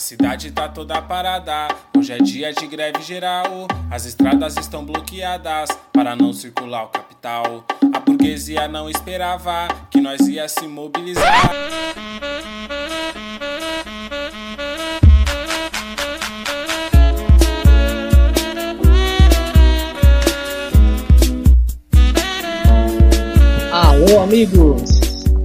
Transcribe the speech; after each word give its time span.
cidade 0.00 0.50
tá 0.50 0.66
toda 0.66 1.00
parada, 1.02 1.68
hoje 1.96 2.12
é 2.12 2.18
dia 2.18 2.52
de 2.52 2.66
greve 2.66 3.02
geral. 3.02 3.68
As 3.90 4.06
estradas 4.06 4.56
estão 4.56 4.84
bloqueadas 4.84 5.68
para 5.92 6.16
não 6.16 6.32
circular 6.32 6.84
o 6.84 6.88
capital. 6.88 7.64
A 7.92 8.00
burguesia 8.00 8.66
não 8.66 8.88
esperava 8.88 9.68
que 9.90 10.00
nós 10.00 10.20
ia 10.26 10.48
se 10.48 10.66
mobilizar. 10.66 11.52
Alô, 23.70 24.20
amigos! 24.22 25.00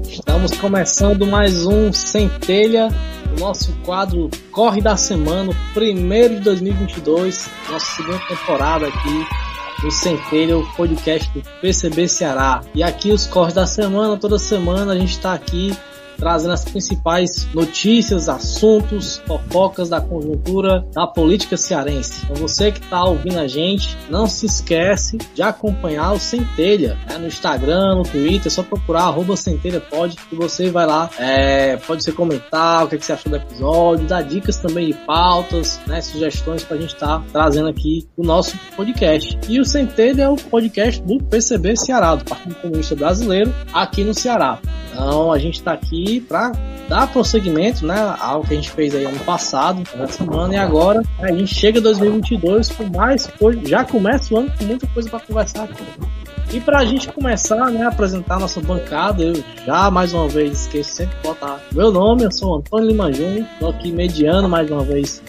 Estamos 0.08 0.52
começando 0.58 1.27
mais 1.27 1.66
um 1.66 1.91
Centelha, 1.91 2.90
nosso 3.39 3.73
quadro 3.84 4.30
Corre 4.52 4.81
da 4.81 4.98
Semana, 4.98 5.52
primeiro 5.73 6.35
de 6.35 6.41
2022, 6.41 7.49
nossa 7.70 7.85
segunda 7.95 8.20
temporada 8.27 8.88
aqui 8.88 9.27
do 9.81 9.91
Centelha, 9.91 10.57
o 10.57 10.66
podcast 10.76 11.30
do 11.31 11.41
PCB 11.62 12.07
Ceará. 12.07 12.62
E 12.73 12.81
aqui 12.81 13.12
os 13.12 13.27
Corres 13.27 13.53
da 13.53 13.66
Semana, 13.66 14.17
toda 14.17 14.40
semana 14.40 14.93
a 14.93 14.98
gente 14.98 15.12
está 15.12 15.34
aqui 15.34 15.76
trazendo 16.18 16.54
as 16.54 16.66
principais 16.66 17.48
notícias, 17.54 18.30
assuntos, 18.30 19.22
fofocas 19.26 19.90
da 19.90 20.02
conjuntura 20.02 20.86
da 20.94 21.08
política 21.08 21.58
cearense. 21.58 22.22
Então 22.24 22.36
você 22.36 22.72
que 22.72 22.80
está 22.80 23.04
ouvindo 23.04 23.40
a 23.40 23.48
gente, 23.48 23.98
não 24.10 24.28
se 24.28 24.46
esquece 24.46 25.18
de 25.34 25.41
acompanhar 25.41 26.14
o 26.14 26.20
Centelha 26.20 26.98
né, 27.08 27.18
no 27.18 27.28
Instagram, 27.28 27.96
no 27.96 28.04
Twitter, 28.04 28.48
é 28.48 28.50
só 28.50 28.64
procurar 28.64 29.04
arroba 29.04 29.36
Centelha 29.36 29.80
pode 29.80 30.18
que 30.18 30.36
você 30.36 30.70
vai 30.70 30.85
lá, 30.85 31.10
é, 31.20 31.77
pode 31.77 32.04
ser 32.04 32.13
comentar 32.13 32.85
o 32.85 32.88
que, 32.88 32.96
é 32.96 32.98
que, 32.98 33.05
você 33.05 33.13
achou 33.13 33.29
do 33.29 33.38
episódio, 33.38 34.07
dar 34.07 34.22
dicas 34.22 34.57
também 34.57 34.88
de 34.88 34.94
pautas, 34.94 35.79
né, 35.88 36.02
sugestões 36.02 36.63
para 36.63 36.77
a 36.77 36.79
gente 36.79 36.94
estar 36.94 37.20
tá 37.20 37.26
trazendo 37.32 37.70
aqui 37.70 38.07
o 38.18 38.24
nosso 38.24 38.57
podcast. 38.76 39.38
E 39.48 39.60
o 39.60 39.66
Centelha 39.66 40.24
é 40.24 40.29
o 40.29 40.35
podcast 40.35 41.02
do 41.02 41.18
PCB 41.24 41.76
Ceará, 41.76 42.16
do 42.16 42.26
Partido 42.26 42.55
Comunista 42.55 42.96
Brasileiro, 42.96 43.54
aqui 43.74 44.04
no 44.04 44.13
Ceará. 44.13 44.60
Então 44.91 45.32
a 45.32 45.38
gente 45.38 45.55
está 45.55 45.74
aqui 45.74 46.04
para 46.27 46.51
dar 46.87 47.07
prosseguimento, 47.11 47.85
né, 47.85 48.15
ao 48.20 48.43
que 48.43 48.53
a 48.53 48.55
gente 48.55 48.71
fez 48.71 48.93
aí 48.93 49.05
ano 49.05 49.20
passado, 49.20 49.84
na 49.95 50.07
semana 50.07 50.53
e 50.53 50.57
agora 50.57 51.01
a 51.20 51.31
gente 51.31 51.53
chega 51.53 51.79
em 51.79 51.81
2022 51.81 52.70
com 52.70 52.84
mais 52.95 53.27
coisa, 53.27 53.59
já 53.65 53.84
começa 53.84 54.33
o 54.33 54.37
ano 54.37 54.51
com 54.57 54.65
muita 54.65 54.87
coisa 54.87 55.09
para 55.09 55.20
conversar 55.20 55.63
aqui. 55.63 55.83
E 56.53 56.61
para 56.61 56.79
a 56.79 56.85
gente 56.85 57.11
começar, 57.11 57.71
né, 57.71 57.83
a 57.83 57.89
apresentar 57.89 58.39
nossa 58.39 58.61
bancada, 58.61 59.23
eu 59.23 59.43
já 59.65 59.89
mais 59.89 60.13
uma 60.13 60.27
vez 60.27 60.61
esqueço 60.61 60.91
sempre 60.91 61.15
de 61.17 61.23
botar 61.23 61.59
meu 61.71 61.91
nome, 61.91 62.23
eu 62.23 62.31
sou 62.31 62.55
Antônio 62.55 62.87
Lima 62.87 63.11
Júnior, 63.11 63.45
estou 63.53 63.70
aqui 63.70 63.91
mediando 63.91 64.47
mais 64.47 64.69
uma 64.69 64.83
vez 64.83 65.22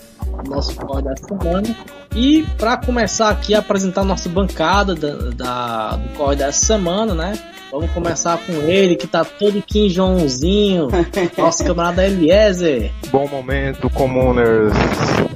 nosso 0.48 0.74
código 0.76 1.08
da 1.08 1.16
semana. 1.16 1.76
E 2.14 2.44
para 2.56 2.76
começar 2.76 3.30
aqui 3.30 3.54
a 3.54 3.58
apresentar 3.58 4.04
nossa 4.04 4.28
bancada 4.28 4.94
da, 4.94 5.30
da 5.30 5.96
do 5.96 6.08
corre 6.16 6.36
dessa 6.36 6.64
semana, 6.64 7.14
né? 7.14 7.38
Vamos 7.70 7.90
começar 7.90 8.38
com 8.38 8.52
ele, 8.52 8.96
que 8.96 9.06
tá 9.06 9.24
todo 9.24 9.60
quinjonzinho. 9.60 10.88
Nosso 11.36 11.64
camarada 11.64 12.06
Eliezer. 12.06 12.92
Bom 13.10 13.26
momento, 13.26 13.90
comuners. 13.90 14.72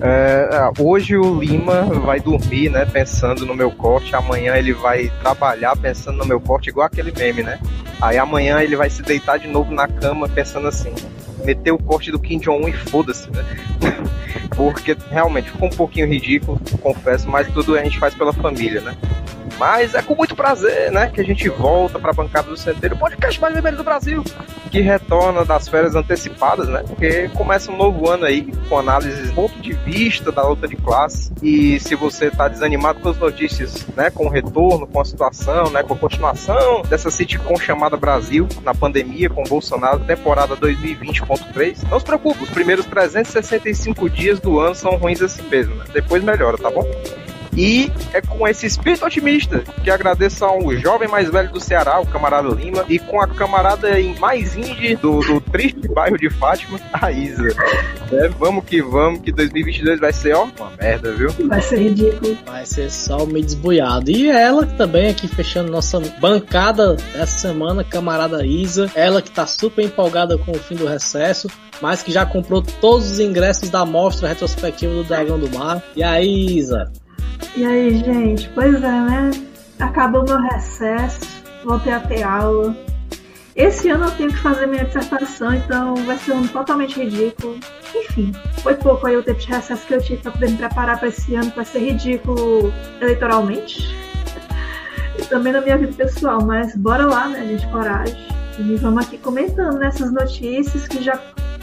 É, 0.01 0.49
é, 0.53 0.83
hoje 0.83 1.17
o 1.17 1.41
Lima 1.41 1.83
vai 1.83 2.21
dormir, 2.21 2.71
né? 2.71 2.87
Pensando 2.87 3.45
no 3.45 3.55
meu 3.55 3.71
corte. 3.71 4.15
Amanhã 4.15 4.55
ele 4.55 4.73
vai 4.73 5.13
trabalhar 5.21 5.77
pensando 5.77 6.19
no 6.19 6.25
meu 6.25 6.41
corte, 6.41 6.71
igual 6.71 6.87
aquele 6.87 7.13
meme, 7.13 7.43
né? 7.43 7.59
Aí 8.01 8.17
amanhã 8.17 8.61
ele 8.63 8.77
vai 8.77 8.89
se 8.89 9.03
deitar 9.03 9.39
de 9.39 9.49
novo 9.49 9.75
na 9.75 9.89
cama 9.89 10.29
pensando 10.29 10.69
assim: 10.69 10.95
meter 11.45 11.73
o 11.73 11.79
corte 11.79 12.11
do 12.11 12.19
Kim 12.19 12.39
Jong-un 12.39 12.69
e 12.69 12.73
foda-se, 12.73 13.29
né? 13.31 13.45
Porque 14.61 14.95
realmente 15.11 15.51
ficou 15.51 15.69
um 15.69 15.73
pouquinho 15.73 16.07
ridículo, 16.07 16.61
confesso, 16.83 17.27
mas 17.31 17.49
tudo 17.49 17.79
a 17.79 17.83
gente 17.83 17.99
faz 17.99 18.15
pela 18.15 18.31
família, 18.31 18.83
né? 18.83 18.95
Mas 19.59 19.95
é 19.95 20.03
com 20.03 20.15
muito 20.15 20.37
prazer, 20.37 20.93
né, 20.93 21.09
que 21.09 21.19
a 21.19 21.25
gente 21.25 21.49
volta 21.49 21.99
para 21.99 22.11
a 22.11 22.15
bancada 22.15 22.49
do 22.49 22.57
Centeiro, 22.59 22.95
podcast 22.95 23.41
mais 23.41 23.55
vermelho 23.55 23.79
do 23.79 23.85
Brasil, 23.85 24.23
que 24.71 24.81
retorna 24.81 25.45
das 25.45 25.69
férias 25.69 25.95
antecipadas, 25.95 26.69
né? 26.69 26.85
Porque 26.87 27.29
começa 27.31 27.71
um 27.71 27.77
novo 27.77 28.09
ano 28.09 28.25
aí 28.25 28.53
com 28.69 28.79
análise 28.79 29.31
ponto 29.41 29.59
de 29.61 29.73
vista 29.73 30.31
da 30.31 30.47
luta 30.47 30.69
de 30.69 30.77
classe. 30.77 31.33
E 31.43 31.81
se 31.81 31.95
você 31.95 32.27
está 32.27 32.47
desanimado 32.47 33.01
com 33.01 33.09
as 33.09 33.17
notícias, 33.17 33.87
né, 33.97 34.11
com 34.11 34.27
o 34.27 34.29
retorno, 34.29 34.87
com 34.87 35.01
a 35.01 35.05
situação, 35.05 35.71
né, 35.71 35.83
com 35.83 35.95
a 35.95 35.97
continuação 35.97 36.83
dessa 36.83 37.11
sitcom 37.11 37.57
chamada 37.57 37.97
Brasil 37.97 38.47
na 38.63 38.75
pandemia 38.75 39.31
com 39.31 39.43
Bolsonaro, 39.45 40.01
temporada 40.01 40.57
2020.3, 40.57 41.89
não 41.89 41.99
se 41.99 42.05
preocupe, 42.05 42.45
os 42.45 42.51
primeiros 42.51 42.85
365 42.85 44.11
dias 44.11 44.39
do 44.39 44.61
ano 44.61 44.75
são 44.75 44.97
ruins 44.97 45.23
assim 45.23 45.43
mesmo, 45.49 45.75
né? 45.75 45.85
Depois 45.93 46.23
melhora, 46.23 46.59
tá 46.59 46.71
bom? 46.71 46.85
E 47.57 47.91
é 48.13 48.21
com 48.21 48.47
esse 48.47 48.67
espírito 48.67 49.05
otimista 49.05 49.63
que 49.83 49.91
agradeço 49.91 50.45
ao 50.45 50.73
jovem 50.77 51.09
mais 51.09 51.29
velho 51.29 51.51
do 51.51 51.61
Ceará, 51.61 52.01
o 52.01 52.07
camarada 52.07 52.49
Lima, 52.49 52.85
e 52.89 52.99
com 52.99 53.21
a 53.21 53.27
camarada 53.27 53.89
mais 54.19 54.57
indie 54.57 54.97
do, 54.97 55.21
do 55.21 55.41
triste 55.41 55.89
bairro 55.89 56.17
de 56.17 56.31
Fátima, 56.31 56.79
a 56.93 57.11
Isa. 57.11 57.49
É, 58.13 58.29
vamos 58.29 58.65
que 58.65 58.83
vamos, 58.83 59.21
que 59.21 59.33
2022 59.33 60.01
vai 60.01 60.13
ser, 60.13 60.35
ó, 60.35 60.45
uma 60.45 60.71
merda, 60.81 61.13
viu? 61.13 61.31
Vai 61.47 61.61
ser 61.61 61.79
ridículo. 61.79 62.37
Vai 62.47 62.67
ser 62.67 62.91
só 62.91 63.27
meio 63.27 63.45
desboiado. 63.45 64.11
E 64.11 64.31
ela 64.31 64.67
também 64.67 65.11
aqui 65.11 65.29
fechando 65.29 65.71
nossa 65.71 66.01
bancada 66.21 66.95
dessa 66.95 67.39
semana, 67.39 67.85
camarada 67.85 68.45
Isa. 68.45 68.91
Ela 68.95 69.23
que 69.23 69.31
tá 69.31 69.47
super 69.47 69.85
empolgada 69.85 70.39
com 70.39 70.53
o 70.53 70.59
fim 70.59 70.77
do 70.77 70.87
recesso, 70.87 71.49
mas 71.81 72.03
que 72.03 72.13
já 72.13 72.25
comprou 72.25 72.63
todos 72.63 73.11
os 73.11 73.21
ingressos 73.21 73.71
da 73.71 73.85
mostra 73.85 74.29
retrospectiva 74.29 74.93
do 74.93 75.05
Dragão 75.05 75.39
do 75.39 75.51
Mar. 75.51 75.83
E 75.97 76.03
aí, 76.03 76.59
Isa? 76.59 76.91
E 77.57 77.65
aí, 77.65 77.97
gente? 77.97 78.49
Pois 78.51 78.75
é, 78.75 78.79
né? 78.81 79.31
Acabou 79.79 80.25
meu 80.25 80.41
recesso, 80.41 81.21
voltei 81.65 81.93
a 81.93 82.01
ter 82.01 82.23
aula. 82.23 82.77
Esse 83.57 83.91
ano 83.91 84.07
eu 84.07 84.11
tenho 84.13 84.31
que 84.31 84.39
fazer 84.39 84.67
minha 84.67 84.85
dissertação, 84.85 85.55
então 85.55 85.95
vai 86.07 86.17
ser 86.19 86.33
um 86.33 86.47
totalmente 86.47 87.01
ridículo. 87.01 87.59
Enfim, 87.95 88.33
foi 88.63 88.75
pouco 88.75 89.07
aí 89.07 89.17
o 89.17 89.23
tempo 89.23 89.41
de 89.41 89.49
recesso 89.49 89.87
que 89.87 89.95
eu 89.95 90.03
tive 90.03 90.23
para 90.23 90.33
poder 90.33 90.51
me 90.51 90.57
preparar 90.57 90.99
para 90.99 91.09
esse 91.09 91.35
ano, 91.35 91.51
que 91.51 91.57
vai 91.57 91.65
ser 91.65 91.81
ridículo 91.81 92.73
eleitoralmente. 93.01 93.95
e 95.19 95.23
também 95.27 95.53
na 95.53 95.61
minha 95.61 95.77
vida 95.77 95.93
pessoal, 95.93 96.43
mas 96.43 96.77
bora 96.77 97.05
lá, 97.07 97.29
né, 97.29 97.47
gente? 97.47 97.67
Coragem. 97.69 98.17
E 98.59 98.77
vamos 98.77 99.05
aqui 99.05 99.19
comentando 99.19 99.79
nessas 99.79 100.13
notícias 100.13 100.87
que 100.87 101.03
já 101.03 101.21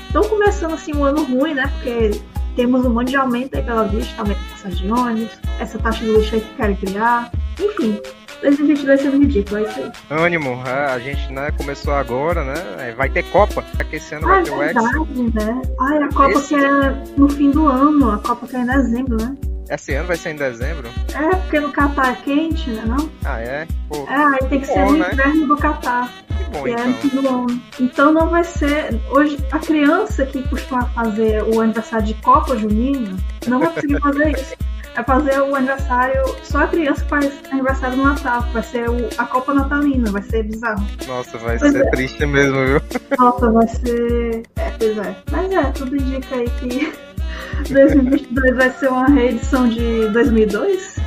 estão 0.07 0.23
começando 0.23 0.73
assim 0.73 0.93
um 0.95 1.03
ano 1.03 1.23
ruim, 1.23 1.53
né? 1.53 1.71
Porque 1.77 2.19
temos 2.57 2.83
um 2.83 2.89
monte 2.89 3.11
de 3.11 3.15
aumento 3.15 3.55
aí 3.55 3.63
pela 3.63 3.83
vista, 3.83 4.19
aumento 4.19 4.39
de 4.39 4.49
taxa 4.49 4.75
de 4.75 4.91
ônibus, 4.91 5.39
essa 5.59 5.77
taxa 5.77 6.03
de 6.03 6.11
lixo 6.11 6.35
aí 6.35 6.41
que 6.41 6.55
querem 6.55 6.75
criar. 6.75 7.31
Enfim, 7.59 8.01
2022 8.41 9.01
sendo 9.01 9.17
ridículo, 9.19 9.57
é 9.59 9.61
isso 9.61 9.79
aí. 9.79 9.91
Ânimo, 10.09 10.63
é, 10.65 10.91
a 10.91 10.99
gente 10.99 11.31
né, 11.31 11.51
começou 11.51 11.93
agora, 11.93 12.43
né? 12.43 12.55
É, 12.79 12.91
vai 12.93 13.09
ter 13.09 13.23
Copa, 13.25 13.61
que 13.61 13.95
esse 13.95 14.15
ano 14.15 14.27
vai 14.27 14.43
ter 14.43 14.51
o 14.51 14.63
X. 14.63 14.73
né? 14.73 15.61
Ai, 15.79 15.97
a 16.03 16.09
Copa 16.09 16.31
esse... 16.31 16.47
que 16.47 16.55
é 16.55 17.03
no 17.15 17.29
fim 17.29 17.51
do 17.51 17.67
ano, 17.67 18.11
a 18.11 18.17
Copa 18.17 18.47
que 18.47 18.55
é 18.55 18.59
em 18.59 18.65
dezembro, 18.65 19.17
né? 19.17 19.35
Esse 19.69 19.93
ano 19.93 20.07
vai 20.07 20.17
ser 20.17 20.31
em 20.31 20.35
dezembro? 20.35 20.89
É, 21.13 21.35
porque 21.35 21.59
no 21.59 21.71
Catar 21.71 22.13
é 22.13 22.15
quente, 22.15 22.69
né 22.71 22.83
não? 22.85 23.09
Ah, 23.23 23.39
é? 23.39 23.67
Pô, 23.89 24.07
é, 24.09 24.15
aí 24.15 24.49
tem 24.49 24.61
que 24.61 24.67
bom, 24.67 24.73
ser 24.73 24.85
no 24.85 24.97
né? 24.97 25.09
inverno 25.13 25.47
do 25.47 25.57
Catar. 25.57 26.09
Bom, 26.51 26.63
que 26.63 26.69
então. 27.07 27.23
É 27.23 27.29
ano. 27.29 27.61
Então 27.79 28.13
não 28.13 28.29
vai 28.29 28.43
ser. 28.43 28.99
Hoje, 29.09 29.37
a 29.51 29.59
criança 29.59 30.25
que 30.25 30.41
costuma 30.47 30.85
fazer 30.87 31.43
o 31.43 31.61
aniversário 31.61 32.05
de 32.05 32.13
Copa 32.15 32.57
Junina 32.57 33.17
não 33.47 33.59
vai 33.59 33.69
conseguir 33.69 33.99
fazer 33.99 34.31
isso. 34.31 34.55
É 34.95 35.03
fazer 35.03 35.39
o 35.41 35.55
aniversário. 35.55 36.23
Só 36.43 36.59
a 36.59 36.67
criança 36.67 37.03
que 37.03 37.09
faz 37.09 37.31
aniversário 37.51 37.97
no 37.97 38.03
Natal. 38.03 38.41
Vai 38.51 38.63
ser 38.63 38.89
o, 38.89 39.09
a 39.17 39.25
Copa 39.25 39.53
Natalina. 39.53 40.11
Vai 40.11 40.23
ser 40.23 40.43
bizarro. 40.43 40.83
Nossa, 41.07 41.37
vai 41.37 41.59
pois 41.59 41.71
ser 41.71 41.85
é. 41.85 41.89
triste 41.91 42.25
mesmo, 42.25 42.65
viu? 42.65 42.81
Nossa, 43.19 43.51
vai 43.51 43.67
ser. 43.67 44.43
É, 44.55 44.71
pois 44.71 44.97
é. 44.97 45.15
Mas 45.31 45.51
é, 45.51 45.63
tudo 45.71 45.95
indica 45.95 46.35
aí 46.35 46.49
que 46.59 46.93
2022 47.71 48.55
vai 48.55 48.69
ser 48.71 48.89
uma 48.89 49.07
reedição 49.07 49.67
de 49.67 50.07
2002? 50.09 50.97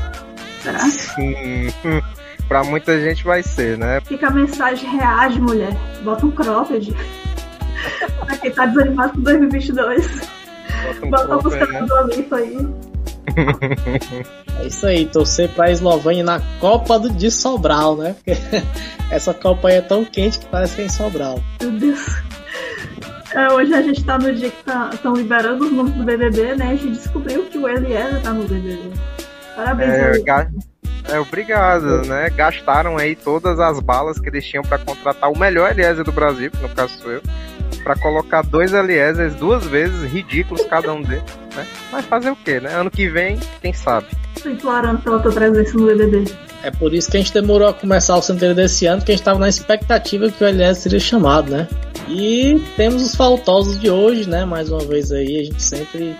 Será? 0.63 0.79
Sim. 0.79 1.69
Pra 2.50 2.64
muita 2.64 3.00
gente 3.00 3.23
vai 3.23 3.44
ser, 3.44 3.79
né? 3.79 4.00
Fica 4.00 4.26
a 4.26 4.31
mensagem, 4.32 4.91
reage, 4.91 5.41
mulher. 5.41 5.70
Bota 6.02 6.26
um 6.26 6.32
cropped. 6.32 6.93
pra 8.26 8.37
quem 8.38 8.50
tá 8.50 8.67
desanimado 8.67 9.12
com 9.12 9.20
2022. 9.20 10.29
Bota, 10.99 11.06
um 11.06 11.11
Bota 11.11 11.32
a 11.32 11.43
música 11.43 11.67
né? 11.69 11.82
do 11.82 12.35
aí. 12.35 12.69
É 14.58 14.67
isso 14.67 14.85
aí, 14.85 15.06
torcer 15.06 15.49
pra 15.50 15.70
Eslovênia 15.70 16.25
na 16.25 16.41
Copa 16.58 16.99
do, 16.99 17.08
de 17.08 17.31
Sobral, 17.31 17.97
né? 17.97 18.17
Porque 18.17 18.32
essa 19.12 19.32
Copa 19.32 19.69
aí 19.69 19.76
é 19.76 19.81
tão 19.81 20.05
quente 20.05 20.41
que 20.41 20.47
parece 20.47 20.75
que 20.75 20.82
é 20.82 20.85
em 20.87 20.88
Sobral. 20.88 21.41
Meu 21.62 21.70
Deus. 21.70 22.05
É, 23.32 23.49
hoje 23.52 23.73
a 23.73 23.81
gente 23.81 24.05
tá 24.05 24.19
no 24.19 24.35
dia 24.35 24.50
que 24.50 24.58
estão 24.58 25.12
tá, 25.14 25.19
liberando 25.20 25.67
os 25.67 25.70
nomes 25.70 25.94
do 25.94 26.02
BBB, 26.02 26.56
né? 26.56 26.73
A 26.73 26.75
gente 26.75 26.97
descobriu 26.97 27.44
que 27.44 27.58
o 27.58 27.69
Eliezer 27.69 28.20
tá 28.23 28.32
no 28.32 28.43
BBB. 28.43 28.91
Parabéns, 29.55 29.93
é, 29.93 30.19
ga... 30.19 30.50
é, 31.08 31.19
obrigado, 31.19 32.06
né? 32.06 32.31
Gastaram 32.31 32.97
aí 32.97 33.17
todas 33.17 33.58
as 33.58 33.81
balas 33.81 34.19
que 34.19 34.29
eles 34.29 34.44
tinham 34.44 34.62
para 34.62 34.79
contratar 34.79 35.31
o 35.31 35.38
melhor 35.38 35.70
Eliezer 35.70 36.05
do 36.05 36.12
Brasil, 36.12 36.50
que 36.50 36.62
no 36.62 36.69
caso 36.69 36.93
sou 36.99 37.11
eu. 37.11 37.23
para 37.82 37.97
colocar 37.97 38.43
dois 38.43 38.73
Eliézeres 38.73 39.35
duas 39.35 39.67
vezes, 39.67 40.11
ridículos 40.11 40.64
cada 40.67 40.93
um 40.93 41.02
deles, 41.02 41.25
né? 41.56 41.67
Mas 41.91 42.05
fazer 42.06 42.31
o 42.31 42.37
quê, 42.37 42.61
né? 42.61 42.75
Ano 42.75 42.91
que 42.91 43.08
vem, 43.08 43.38
quem 43.61 43.73
sabe? 43.73 44.06
Implorando 44.44 45.00
pela 45.02 45.19
tua 45.19 45.32
presença 45.32 45.76
no 45.76 45.87
BBB. 45.87 46.25
É 46.62 46.70
por 46.70 46.93
isso 46.93 47.11
que 47.11 47.17
a 47.17 47.20
gente 47.20 47.32
demorou 47.32 47.69
a 47.69 47.75
começar 47.75 48.17
o 48.17 48.23
centenário 48.23 48.56
desse 48.56 48.87
ano, 48.87 48.99
porque 48.99 49.12
a 49.12 49.14
gente 49.14 49.23
estava 49.23 49.38
na 49.38 49.49
expectativa 49.49 50.31
que 50.31 50.44
o 50.44 50.47
LS 50.47 50.82
seria 50.82 51.00
chamado, 51.00 51.50
né? 51.50 51.67
E 52.08 52.62
temos 52.76 53.02
os 53.02 53.14
faltosos 53.14 53.81
de 53.81 53.88
hoje, 53.88 54.29
né? 54.29 54.44
Mais 54.44 54.70
uma 54.70 54.81
vez 54.81 55.11
aí, 55.11 55.41
a 55.41 55.44
gente 55.44 55.62
sempre 55.62 56.14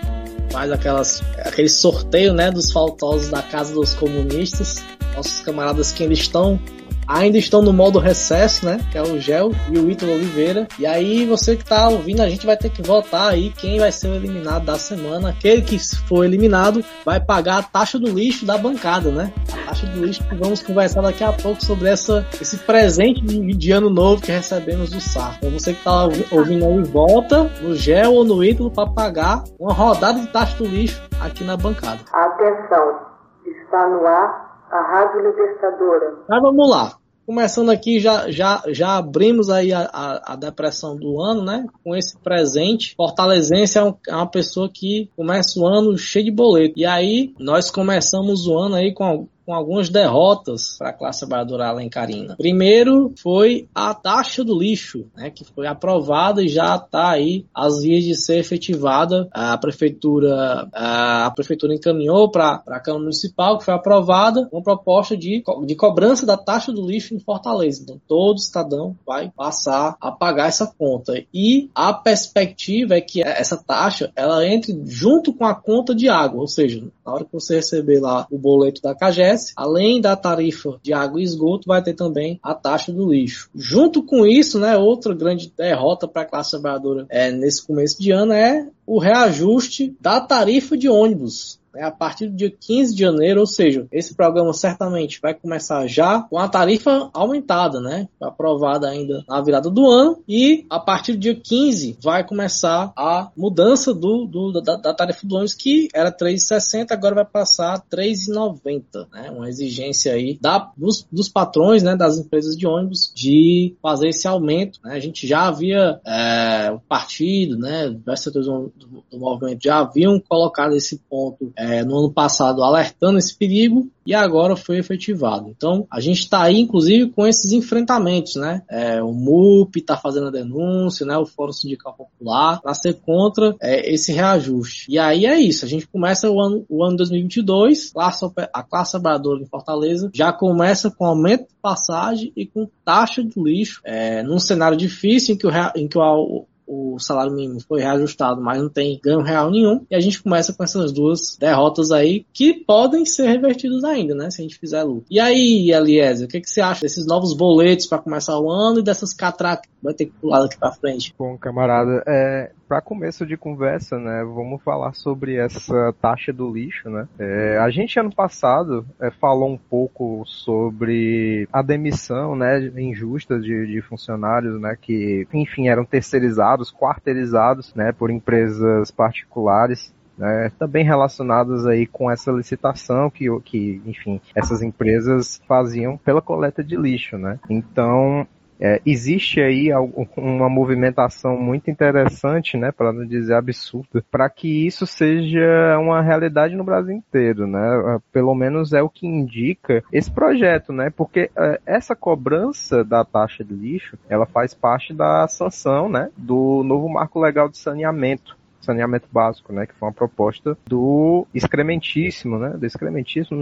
faz 0.51 0.71
aquelas, 0.71 1.21
aquele 1.39 1.69
sorteio, 1.69 2.33
né? 2.33 2.51
Dos 2.51 2.71
faltosos 2.71 3.29
da 3.29 3.41
Casa 3.41 3.73
dos 3.73 3.93
Comunistas. 3.93 4.83
Nossos 5.15 5.41
camaradas 5.41 5.91
que 5.91 6.03
ainda 6.03 6.13
estão 6.13 6.59
ainda 7.07 7.37
estão 7.37 7.61
no 7.61 7.73
modo 7.73 7.99
recesso, 7.99 8.65
né? 8.65 8.79
Que 8.91 8.97
é 8.97 9.01
o 9.01 9.19
Gel 9.19 9.51
e 9.69 9.77
o 9.77 9.89
Ítalo 9.89 10.13
Oliveira. 10.13 10.67
E 10.77 10.85
aí, 10.85 11.25
você 11.25 11.55
que 11.55 11.65
tá 11.65 11.89
ouvindo, 11.89 12.21
a 12.21 12.29
gente 12.29 12.45
vai 12.45 12.57
ter 12.57 12.69
que 12.69 12.81
votar 12.81 13.29
aí 13.29 13.51
quem 13.51 13.79
vai 13.79 13.91
ser 13.91 14.09
o 14.09 14.15
eliminado 14.15 14.65
da 14.65 14.77
semana. 14.77 15.29
Aquele 15.29 15.61
que 15.61 15.77
for 16.07 16.25
eliminado 16.25 16.83
vai 17.05 17.19
pagar 17.19 17.59
a 17.59 17.63
taxa 17.63 17.99
do 17.99 18.09
lixo 18.09 18.45
da 18.45 18.57
bancada, 18.57 19.11
né? 19.11 19.33
A 19.51 19.67
taxa 19.67 19.85
do 19.87 20.05
lixo 20.05 20.23
que 20.27 20.35
vamos 20.35 20.61
conversar 20.61 21.01
daqui 21.01 21.23
a 21.23 21.33
pouco 21.33 21.63
sobre 21.63 21.89
essa, 21.89 22.25
esse 22.39 22.57
presente 22.57 23.21
de, 23.21 23.71
ano 23.71 23.89
novo 23.89 24.21
que 24.21 24.31
recebemos 24.31 24.89
do 24.89 24.99
SAR. 24.99 25.37
Então 25.37 25.51
você 25.51 25.73
que 25.73 25.83
tá 25.83 26.03
ouvindo 26.31 26.65
aí, 26.65 26.83
volta 26.83 27.43
no 27.61 27.75
Gel 27.75 28.13
ou 28.13 28.25
no 28.25 28.43
Ítalo 28.43 28.69
para 28.69 28.89
pagar 28.89 29.43
uma 29.59 29.73
rodada 29.73 30.19
de 30.19 30.27
taxa 30.27 30.57
do 30.57 30.65
lixo 30.65 31.01
aqui 31.19 31.43
na 31.43 31.55
bancada. 31.55 31.99
Atenção, 32.11 32.99
está 33.45 33.87
no 33.87 34.05
ar 34.05 34.50
a 34.71 34.81
Rádio 34.81 35.21
Libertadora. 35.21 36.15
Mas 36.27 36.41
vamos 36.41 36.69
lá. 36.69 36.95
Começando 37.25 37.69
aqui, 37.69 37.99
já, 37.99 38.29
já, 38.31 38.63
já 38.69 38.97
abrimos 38.97 39.49
aí 39.49 39.71
a, 39.71 39.81
a, 39.93 40.33
a, 40.33 40.35
depressão 40.35 40.95
do 40.95 41.21
ano, 41.21 41.43
né? 41.43 41.65
Com 41.83 41.95
esse 41.95 42.17
presente. 42.17 42.95
Fortalezense 42.95 43.77
é, 43.77 43.83
um, 43.83 43.93
é, 44.07 44.15
uma 44.15 44.29
pessoa 44.29 44.69
que 44.73 45.09
começa 45.15 45.59
o 45.59 45.67
ano 45.67 45.97
cheio 45.97 46.25
de 46.25 46.31
boleto. 46.31 46.73
E 46.77 46.85
aí, 46.85 47.33
nós 47.39 47.69
começamos 47.69 48.47
o 48.47 48.57
ano 48.57 48.75
aí 48.75 48.93
com 48.93 49.27
com 49.45 49.53
algumas 49.53 49.89
derrotas 49.89 50.77
para 50.77 50.89
a 50.89 50.93
classe 50.93 51.19
trabalhadora 51.19 51.67
alencarina. 51.67 52.35
Primeiro 52.35 53.13
foi 53.21 53.67
a 53.73 53.93
taxa 53.93 54.43
do 54.43 54.57
lixo, 54.57 55.05
né, 55.15 55.29
que 55.29 55.43
foi 55.43 55.67
aprovada 55.67 56.43
e 56.43 56.47
já 56.47 56.75
está 56.75 57.11
aí 57.11 57.45
às 57.53 57.81
vias 57.81 58.03
de 58.03 58.15
ser 58.15 58.39
efetivada. 58.39 59.27
A 59.31 59.57
prefeitura, 59.57 60.67
a 60.73 61.31
prefeitura 61.35 61.73
encaminhou 61.73 62.29
para 62.29 62.61
a 62.67 62.79
Câmara 62.79 63.03
Municipal, 63.03 63.57
que 63.57 63.65
foi 63.65 63.73
aprovada, 63.73 64.47
uma 64.51 64.61
proposta 64.61 65.15
de, 65.17 65.43
de 65.65 65.75
cobrança 65.75 66.25
da 66.25 66.37
taxa 66.37 66.71
do 66.71 66.85
lixo 66.85 67.13
em 67.13 67.19
Fortaleza. 67.19 67.81
Então, 67.83 67.99
todo 68.07 68.39
cidadão 68.39 68.95
vai 69.05 69.29
passar 69.29 69.95
a 69.99 70.11
pagar 70.11 70.47
essa 70.47 70.67
conta. 70.67 71.13
E 71.33 71.69
a 71.73 71.93
perspectiva 71.93 72.95
é 72.95 73.01
que 73.01 73.21
essa 73.23 73.57
taxa 73.57 74.11
ela 74.15 74.45
entre 74.45 74.79
junto 74.85 75.33
com 75.33 75.45
a 75.45 75.55
conta 75.55 75.93
de 75.95 76.09
água, 76.09 76.41
ou 76.41 76.47
seja, 76.47 76.83
na 77.05 77.13
hora 77.13 77.25
que 77.25 77.33
você 77.33 77.55
receber 77.55 77.99
lá 77.99 78.27
o 78.31 78.37
boleto 78.37 78.81
da 78.81 78.95
CAGES, 78.95 79.30
além 79.55 80.01
da 80.01 80.15
tarifa 80.15 80.79
de 80.81 80.93
água 80.93 81.19
e 81.21 81.23
esgoto, 81.23 81.67
vai 81.67 81.81
ter 81.81 81.93
também 81.93 82.39
a 82.41 82.53
taxa 82.53 82.91
do 82.91 83.11
lixo. 83.11 83.49
Junto 83.55 84.03
com 84.03 84.25
isso, 84.25 84.59
né, 84.59 84.77
outra 84.77 85.13
grande 85.13 85.51
derrota 85.55 86.07
para 86.07 86.23
a 86.23 86.25
classe 86.25 86.51
trabalhadora 86.51 87.05
é, 87.09 87.31
nesse 87.31 87.65
começo 87.65 88.01
de 88.01 88.11
ano 88.11 88.33
é 88.33 88.67
o 88.85 88.99
reajuste 88.99 89.95
da 89.99 90.19
tarifa 90.19 90.77
de 90.77 90.89
ônibus 90.89 91.60
né, 91.73 91.83
a 91.83 91.91
partir 91.91 92.27
do 92.27 92.35
dia 92.35 92.51
15 92.51 92.93
de 92.93 93.01
janeiro, 93.01 93.39
ou 93.39 93.47
seja, 93.47 93.87
esse 93.91 94.13
programa 94.15 94.53
certamente 94.53 95.19
vai 95.21 95.33
começar 95.33 95.87
já 95.87 96.21
com 96.21 96.37
a 96.37 96.47
tarifa 96.47 97.09
aumentada, 97.13 97.79
né? 97.79 98.07
Aprovada 98.21 98.89
ainda 98.89 99.23
na 99.27 99.41
virada 99.41 99.69
do 99.69 99.89
ano 99.89 100.23
e 100.27 100.65
a 100.69 100.79
partir 100.79 101.13
do 101.13 101.19
dia 101.19 101.35
15 101.35 101.97
vai 102.01 102.25
começar 102.25 102.91
a 102.95 103.31
mudança 103.35 103.93
do, 103.93 104.25
do 104.25 104.61
da, 104.61 104.75
da, 104.75 104.93
tarifa 104.93 105.25
do 105.25 105.35
ônibus 105.35 105.53
que 105.53 105.87
era 105.93 106.11
3,60 106.11 106.91
agora 106.91 107.15
vai 107.15 107.25
passar 107.25 107.75
a 107.75 107.79
3,90, 107.79 109.07
né? 109.11 109.31
Uma 109.31 109.49
exigência 109.49 110.13
aí 110.13 110.37
da, 110.39 110.71
dos, 110.77 111.07
dos, 111.11 111.29
patrões, 111.29 111.83
né? 111.83 111.95
Das 111.95 112.17
empresas 112.17 112.55
de 112.55 112.67
ônibus 112.67 113.11
de 113.15 113.75
fazer 113.81 114.09
esse 114.09 114.27
aumento. 114.27 114.79
Né? 114.83 114.95
A 114.95 114.99
gente 114.99 115.27
já 115.27 115.47
havia 115.47 115.99
é, 116.05 116.71
o 116.71 116.79
partido, 116.79 117.57
né? 117.57 117.89
Diversos 117.89 118.23
setores 118.23 118.47
do, 118.47 118.73
do, 118.75 119.03
do 119.09 119.19
movimento 119.19 119.63
já 119.63 119.79
haviam 119.79 120.19
colocado 120.19 120.75
esse 120.75 120.97
ponto 121.09 121.51
é, 121.61 121.85
no 121.85 121.99
ano 121.99 122.11
passado 122.11 122.63
alertando 122.63 123.19
esse 123.19 123.37
perigo 123.37 123.87
e 124.03 124.15
agora 124.15 124.55
foi 124.55 124.79
efetivado. 124.79 125.47
Então, 125.47 125.85
a 125.91 125.99
gente 125.99 126.21
está 126.21 126.41
aí, 126.41 126.59
inclusive, 126.59 127.11
com 127.11 127.27
esses 127.27 127.51
enfrentamentos, 127.51 128.35
né? 128.35 128.63
É, 128.67 129.01
o 129.03 129.13
MUP 129.13 129.77
está 129.77 129.95
fazendo 129.95 130.27
a 130.27 130.31
denúncia, 130.31 131.05
né? 131.05 131.15
O 131.17 131.25
Fórum 131.25 131.53
Sindical 131.53 131.93
Popular, 131.93 132.59
para 132.61 132.73
ser 132.73 132.95
contra 132.95 133.55
é, 133.61 133.93
esse 133.93 134.11
reajuste. 134.11 134.91
E 134.91 134.97
aí 134.97 135.27
é 135.27 135.39
isso, 135.39 135.63
a 135.63 135.67
gente 135.67 135.87
começa 135.87 136.31
o 136.31 136.41
ano, 136.41 136.65
o 136.67 136.83
ano 136.83 136.97
2022, 136.97 137.91
classe, 137.91 138.25
a 138.51 138.63
classe 138.63 138.91
trabalhadora 138.91 139.41
em 139.41 139.45
Fortaleza 139.45 140.09
já 140.11 140.33
começa 140.33 140.89
com 140.89 141.05
aumento 141.05 141.41
de 141.41 141.55
passagem 141.61 142.33
e 142.35 142.43
com 142.45 142.67
taxa 142.83 143.23
de 143.23 143.39
lixo, 143.39 143.81
é, 143.83 144.23
num 144.23 144.39
cenário 144.39 144.75
difícil 144.75 145.35
em 145.35 145.37
que 145.37 145.45
o, 145.45 145.51
em 145.75 145.87
que 145.87 145.97
o, 145.99 146.45
o 146.71 146.97
salário 146.97 147.33
mínimo 147.33 147.59
foi 147.59 147.81
reajustado, 147.81 148.41
mas 148.41 148.61
não 148.61 148.69
tem 148.69 148.97
ganho 149.03 149.21
real 149.21 149.51
nenhum. 149.51 149.85
E 149.91 149.95
a 149.95 149.99
gente 149.99 150.23
começa 150.23 150.53
com 150.53 150.63
essas 150.63 150.93
duas 150.93 151.35
derrotas 151.37 151.91
aí 151.91 152.25
que 152.31 152.53
podem 152.53 153.05
ser 153.05 153.27
revertidas 153.27 153.83
ainda, 153.83 154.15
né? 154.15 154.31
Se 154.31 154.41
a 154.41 154.43
gente 154.43 154.57
fizer 154.57 154.81
luta. 154.83 155.05
E 155.09 155.19
aí, 155.19 155.71
Eliezer, 155.71 156.25
o 156.25 156.29
que, 156.29 156.39
que 156.39 156.49
você 156.49 156.61
acha 156.61 156.81
desses 156.81 157.05
novos 157.05 157.33
boletos 157.33 157.85
para 157.87 158.01
começar 158.01 158.39
o 158.39 158.49
ano 158.49 158.79
e 158.79 158.83
dessas 158.83 159.13
catracas 159.13 159.70
vai 159.81 159.93
ter 159.93 160.05
que 160.05 160.11
pular 160.13 160.41
daqui 160.41 160.57
para 160.57 160.71
frente? 160.71 161.13
Bom, 161.17 161.37
camarada, 161.37 162.03
é, 162.05 162.51
para 162.67 162.81
começo 162.81 163.25
de 163.25 163.35
conversa, 163.35 163.97
né, 163.97 164.23
vamos 164.23 164.61
falar 164.63 164.93
sobre 164.93 165.35
essa 165.35 165.93
taxa 166.01 166.31
do 166.31 166.51
lixo, 166.51 166.89
né? 166.89 167.07
É, 167.19 167.57
a 167.57 167.69
gente 167.69 167.99
ano 167.99 168.13
passado 168.13 168.85
é, 168.99 169.09
falou 169.11 169.49
um 169.49 169.57
pouco 169.57 170.23
sobre 170.25 171.47
a 171.51 171.61
demissão, 171.61 172.35
né, 172.35 172.59
injusta 172.77 173.39
de, 173.39 173.67
de 173.67 173.81
funcionários, 173.81 174.59
né, 174.59 174.77
que, 174.79 175.27
enfim, 175.33 175.67
eram 175.67 175.83
terceirizados, 175.83 176.71
quarteirizados, 176.71 177.73
né, 177.73 177.91
por 177.91 178.09
empresas 178.09 178.91
particulares. 178.91 179.93
Né, 180.17 180.51
também 180.59 180.83
relacionadas 180.83 181.65
aí 181.65 181.87
com 181.87 182.11
essa 182.11 182.31
licitação 182.31 183.09
que, 183.09 183.25
que, 183.39 183.81
enfim, 183.85 184.21
essas 184.35 184.61
empresas 184.61 185.41
faziam 185.47 185.97
pela 185.97 186.21
coleta 186.21 186.63
de 186.63 186.75
lixo, 186.75 187.17
né? 187.17 187.39
Então, 187.49 188.27
é, 188.61 188.79
existe 188.85 189.41
aí 189.41 189.69
uma 190.15 190.47
movimentação 190.47 191.35
muito 191.35 191.71
interessante, 191.71 192.55
né, 192.55 192.71
para 192.71 192.93
não 192.93 193.05
dizer 193.05 193.33
absurda, 193.33 194.05
para 194.11 194.29
que 194.29 194.67
isso 194.67 194.85
seja 194.85 195.77
uma 195.79 196.01
realidade 196.01 196.55
no 196.55 196.63
Brasil 196.63 196.93
inteiro, 196.93 197.47
né? 197.47 197.59
É, 197.95 197.99
pelo 198.13 198.35
menos 198.35 198.71
é 198.71 198.81
o 198.81 198.89
que 198.89 199.07
indica 199.07 199.83
esse 199.91 200.11
projeto, 200.11 200.71
né? 200.71 200.91
Porque 200.95 201.31
é, 201.35 201.59
essa 201.65 201.95
cobrança 201.95 202.83
da 202.83 203.03
taxa 203.03 203.43
de 203.43 203.53
lixo, 203.53 203.97
ela 204.07 204.27
faz 204.27 204.53
parte 204.53 204.93
da 204.93 205.27
sanção, 205.27 205.89
né, 205.89 206.09
do 206.15 206.63
novo 206.63 206.87
marco 206.87 207.19
legal 207.19 207.49
de 207.49 207.57
saneamento 207.57 208.40
saneamento 208.61 209.07
básico, 209.11 209.51
né, 209.53 209.65
que 209.65 209.73
foi 209.75 209.89
uma 209.89 209.93
proposta 209.93 210.57
do 210.65 211.25
excrementíssimo, 211.33 212.37
né, 212.37 212.49
do 212.57 212.65
excrementíssimo 212.65 213.41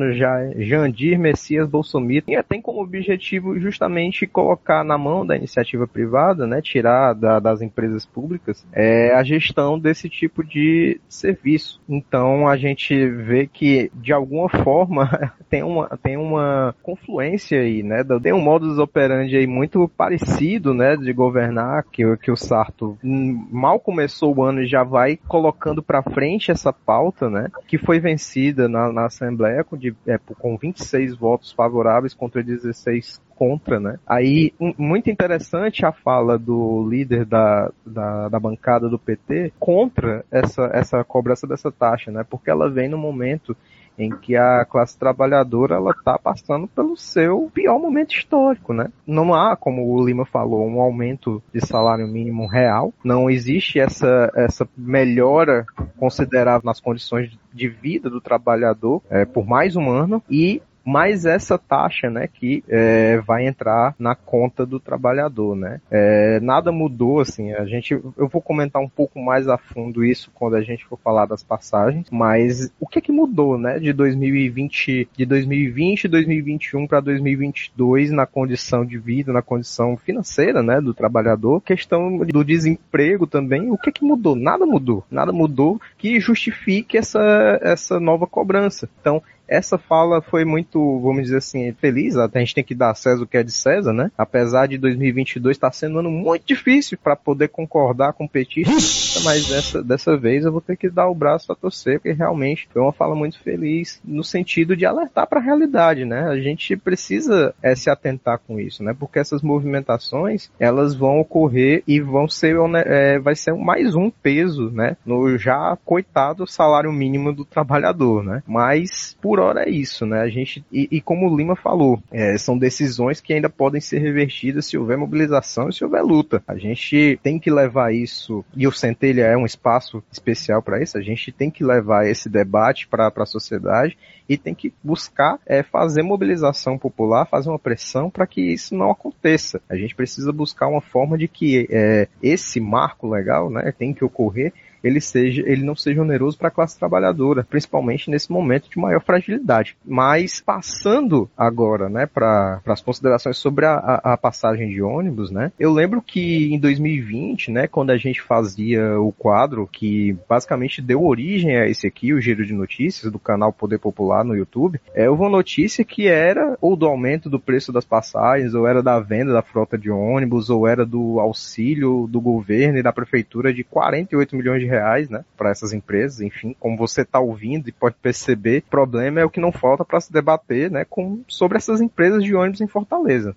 Jandir 0.57 1.19
Messias 1.19 1.67
Bolsonaro, 1.67 1.99
e 2.27 2.43
tem 2.43 2.61
como 2.61 2.81
objetivo 2.81 3.59
justamente 3.59 4.25
colocar 4.25 4.83
na 4.83 4.97
mão 4.97 5.25
da 5.25 5.35
iniciativa 5.35 5.87
privada, 5.87 6.47
né, 6.47 6.61
tirar 6.61 7.13
da, 7.13 7.39
das 7.39 7.61
empresas 7.61 8.05
públicas 8.05 8.65
é, 8.73 9.13
a 9.13 9.23
gestão 9.23 9.77
desse 9.77 10.09
tipo 10.09 10.43
de 10.43 10.99
serviço. 11.07 11.81
Então 11.87 12.47
a 12.47 12.57
gente 12.57 13.07
vê 13.09 13.47
que 13.47 13.91
de 13.95 14.13
alguma 14.13 14.49
forma 14.49 15.33
tem 15.49 15.63
uma, 15.63 15.87
tem 16.01 16.17
uma 16.17 16.75
confluência 16.81 17.59
aí, 17.59 17.83
né, 17.83 18.03
tem 18.21 18.33
um 18.33 18.41
modus 18.41 18.77
operandi 18.77 19.35
aí 19.35 19.47
muito 19.47 19.87
parecido, 19.89 20.73
né, 20.73 20.95
de 20.95 21.11
governar 21.11 21.83
que, 21.91 22.03
que 22.17 22.31
o 22.31 22.35
Sarto 22.35 22.97
mal 23.03 23.79
começou 23.79 24.35
o 24.35 24.43
ano 24.43 24.61
e 24.61 24.67
já 24.67 24.83
vai 24.83 25.08
vai 25.09 25.19
colocando 25.27 25.81
para 25.81 26.03
frente 26.03 26.51
essa 26.51 26.71
pauta, 26.71 27.29
né, 27.29 27.49
que 27.67 27.77
foi 27.77 27.99
vencida 27.99 28.67
na, 28.67 28.91
na 28.91 29.05
Assembleia 29.05 29.63
com, 29.63 29.77
de, 29.77 29.95
é, 30.05 30.17
com 30.17 30.57
26 30.57 31.15
votos 31.15 31.51
favoráveis 31.51 32.13
contra 32.13 32.43
16 32.43 33.19
contra, 33.35 33.79
né? 33.79 33.97
Aí, 34.05 34.53
um, 34.59 34.73
muito 34.77 35.09
interessante 35.09 35.85
a 35.85 35.93
fala 35.93 36.37
do 36.37 36.85
líder 36.89 37.23
da, 37.23 37.71
da, 37.85 38.27
da, 38.27 38.37
bancada 38.37 38.89
do 38.89 38.99
PT 38.99 39.53
contra 39.57 40.25
essa, 40.29 40.69
essa 40.73 41.03
cobrança 41.05 41.47
dessa 41.47 41.71
taxa, 41.71 42.11
né? 42.11 42.25
Porque 42.29 42.49
ela 42.49 42.69
vem 42.69 42.89
no 42.89 42.97
momento 42.97 43.55
em 43.99 44.09
que 44.09 44.35
a 44.35 44.65
classe 44.65 44.97
trabalhadora 44.97 45.75
ela 45.75 45.91
está 45.91 46.17
passando 46.17 46.67
pelo 46.67 46.95
seu 46.95 47.51
pior 47.53 47.77
momento 47.77 48.15
histórico, 48.15 48.73
né? 48.73 48.89
Não 49.05 49.33
há, 49.33 49.57
como 49.57 49.93
o 49.93 50.05
Lima 50.05 50.25
falou, 50.25 50.65
um 50.65 50.79
aumento 50.79 51.43
de 51.53 51.59
salário 51.65 52.07
mínimo 52.07 52.47
real, 52.47 52.93
não 53.03 53.29
existe 53.29 53.79
essa, 53.79 54.31
essa 54.33 54.67
melhora 54.77 55.65
considerável 55.97 56.65
nas 56.65 56.79
condições 56.79 57.37
de 57.53 57.67
vida 57.67 58.09
do 58.09 58.21
trabalhador 58.21 59.01
é, 59.09 59.25
por 59.25 59.45
mais 59.45 59.75
um 59.75 59.89
ano 59.89 60.23
e 60.29 60.61
mais 60.85 61.25
essa 61.25 61.57
taxa, 61.57 62.09
né, 62.09 62.27
que 62.27 62.63
é, 62.67 63.17
vai 63.17 63.47
entrar 63.47 63.95
na 63.99 64.15
conta 64.15 64.65
do 64.65 64.79
trabalhador, 64.79 65.55
né. 65.55 65.81
É, 65.89 66.39
nada 66.39 66.71
mudou, 66.71 67.19
assim, 67.19 67.53
a 67.53 67.65
gente, 67.65 67.93
eu 67.93 68.27
vou 68.27 68.41
comentar 68.41 68.81
um 68.81 68.89
pouco 68.89 69.19
mais 69.19 69.47
a 69.47 69.57
fundo 69.57 70.03
isso 70.03 70.31
quando 70.33 70.55
a 70.55 70.61
gente 70.61 70.85
for 70.85 70.97
falar 70.97 71.25
das 71.25 71.43
passagens, 71.43 72.07
mas 72.11 72.71
o 72.79 72.87
que 72.87 73.01
que 73.01 73.11
mudou, 73.11 73.57
né, 73.57 73.79
de 73.79 73.93
2020, 73.93 75.09
de 75.15 75.25
2020, 75.25 76.07
2021 76.07 76.87
para 76.87 76.99
2022 76.99 78.11
na 78.11 78.25
condição 78.25 78.85
de 78.85 78.97
vida, 78.97 79.31
na 79.31 79.41
condição 79.41 79.97
financeira, 79.97 80.63
né, 80.63 80.81
do 80.81 80.93
trabalhador, 80.93 81.61
questão 81.61 82.17
do 82.17 82.43
desemprego 82.43 83.27
também, 83.27 83.71
o 83.71 83.77
que 83.77 83.91
que 83.91 84.03
mudou? 84.03 84.35
Nada 84.35 84.65
mudou, 84.65 85.03
nada 85.09 85.31
mudou 85.31 85.79
que 85.97 86.19
justifique 86.19 86.97
essa, 86.97 87.59
essa 87.61 87.99
nova 87.99 88.25
cobrança. 88.25 88.89
Então, 88.99 89.21
essa 89.49 89.77
fala 89.77 90.21
foi 90.21 90.45
muito, 90.45 90.99
vamos 90.99 91.23
dizer 91.23 91.37
assim, 91.37 91.73
feliz. 91.73 92.15
A 92.15 92.29
gente 92.35 92.55
tem 92.55 92.63
que 92.63 92.75
dar 92.75 92.91
a 92.91 92.95
César 92.95 93.23
o 93.23 93.27
que 93.27 93.37
é 93.37 93.43
de 93.43 93.51
César, 93.51 93.91
né? 93.91 94.11
Apesar 94.17 94.67
de 94.67 94.77
2022 94.77 95.57
estar 95.57 95.71
sendo 95.71 95.95
um 95.95 95.99
ano 95.99 96.11
muito 96.11 96.45
difícil 96.45 96.97
para 97.01 97.15
poder 97.15 97.49
concordar 97.49 98.13
com 98.13 98.25
o 98.25 98.29
petista, 98.29 99.19
mas 99.23 99.47
dessa, 99.47 99.83
dessa 99.83 100.17
vez 100.17 100.45
eu 100.45 100.51
vou 100.51 100.61
ter 100.61 100.77
que 100.77 100.89
dar 100.89 101.09
o 101.09 101.15
braço 101.15 101.51
a 101.51 101.55
torcer, 101.55 101.99
porque 101.99 102.13
realmente 102.13 102.69
foi 102.71 102.81
uma 102.81 102.93
fala 102.93 103.15
muito 103.15 103.39
feliz 103.41 103.99
no 104.05 104.23
sentido 104.23 104.75
de 104.75 104.85
alertar 104.85 105.27
para 105.27 105.39
a 105.39 105.43
realidade, 105.43 106.05
né? 106.05 106.27
A 106.29 106.39
gente 106.39 106.77
precisa 106.77 107.53
é, 107.61 107.75
se 107.75 107.89
atentar 107.89 108.39
com 108.45 108.59
isso, 108.59 108.83
né? 108.83 108.95
Porque 108.97 109.19
essas 109.19 109.41
movimentações 109.41 110.51
elas 110.59 110.95
vão 110.95 111.19
ocorrer 111.19 111.83
e 111.87 111.99
vão 111.99 112.27
ser, 112.27 112.55
é, 112.85 113.19
vai 113.19 113.35
ser 113.35 113.53
mais 113.53 113.95
um 113.95 114.09
peso, 114.11 114.69
né? 114.69 114.95
No 115.05 115.37
já 115.37 115.77
coitado 115.83 116.45
salário 116.45 116.91
mínimo 116.91 117.33
do 117.33 117.45
trabalhador, 117.45 118.23
né? 118.23 118.43
Mas 118.47 119.17
por 119.21 119.38
por 119.39 119.45
hora 119.45 119.63
é 119.63 119.69
isso, 119.69 120.05
né? 120.05 120.19
A 120.19 120.27
gente, 120.27 120.65
e, 120.69 120.87
e 120.91 121.01
como 121.01 121.25
o 121.25 121.35
Lima 121.35 121.55
falou, 121.55 122.01
é, 122.11 122.37
são 122.37 122.57
decisões 122.57 123.21
que 123.21 123.33
ainda 123.33 123.49
podem 123.49 123.79
ser 123.79 123.99
revertidas 123.99 124.65
se 124.65 124.77
houver 124.77 124.97
mobilização 124.97 125.69
e 125.69 125.73
se 125.73 125.83
houver 125.83 126.03
luta. 126.03 126.43
A 126.45 126.57
gente 126.57 127.17
tem 127.23 127.39
que 127.39 127.49
levar 127.49 127.93
isso, 127.93 128.43
e 128.53 128.67
o 128.67 128.71
Centelha 128.71 129.23
é 129.23 129.37
um 129.37 129.45
espaço 129.45 130.03
especial 130.11 130.61
para 130.61 130.83
isso, 130.83 130.97
a 130.97 131.01
gente 131.01 131.31
tem 131.31 131.49
que 131.49 131.63
levar 131.63 132.05
esse 132.05 132.27
debate 132.27 132.85
para 132.85 133.07
a 133.15 133.25
sociedade 133.25 133.97
e 134.27 134.37
tem 134.37 134.53
que 134.53 134.73
buscar 134.83 135.39
é, 135.45 135.63
fazer 135.63 136.03
mobilização 136.03 136.77
popular, 136.77 137.25
fazer 137.25 137.49
uma 137.49 137.57
pressão 137.57 138.09
para 138.09 138.27
que 138.27 138.41
isso 138.41 138.75
não 138.75 138.91
aconteça. 138.91 139.61
A 139.69 139.75
gente 139.75 139.95
precisa 139.95 140.33
buscar 140.33 140.67
uma 140.67 140.81
forma 140.81 141.17
de 141.17 141.27
que 141.27 141.65
é, 141.71 142.07
esse 142.21 142.59
marco 142.59 143.07
legal 143.07 143.49
né, 143.49 143.73
tem 143.77 143.93
que 143.93 144.03
ocorrer 144.03 144.53
ele 144.83 145.01
seja, 145.01 145.43
ele 145.45 145.63
não 145.63 145.75
seja 145.75 146.01
oneroso 146.01 146.37
para 146.37 146.47
a 146.47 146.51
classe 146.51 146.77
trabalhadora, 146.77 147.45
principalmente 147.49 148.09
nesse 148.09 148.31
momento 148.31 148.69
de 148.69 148.77
maior 148.77 149.01
fragilidade. 149.01 149.77
Mas 149.85 150.39
passando 150.39 151.29
agora, 151.37 151.89
né, 151.89 152.05
para 152.05 152.61
as 152.65 152.81
considerações 152.81 153.37
sobre 153.37 153.65
a, 153.65 153.75
a, 154.03 154.17
passagem 154.17 154.69
de 154.69 154.81
ônibus, 154.81 155.31
né, 155.31 155.51
eu 155.59 155.71
lembro 155.71 156.01
que 156.01 156.53
em 156.53 156.59
2020, 156.59 157.51
né, 157.51 157.67
quando 157.67 157.91
a 157.91 157.97
gente 157.97 158.21
fazia 158.21 158.99
o 158.99 159.11
quadro 159.11 159.67
que 159.71 160.17
basicamente 160.27 160.81
deu 160.81 161.03
origem 161.03 161.57
a 161.57 161.67
esse 161.67 161.87
aqui, 161.87 162.13
o 162.13 162.21
Giro 162.21 162.45
de 162.45 162.53
Notícias 162.53 163.11
do 163.11 163.19
canal 163.19 163.51
Poder 163.53 163.79
Popular 163.79 164.23
no 164.23 164.35
YouTube, 164.35 164.79
é 164.93 165.09
uma 165.09 165.29
notícia 165.29 165.83
que 165.83 166.07
era 166.07 166.57
ou 166.61 166.75
do 166.75 166.85
aumento 166.85 167.29
do 167.29 167.39
preço 167.39 167.71
das 167.71 167.85
passagens, 167.85 168.53
ou 168.53 168.67
era 168.67 168.81
da 168.81 168.99
venda 168.99 169.33
da 169.33 169.41
frota 169.41 169.77
de 169.77 169.89
ônibus, 169.89 170.49
ou 170.49 170.67
era 170.67 170.85
do 170.85 171.19
auxílio 171.19 172.07
do 172.07 172.21
governo 172.21 172.77
e 172.77 172.83
da 172.83 172.93
prefeitura 172.93 173.53
de 173.53 173.63
48 173.63 174.35
milhões 174.35 174.61
de 174.61 174.67
reais, 174.69 175.09
né, 175.09 175.25
para 175.37 175.49
essas 175.49 175.73
empresas. 175.73 176.21
Enfim, 176.21 176.55
como 176.59 176.77
você 176.77 177.01
está 177.01 177.19
ouvindo 177.19 177.67
e 177.67 177.71
pode 177.71 177.95
perceber, 178.01 178.63
o 178.65 178.69
problema 178.69 179.19
é 179.19 179.25
o 179.25 179.29
que 179.29 179.39
não 179.39 179.51
falta 179.51 179.83
para 179.83 179.99
se 179.99 180.13
debater, 180.13 180.71
né, 180.71 180.85
com, 180.89 181.21
sobre 181.27 181.57
essas 181.57 181.81
empresas 181.81 182.23
de 182.23 182.35
ônibus 182.35 182.61
em 182.61 182.67
Fortaleza. 182.67 183.35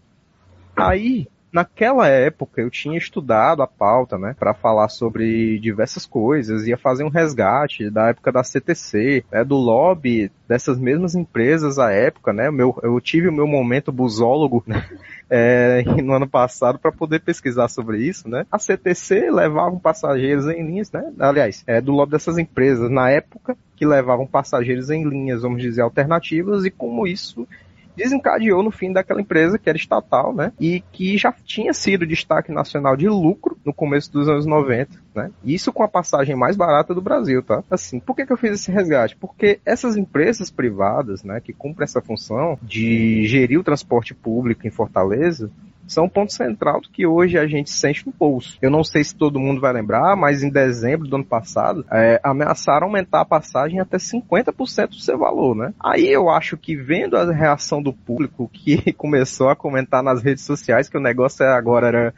Aí, 0.77 1.27
naquela 1.53 2.09
época 2.09 2.61
eu 2.61 2.71
tinha 2.71 2.97
estudado 2.97 3.63
a 3.63 3.67
pauta, 3.67 4.19
né, 4.19 4.35
para 4.39 4.55
falar 4.55 4.89
sobre 4.89 5.59
diversas 5.59 6.07
coisas, 6.07 6.67
ia 6.67 6.79
fazer 6.79 7.05
um 7.05 7.09
resgate 7.09 7.91
da 7.91 8.09
época 8.09 8.33
da 8.33 8.43
CTC, 8.43 9.25
né, 9.31 9.45
do 9.45 9.57
lobby 9.57 10.31
dessas 10.49 10.79
mesmas 10.79 11.15
empresas 11.15 11.79
à 11.79 11.91
época, 11.91 12.33
né, 12.33 12.51
meu, 12.51 12.79
eu 12.83 12.99
tive 13.01 13.29
o 13.29 13.33
meu 13.33 13.47
momento 13.47 13.93
busólogo, 13.93 14.65
né, 14.67 14.89
é, 15.29 15.83
no 16.03 16.15
ano 16.15 16.29
passado 16.29 16.79
para 16.79 16.91
poder 16.91 17.21
pesquisar 17.21 17.69
sobre 17.69 17.99
isso, 17.99 18.29
né? 18.29 18.47
A 18.51 18.59
CTC 18.59 19.31
levava 19.31 19.75
passageiros 19.79 20.47
em 20.47 20.63
linhas, 20.65 20.93
né? 20.93 21.11
Aliás, 21.19 21.65
é 21.67 21.81
do 21.81 21.93
lobby 21.93 22.13
dessas 22.13 22.37
empresas 22.37 22.91
na 22.91 23.11
época 23.11 23.57
que 23.75 23.87
levavam 23.87 24.27
passageiros 24.27 24.91
em 24.91 25.09
linhas, 25.09 25.43
vamos 25.43 25.63
dizer, 25.63 25.81
alternativas 25.81 26.65
e 26.65 26.71
como 26.71 27.07
isso 27.07 27.49
desencadeou 27.97 28.63
no 28.63 28.71
fim 28.71 28.93
daquela 28.93 29.21
empresa 29.21 29.59
que 29.59 29.69
era 29.69 29.77
estatal, 29.77 30.35
né? 30.35 30.53
E 30.61 30.81
que 30.93 31.17
já 31.17 31.33
tinha 31.45 31.73
sido 31.73 32.07
destaque 32.07 32.53
nacional 32.53 32.97
de 32.97 33.09
lucro 33.09 33.57
no 33.65 33.73
começo 33.73 34.13
dos 34.13 34.29
anos 34.29 34.47
90, 34.47 34.91
né? 35.15 35.31
Isso 35.45 35.73
com 35.73 35.83
a 35.83 35.89
passagem 35.89 36.35
mais 36.35 36.57
barata 36.57 36.95
do 36.95 37.03
Brasil, 37.03 37.43
tá? 37.43 37.63
Assim, 37.71 38.01
por 38.01 38.17
que, 38.17 38.27
que 38.27 38.33
eu 38.33 38.37
fiz 38.37 38.53
esse 38.53 38.71
resgate? 38.71 39.17
Porque 39.17 39.61
essas 39.65 39.97
empresas 39.97 40.51
privadas, 40.51 41.23
né, 41.23 41.41
que 41.41 41.53
cumprem 41.53 41.85
essa 41.85 42.01
função 42.01 42.59
de 42.63 43.27
gerir 43.27 43.59
o 43.59 43.65
transporte 43.65 44.15
público 44.15 44.67
em 44.67 44.71
Fortaleza, 44.71 45.51
são 45.87 46.05
um 46.05 46.09
ponto 46.09 46.33
central 46.33 46.81
do 46.81 46.89
que 46.89 47.07
hoje 47.07 47.39
a 47.39 47.47
gente 47.47 47.71
sente 47.71 48.07
no 48.07 48.13
pulso. 48.13 48.59
Eu 48.63 48.71
não 48.71 48.85
sei 48.85 49.05
se 49.05 49.15
todo 49.15 49.41
mundo 49.41 49.61
vai 49.61 49.73
lembrar, 49.73 50.17
mas 50.17 50.43
em 50.43 50.51
dezembro 50.51 51.09
do 51.09 51.17
ano 51.17 51.25
passado, 51.25 51.85
é, 51.91 52.21
ameaçaram 52.23 52.87
aumentar 52.87 53.21
a 53.21 53.25
passagem 53.25 53.81
até 53.81 53.97
50% 53.97 54.89
do 54.89 55.01
seu 55.01 55.19
valor, 55.19 55.55
né? 55.55 55.75
Aí 55.81 56.09
eu 56.09 56.31
acho 56.31 56.57
que 56.57 56.77
vendo 56.77 57.17
a 57.17 57.31
reação 57.33 57.83
do 57.83 57.93
público 57.93 58.49
que 58.53 58.93
começou 58.95 59.49
a 59.49 59.57
comentar 59.57 60.03
nas 60.03 60.23
redes 60.23 60.45
sociais 60.45 60.89
que 60.89 60.97
o 60.97 61.01
negócio 61.01 61.45
agora 61.47 61.89
era 61.89 62.15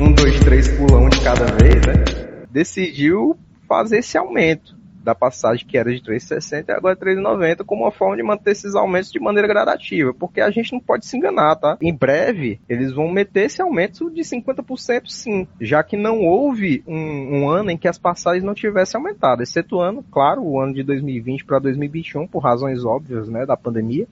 um, 0.00 0.12
dois, 0.12 0.38
três 0.40 0.68
pulão 0.68 1.08
de 1.08 1.20
cada 1.20 1.46
vez, 1.46 1.86
né? 1.86 2.46
Decidiu 2.50 3.36
fazer 3.68 3.98
esse 3.98 4.16
aumento 4.16 4.77
da 5.08 5.14
passagem 5.14 5.66
que 5.66 5.78
era 5.78 5.90
de 5.90 6.02
3,60 6.02 6.68
e 6.68 6.72
agora 6.72 6.94
é 6.94 7.14
3,90 7.14 7.64
como 7.64 7.84
uma 7.84 7.90
forma 7.90 8.14
de 8.14 8.22
manter 8.22 8.50
esses 8.50 8.74
aumentos 8.74 9.10
de 9.10 9.18
maneira 9.18 9.48
gradativa, 9.48 10.12
porque 10.12 10.38
a 10.38 10.50
gente 10.50 10.74
não 10.74 10.80
pode 10.80 11.06
se 11.06 11.16
enganar, 11.16 11.56
tá? 11.56 11.78
Em 11.80 11.94
breve, 11.94 12.60
eles 12.68 12.92
vão 12.92 13.10
meter 13.10 13.46
esse 13.46 13.62
aumento 13.62 14.10
de 14.10 14.20
50% 14.20 15.06
sim, 15.06 15.48
já 15.58 15.82
que 15.82 15.96
não 15.96 16.20
houve 16.20 16.84
um, 16.86 17.38
um 17.38 17.48
ano 17.48 17.70
em 17.70 17.78
que 17.78 17.88
as 17.88 17.96
passagens 17.96 18.44
não 18.44 18.52
tivessem 18.52 18.98
aumentado, 18.98 19.42
excetuando, 19.42 20.04
claro, 20.10 20.42
o 20.42 20.60
ano 20.60 20.74
de 20.74 20.82
2020 20.82 21.46
para 21.46 21.58
2021, 21.58 22.26
por 22.26 22.40
razões 22.40 22.84
óbvias, 22.84 23.30
né, 23.30 23.46
da 23.46 23.56
pandemia. 23.56 24.06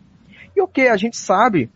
E 0.57 0.63
o 0.63 0.67
que 0.67 0.89
a 0.89 0.97
gente 0.97 1.19
sabe 1.19 1.69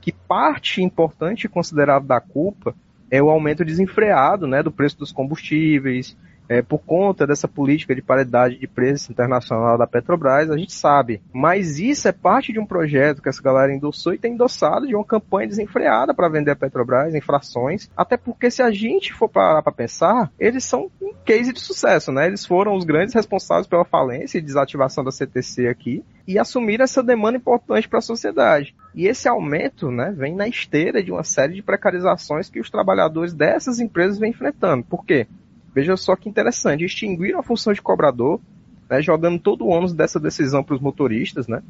que 0.00 0.12
parte 0.12 0.82
importante 0.82 1.44
e 1.44 1.48
considerável 1.48 2.08
da 2.08 2.22
culpa 2.22 2.74
é 3.10 3.22
o 3.22 3.28
aumento 3.28 3.66
desenfreado, 3.66 4.46
né, 4.46 4.62
do 4.62 4.72
preço 4.72 4.98
dos 4.98 5.12
combustíveis, 5.12 6.16
é, 6.52 6.60
por 6.60 6.80
conta 6.80 7.26
dessa 7.26 7.48
política 7.48 7.94
de 7.94 8.02
paridade 8.02 8.58
de 8.58 8.66
preço 8.66 9.10
internacional 9.10 9.78
da 9.78 9.86
Petrobras, 9.86 10.50
a 10.50 10.56
gente 10.58 10.72
sabe. 10.72 11.22
Mas 11.32 11.78
isso 11.78 12.06
é 12.06 12.12
parte 12.12 12.52
de 12.52 12.60
um 12.60 12.66
projeto 12.66 13.22
que 13.22 13.28
essa 13.28 13.42
galera 13.42 13.74
endossou 13.74 14.12
e 14.12 14.18
tem 14.18 14.34
endossado 14.34 14.86
de 14.86 14.94
uma 14.94 15.04
campanha 15.04 15.48
desenfreada 15.48 16.12
para 16.12 16.28
vender 16.28 16.50
a 16.50 16.56
Petrobras 16.56 17.14
em 17.14 17.22
frações. 17.22 17.90
Até 17.96 18.18
porque 18.18 18.50
se 18.50 18.62
a 18.62 18.70
gente 18.70 19.14
for 19.14 19.30
parar 19.30 19.62
para 19.62 19.72
pensar, 19.72 20.30
eles 20.38 20.62
são 20.64 20.90
um 21.00 21.14
case 21.24 21.54
de 21.54 21.60
sucesso, 21.60 22.12
né? 22.12 22.26
Eles 22.26 22.44
foram 22.44 22.74
os 22.74 22.84
grandes 22.84 23.14
responsáveis 23.14 23.66
pela 23.66 23.84
falência 23.84 24.36
e 24.36 24.42
desativação 24.42 25.02
da 25.02 25.10
CTC 25.10 25.68
aqui 25.68 26.04
e 26.26 26.38
assumiram 26.38 26.84
essa 26.84 27.02
demanda 27.02 27.38
importante 27.38 27.88
para 27.88 27.98
a 27.98 28.02
sociedade. 28.02 28.74
E 28.94 29.06
esse 29.06 29.28
aumento 29.28 29.90
né, 29.90 30.12
vem 30.16 30.34
na 30.34 30.46
esteira 30.46 31.02
de 31.02 31.10
uma 31.10 31.24
série 31.24 31.54
de 31.54 31.62
precarizações 31.62 32.50
que 32.50 32.60
os 32.60 32.70
trabalhadores 32.70 33.32
dessas 33.32 33.80
empresas 33.80 34.18
vêm 34.18 34.30
enfrentando. 34.30 34.84
Por 34.84 35.04
quê? 35.04 35.26
Veja 35.74 35.96
só 35.96 36.14
que 36.14 36.28
interessante, 36.28 36.84
extinguiram 36.84 37.40
a 37.40 37.42
função 37.42 37.72
de 37.72 37.80
cobrador, 37.80 38.40
né, 38.88 39.00
jogando 39.00 39.38
todo 39.38 39.64
o 39.64 39.68
ônus 39.68 39.92
dessa 39.92 40.20
decisão 40.20 40.62
para 40.62 40.74
os 40.74 40.80
motoristas, 40.80 41.48
né, 41.48 41.62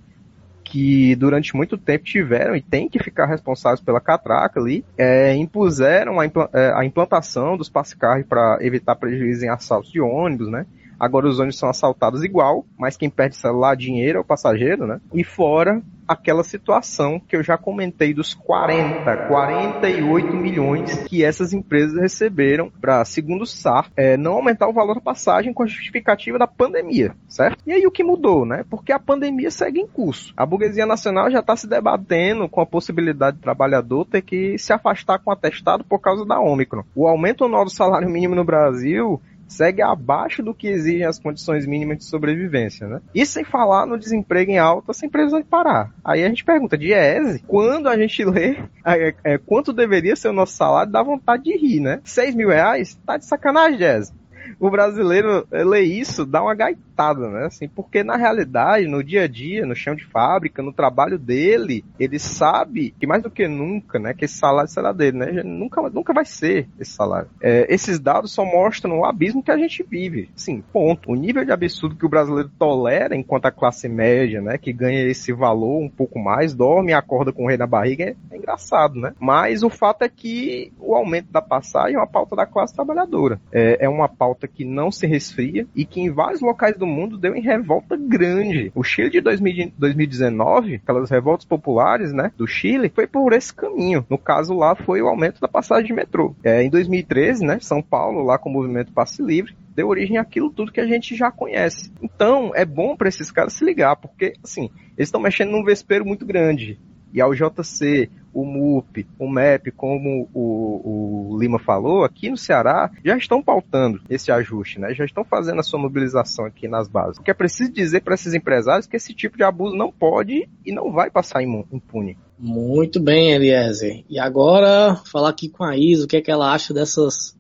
que 0.65 1.15
durante 1.17 1.55
muito 1.55 1.77
tempo 1.77 2.05
tiveram 2.05 2.57
e 2.57 2.63
têm 2.63 2.89
que 2.89 3.03
ficar 3.03 3.27
responsáveis 3.27 3.81
pela 3.81 4.01
catraca 4.01 4.59
ali, 4.59 4.85
é, 4.97 5.35
impuseram 5.35 6.19
a, 6.19 6.25
é, 6.25 6.73
a, 6.75 6.85
implantação 6.85 7.57
dos 7.57 7.69
passe-carro 7.69 8.25
para 8.25 8.59
evitar 8.61 8.97
prejuízo 8.97 9.45
em 9.45 9.49
assaltos 9.49 9.93
de 9.93 10.01
ônibus, 10.01 10.49
né, 10.49 10.67
Agora 11.03 11.27
os 11.27 11.41
ônibus 11.41 11.59
são 11.59 11.69
assaltados 11.69 12.23
igual, 12.23 12.65
mas 12.79 12.97
quem 12.97 13.11
perde 13.11 13.35
celular, 13.35 13.75
dinheiro 13.75 14.19
é 14.19 14.21
o 14.21 14.25
passageiro, 14.25 14.87
né? 14.87 15.01
E 15.13 15.25
fora 15.25 15.83
aquela 16.07 16.45
situação 16.45 17.19
que 17.19 17.35
eu 17.35 17.43
já 17.43 17.59
comentei 17.59 18.15
dos 18.15 18.35
40, 18.35 19.29
48 19.29 20.37
milhões 20.37 21.03
que 21.05 21.25
essas 21.25 21.53
empresas 21.53 21.99
receberam 22.01 22.71
para, 22.81 23.05
segundo 23.05 23.43
o 23.43 23.47
SAR, 23.47 23.91
é, 23.97 24.17
não 24.17 24.35
aumentar 24.35 24.69
o 24.69 24.73
valor 24.73 24.95
da 24.95 25.01
passagem 25.01 25.53
com 25.53 25.65
a 25.65 25.67
justificativa 25.67 26.39
da 26.39 26.47
pandemia, 26.47 27.17
certo? 27.27 27.59
E 27.67 27.73
aí 27.73 27.85
o 27.85 27.91
que 27.91 28.05
mudou, 28.05 28.45
né? 28.47 28.65
Porque 28.71 28.93
a 28.93 28.99
pandemia 28.99 29.51
segue 29.51 29.81
em 29.81 29.87
curso. 29.87 30.33
A 30.37 30.47
burguesia 30.47 30.87
nacional 30.87 31.31
já 31.31 31.41
está 31.41 31.57
se 31.57 31.67
debatendo 31.67 32.49
com 32.49 32.61
a 32.61 32.67
possibilidade 32.67 33.39
do 33.39 33.43
trabalhador 33.43 34.05
ter 34.05 34.23
que 34.23 34.57
se 34.57 34.73
afastar 34.73 35.19
com 35.19 35.31
o 35.31 35.33
atestado 35.33 35.83
por 35.83 35.99
causa 35.99 36.25
da 36.25 36.39
Ômicron. 36.39 36.85
O 36.95 37.09
aumento 37.09 37.45
anual 37.45 37.65
do 37.65 37.71
salário 37.71 38.09
mínimo 38.09 38.35
no 38.37 38.45
Brasil 38.45 39.21
segue 39.49 39.83
abaixo 39.83 40.43
do 40.43 40.55
que 40.55 40.69
exigem 40.69 41.05
as 41.05 41.19
condições 41.19 41.67
mínimas 41.67 41.99
de 41.99 42.05
sobrevivência, 42.05 42.87
né? 42.87 43.01
E 43.15 43.25
sem 43.27 43.45
falar 43.45 43.87
no 43.87 43.99
desemprego 43.99 44.51
em 44.51 44.59
alta 44.59 44.93
sem 44.93 45.09
previsão 45.09 45.41
de 45.41 45.47
parar. 45.47 45.93
Aí 46.05 46.25
a 46.25 46.29
gente 46.29 46.45
pergunta, 46.45 46.79
Diese, 46.79 47.43
quando 47.47 47.89
a 47.89 47.97
gente 47.97 48.25
lê 48.25 48.57
é, 48.85 49.15
é, 49.25 49.39
quanto 49.39 49.73
deveria 49.73 50.17
ser 50.17 50.29
o 50.29 50.33
nosso 50.33 50.55
salário, 50.55 50.93
dá 50.93 51.03
vontade 51.03 51.45
de 51.45 51.57
rir, 51.57 51.81
né? 51.81 52.01
6 52.05 52.35
mil 52.35 52.49
reais? 52.49 52.99
Tá 53.07 53.17
de 53.17 53.27
sacanagem, 53.27 53.79
Diese 53.79 54.13
o 54.59 54.71
brasileiro 54.71 55.47
lê 55.51 55.83
isso, 55.83 56.25
dá 56.25 56.43
uma 56.43 56.55
gaitada, 56.55 56.83
né? 57.11 57.47
Assim, 57.47 57.69
porque 57.69 58.03
na 58.03 58.17
realidade, 58.17 58.87
no 58.87 59.03
dia 59.03 59.25
a 59.25 59.29
dia, 59.29 59.67
no 59.67 59.75
chão 59.75 59.95
de 59.95 60.05
fábrica, 60.05 60.63
no 60.63 60.73
trabalho 60.73 61.19
dele, 61.19 61.85
ele 61.99 62.19
sabe 62.19 62.95
que 62.99 63.07
mais 63.07 63.23
do 63.23 63.31
que 63.31 63.49
nunca, 63.49 63.99
né, 63.99 64.15
que 64.15 64.25
esse 64.25 64.39
salário 64.39 64.71
será 64.71 64.93
dele, 64.93 65.19
né? 65.19 65.43
Nunca, 65.43 65.83
nunca 65.91 66.13
vai 66.13 66.25
ser 66.25 66.69
esse 66.79 66.93
salário. 66.93 67.29
É, 67.41 67.67
esses 67.73 67.99
dados 67.99 68.33
só 68.33 68.45
mostram 68.45 69.01
o 69.01 69.05
abismo 69.05 69.43
que 69.43 69.51
a 69.51 69.57
gente 69.57 69.83
vive. 69.83 70.31
Sim, 70.35 70.63
ponto. 70.73 71.11
O 71.11 71.15
nível 71.15 71.45
de 71.45 71.53
absurdo 71.53 71.97
que 71.97 72.07
o 72.07 72.09
brasileiro 72.09 72.51
tolera 72.59 73.17
enquanto 73.17 73.47
a 73.47 73.53
classe 73.53 73.89
média, 73.89 74.41
né, 74.41 74.59
que 74.59 74.73
ganha 74.73 75.05
esse 75.07 75.33
valor 75.33 75.83
um 75.83 75.89
pouco 75.89 76.19
mais, 76.19 76.55
dorme 76.55 76.93
e 76.93 76.95
acorda 76.95 77.33
com 77.33 77.45
o 77.45 77.49
rei 77.49 77.57
na 77.57 77.67
barriga, 77.67 78.05
é, 78.05 78.17
é 78.31 78.37
engraçado, 78.37 78.99
né? 78.99 79.13
Mas 79.19 79.63
o 79.63 79.71
fato 79.71 80.03
é 80.03 80.09
que 80.09 80.73
o 80.79 80.95
aumento 80.95 81.31
da 81.31 81.43
passagem 81.43 81.97
é 81.97 81.99
uma 81.99 82.07
pauta 82.07 82.37
da 82.37 82.47
classe 82.47 82.75
trabalhadora. 82.75 83.41
É, 83.53 83.85
é 83.85 83.89
uma 83.89 84.09
pauta 84.09 84.47
que 84.47 84.65
não 84.65 84.91
se 84.91 85.07
resfria 85.07 85.67
e 85.75 85.85
que 85.85 86.01
em 86.01 86.11
vários 86.11 86.41
locais 86.41 86.77
do 86.77 86.87
mundo 86.93 87.19
deu 87.19 87.35
em 87.35 87.41
revolta 87.41 87.97
grande. 87.97 88.71
O 88.75 88.83
Chile 88.83 89.11
de 89.11 89.21
2019, 89.21 90.77
aquelas 90.77 91.11
revoltas 91.11 91.45
populares, 91.45 92.13
né, 92.13 92.31
do 92.37 92.47
Chile, 92.47 92.93
foi 92.95 93.07
por 93.07 93.33
esse 93.33 93.53
caminho. 93.53 94.07
No 94.09 94.19
caso 94.19 94.55
lá 94.55 94.75
foi 94.75 95.03
o 95.03 95.09
aumento 95.09 95.41
da 95.41 95.49
passagem 95.49 95.87
de 95.87 95.93
metrô. 95.93 96.35
É, 96.45 96.63
em 96.63 96.71
2013, 96.71 97.45
né, 97.45 97.59
São 97.61 97.83
Paulo, 97.83 98.23
lá 98.23 98.39
com 98.39 98.49
o 98.49 98.53
movimento 98.53 98.93
Passe 98.93 99.23
Livre, 99.23 99.57
deu 99.75 99.89
origem 99.89 100.19
àquilo 100.19 100.51
tudo 100.51 100.73
que 100.73 100.81
a 100.81 100.87
gente 100.87 101.17
já 101.17 101.31
conhece. 101.31 101.93
Então, 102.03 102.53
é 102.55 102.65
bom 102.65 102.97
para 102.97 103.09
esses 103.09 103.31
caras 103.31 103.55
se 103.55 103.65
ligar, 103.65 103.97
porque, 103.97 104.35
assim, 104.45 104.71
eles 104.97 105.09
estão 105.09 105.21
mexendo 105.21 105.51
num 105.51 105.65
vespeiro 105.65 106.05
muito 106.05 106.27
grande. 106.27 106.79
E 107.13 107.21
ao 107.21 107.35
JC, 107.35 108.11
o 108.33 108.45
MUP, 108.45 109.07
o 109.19 109.29
MEP, 109.29 109.71
como 109.73 110.29
o, 110.33 111.31
o, 111.33 111.39
Lima 111.39 111.59
falou, 111.59 112.05
aqui 112.05 112.31
no 112.31 112.37
Ceará 112.37 112.91
já 113.05 113.17
estão 113.17 113.43
pautando 113.43 114.01
esse 114.09 114.33
ajuste, 114.33 114.81
né? 114.81 114.95
Já 114.95 115.05
estão 115.05 115.25
fazendo 115.25 115.61
a 115.61 115.63
sua 115.63 115.79
mobilização 115.79 116.45
aqui 116.45 116.67
nas 116.67 116.89
bases. 116.89 117.17
Porque 117.17 117.31
é 117.31 117.35
preciso 117.35 117.73
dizer 117.73 118.03
para 118.03 118.15
esses 118.15 118.35
empresários 118.35 118.87
que 118.87 118.97
esse 118.97 119.13
tipo 119.13 119.37
de 119.37 119.43
abuso 119.43 119.77
não 119.77 119.93
pode 119.93 120.49
e 120.65 120.73
não 120.73 120.93
vai 120.93 121.11
passar 121.11 121.43
impune. 121.43 122.17
Muito 122.39 123.01
bem, 123.01 123.33
Eliezer. 123.33 124.05
E 124.09 124.19
agora, 124.19 124.97
falar 125.07 125.29
aqui 125.29 125.49
com 125.49 125.65
a 125.65 125.77
Isa, 125.77 126.05
o 126.05 126.09
que 126.09 126.17
é 126.17 126.21
que 126.21 126.31
ela 126.31 126.53
acha 126.53 126.73
dessas, 126.73 127.37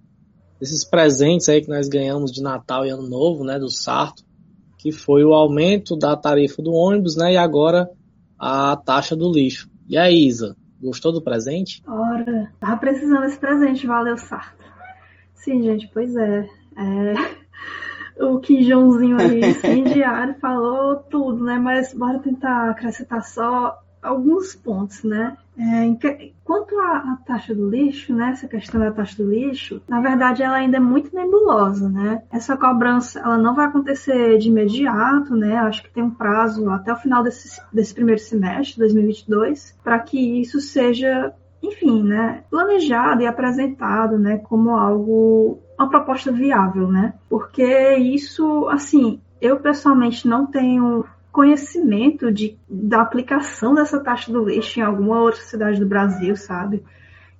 desses 0.60 0.84
presentes 0.84 1.48
aí 1.48 1.62
que 1.62 1.68
nós 1.68 1.88
ganhamos 1.88 2.30
de 2.30 2.42
Natal 2.42 2.84
e 2.86 2.90
Ano 2.90 3.08
Novo, 3.08 3.44
né, 3.44 3.58
do 3.58 3.70
Sarto, 3.70 4.22
que 4.78 4.92
foi 4.92 5.24
o 5.24 5.32
aumento 5.32 5.96
da 5.96 6.16
tarifa 6.16 6.62
do 6.62 6.72
ônibus, 6.72 7.16
né, 7.16 7.32
e 7.32 7.36
agora 7.36 7.88
a 8.38 8.76
taxa 8.76 9.16
do 9.16 9.32
lixo. 9.32 9.70
E 9.88 9.96
a 9.96 10.10
Isa, 10.10 10.56
gostou 10.82 11.12
do 11.12 11.22
presente? 11.22 11.82
Ora, 11.86 12.52
tava 12.58 12.76
precisando 12.76 13.22
desse 13.22 13.38
presente, 13.38 13.86
valeu, 13.86 14.18
Sarto. 14.18 14.64
Sim, 15.34 15.62
gente, 15.62 15.88
pois 15.92 16.14
é. 16.16 16.48
é... 16.76 17.42
O 18.20 18.38
Quijãozinho 18.40 19.18
aí, 19.18 19.54
sim, 19.54 19.84
diário, 19.88 20.34
falou 20.34 20.96
tudo, 20.96 21.42
né? 21.42 21.58
Mas 21.58 21.94
bora 21.94 22.18
tentar 22.18 22.70
acrescentar 22.70 23.24
só 23.24 23.82
alguns 24.02 24.54
pontos, 24.54 25.04
né? 25.04 25.36
É, 25.56 26.30
quanto 26.44 26.78
à, 26.80 27.18
taxa 27.26 27.54
do 27.54 27.68
lixo, 27.68 28.14
né? 28.14 28.30
Essa 28.30 28.48
questão 28.48 28.80
da 28.80 28.90
taxa 28.90 29.22
do 29.22 29.30
lixo, 29.30 29.80
na 29.88 30.00
verdade, 30.00 30.42
ela 30.42 30.56
ainda 30.56 30.78
é 30.78 30.80
muito 30.80 31.14
nebulosa, 31.14 31.88
né? 31.88 32.22
Essa 32.30 32.56
cobrança, 32.56 33.20
ela 33.20 33.38
não 33.38 33.54
vai 33.54 33.66
acontecer 33.66 34.38
de 34.38 34.48
imediato, 34.48 35.36
né? 35.36 35.56
Acho 35.58 35.82
que 35.82 35.90
tem 35.90 36.02
um 36.02 36.10
prazo 36.10 36.68
até 36.70 36.92
o 36.92 36.96
final 36.96 37.22
desse, 37.22 37.60
desse 37.72 37.94
primeiro 37.94 38.20
semestre, 38.20 38.78
2022, 38.78 39.78
para 39.84 39.98
que 39.98 40.40
isso 40.40 40.60
seja 40.60 41.34
enfim, 41.62 42.02
né, 42.02 42.42
planejado 42.50 43.22
e 43.22 43.26
apresentado, 43.26 44.18
né, 44.18 44.38
como 44.38 44.70
algo, 44.70 45.60
uma 45.78 45.88
proposta 45.88 46.32
viável, 46.32 46.88
né? 46.88 47.14
Porque 47.28 47.94
isso, 47.98 48.68
assim, 48.68 49.20
eu 49.40 49.60
pessoalmente 49.60 50.26
não 50.26 50.44
tenho 50.44 51.04
conhecimento 51.32 52.30
de, 52.30 52.58
da 52.68 53.00
aplicação 53.00 53.74
dessa 53.74 53.98
taxa 53.98 54.30
do 54.30 54.44
lixo 54.44 54.78
em 54.78 54.82
alguma 54.82 55.20
outra 55.20 55.40
cidade 55.40 55.80
do 55.80 55.86
Brasil, 55.86 56.36
sabe? 56.36 56.84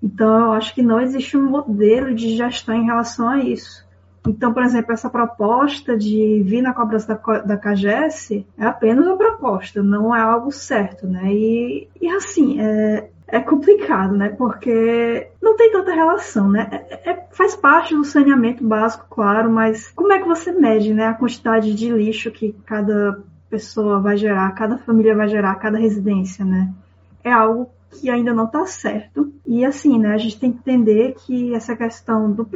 Então, 0.03 0.47
eu 0.47 0.53
acho 0.53 0.75
que 0.75 0.83
não 0.83 1.01
existe 1.01 1.37
um 1.37 1.49
modelo 1.49 2.15
de 2.15 2.35
gestão 2.35 2.75
em 2.75 2.87
relação 2.87 3.29
a 3.29 3.39
isso. 3.39 3.87
Então, 4.27 4.53
por 4.53 4.63
exemplo, 4.63 4.93
essa 4.93 5.11
proposta 5.11 5.97
de 5.97 6.43
vir 6.45 6.63
na 6.63 6.73
cobrança 6.73 7.15
da, 7.15 7.39
da 7.41 7.57
CAGES 7.57 8.45
é 8.57 8.65
apenas 8.65 9.05
uma 9.05 9.17
proposta, 9.17 9.83
não 9.83 10.15
é 10.15 10.21
algo 10.21 10.51
certo, 10.51 11.07
né? 11.07 11.33
E, 11.33 11.89
e 12.01 12.09
assim, 12.09 12.61
é, 12.61 13.11
é 13.27 13.41
complicado, 13.41 14.17
né? 14.17 14.29
Porque 14.29 15.29
não 15.41 15.57
tem 15.57 15.73
tanta 15.73 15.93
relação, 15.93 16.49
né? 16.49 16.69
É, 16.89 17.11
é, 17.11 17.27
faz 17.33 17.57
parte 17.57 17.97
do 17.97 18.05
saneamento 18.05 18.65
básico, 18.65 19.07
claro, 19.11 19.51
mas 19.51 19.91
como 19.91 20.13
é 20.13 20.21
que 20.21 20.29
você 20.29 20.53
mede, 20.53 20.95
né? 20.95 21.07
A 21.07 21.15
quantidade 21.15 21.75
de 21.75 21.91
lixo 21.91 22.31
que 22.31 22.55
cada 22.65 23.21
pessoa 23.53 24.01
vai 24.01 24.17
gerar, 24.17 24.51
cada 24.53 24.79
família 24.79 25.15
vai 25.15 25.29
gerar, 25.29 25.55
cada 25.57 25.77
residência, 25.77 26.43
né? 26.43 26.73
É 27.23 27.31
algo 27.31 27.69
que 27.91 28.09
ainda 28.09 28.33
não 28.33 28.47
está 28.47 28.65
certo. 28.65 29.31
E 29.47 29.63
assim, 29.63 29.99
né, 29.99 30.15
a 30.15 30.19
gente 30.19 30.41
tem 30.41 30.51
que 30.51 30.59
entender 30.59 31.15
que 31.27 31.55
essa 31.55 31.77
questão 31.77 32.33
do, 32.33 32.49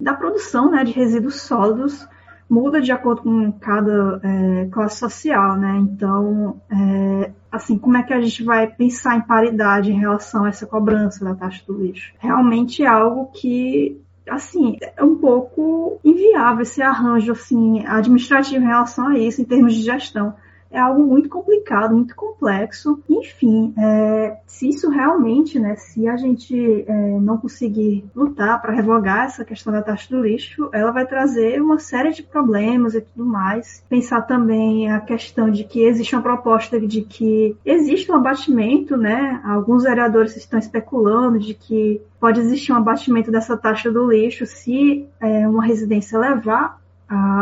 da 0.00 0.12
produção 0.12 0.68
né, 0.68 0.82
de 0.82 0.90
resíduos 0.90 1.42
sólidos 1.42 2.04
muda 2.48 2.80
de 2.80 2.90
acordo 2.90 3.22
com 3.22 3.52
cada 3.52 4.20
é, 4.24 4.68
classe 4.72 4.98
social, 4.98 5.56
né? 5.56 5.76
Então, 5.78 6.60
é, 6.68 7.30
assim, 7.52 7.78
como 7.78 7.96
é 7.96 8.02
que 8.02 8.12
a 8.12 8.20
gente 8.20 8.42
vai 8.42 8.66
pensar 8.66 9.16
em 9.16 9.20
paridade 9.20 9.92
em 9.92 10.00
relação 10.00 10.44
a 10.44 10.48
essa 10.48 10.66
cobrança 10.66 11.24
da 11.24 11.32
taxa 11.32 11.62
do 11.64 11.80
lixo? 11.80 12.12
Realmente 12.18 12.82
é 12.82 12.88
algo 12.88 13.26
que 13.26 14.00
assim, 14.30 14.78
é 14.96 15.02
um 15.04 15.16
pouco 15.16 16.00
inviável 16.04 16.62
esse 16.62 16.80
arranjo 16.80 17.32
assim, 17.32 17.84
administrativo 17.86 18.64
em 18.64 18.68
relação 18.68 19.08
a 19.08 19.18
isso, 19.18 19.42
em 19.42 19.44
termos 19.44 19.74
de 19.74 19.82
gestão 19.82 20.34
é 20.70 20.78
algo 20.78 21.02
muito 21.04 21.28
complicado, 21.28 21.94
muito 21.94 22.14
complexo. 22.14 23.02
Enfim, 23.08 23.74
é, 23.76 24.38
se 24.46 24.68
isso 24.68 24.88
realmente, 24.88 25.58
né, 25.58 25.74
se 25.76 26.06
a 26.06 26.16
gente 26.16 26.84
é, 26.86 26.92
não 27.20 27.36
conseguir 27.38 28.04
lutar 28.14 28.60
para 28.62 28.72
revogar 28.72 29.26
essa 29.26 29.44
questão 29.44 29.72
da 29.72 29.82
taxa 29.82 30.08
do 30.10 30.22
lixo, 30.22 30.70
ela 30.72 30.92
vai 30.92 31.06
trazer 31.06 31.60
uma 31.60 31.78
série 31.78 32.12
de 32.12 32.22
problemas 32.22 32.94
e 32.94 33.00
tudo 33.00 33.24
mais. 33.24 33.84
Pensar 33.88 34.22
também 34.22 34.90
a 34.90 35.00
questão 35.00 35.50
de 35.50 35.64
que 35.64 35.82
existe 35.82 36.14
uma 36.14 36.22
proposta 36.22 36.80
de 36.80 37.02
que 37.02 37.56
existe 37.64 38.10
um 38.10 38.14
abatimento, 38.14 38.96
né? 38.96 39.40
Alguns 39.44 39.82
vereadores 39.82 40.36
estão 40.36 40.58
especulando 40.58 41.38
de 41.38 41.54
que 41.54 42.00
pode 42.20 42.40
existir 42.40 42.72
um 42.72 42.76
abatimento 42.76 43.30
dessa 43.30 43.56
taxa 43.56 43.90
do 43.90 44.10
lixo 44.10 44.46
se 44.46 45.06
é, 45.20 45.48
uma 45.48 45.64
residência 45.64 46.18
levar 46.18 46.80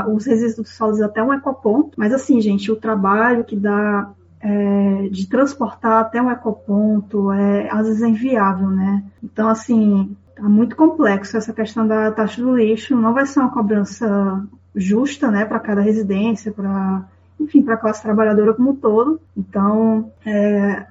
os 0.08 0.26
resíduos 0.26 0.70
sólidos 0.70 1.02
até 1.02 1.22
um 1.22 1.32
ecoponto. 1.32 1.92
Mas 1.96 2.12
assim, 2.12 2.40
gente, 2.40 2.70
o 2.70 2.76
trabalho 2.76 3.44
que 3.44 3.56
dá 3.56 4.10
é, 4.40 5.08
de 5.10 5.28
transportar 5.28 6.00
até 6.00 6.22
um 6.22 6.30
ecoponto 6.30 7.32
é 7.32 7.68
às 7.70 7.86
vezes 7.86 8.02
é 8.02 8.08
inviável, 8.08 8.68
né? 8.68 9.02
Então, 9.22 9.48
assim, 9.48 10.16
tá 10.34 10.48
muito 10.48 10.76
complexo 10.76 11.36
essa 11.36 11.52
questão 11.52 11.86
da 11.86 12.10
taxa 12.12 12.40
do 12.40 12.56
lixo. 12.56 12.96
Não 12.96 13.12
vai 13.12 13.26
ser 13.26 13.40
uma 13.40 13.50
cobrança 13.50 14.44
justa, 14.74 15.30
né, 15.30 15.44
para 15.44 15.58
cada 15.58 15.80
residência, 15.80 16.52
para 16.52 17.04
enfim, 17.40 17.62
para 17.62 17.74
a 17.74 17.78
classe 17.78 18.02
trabalhadora 18.02 18.54
como 18.54 18.70
um 18.70 18.76
todo. 18.76 19.20
Então, 19.36 20.10
é, 20.24 20.86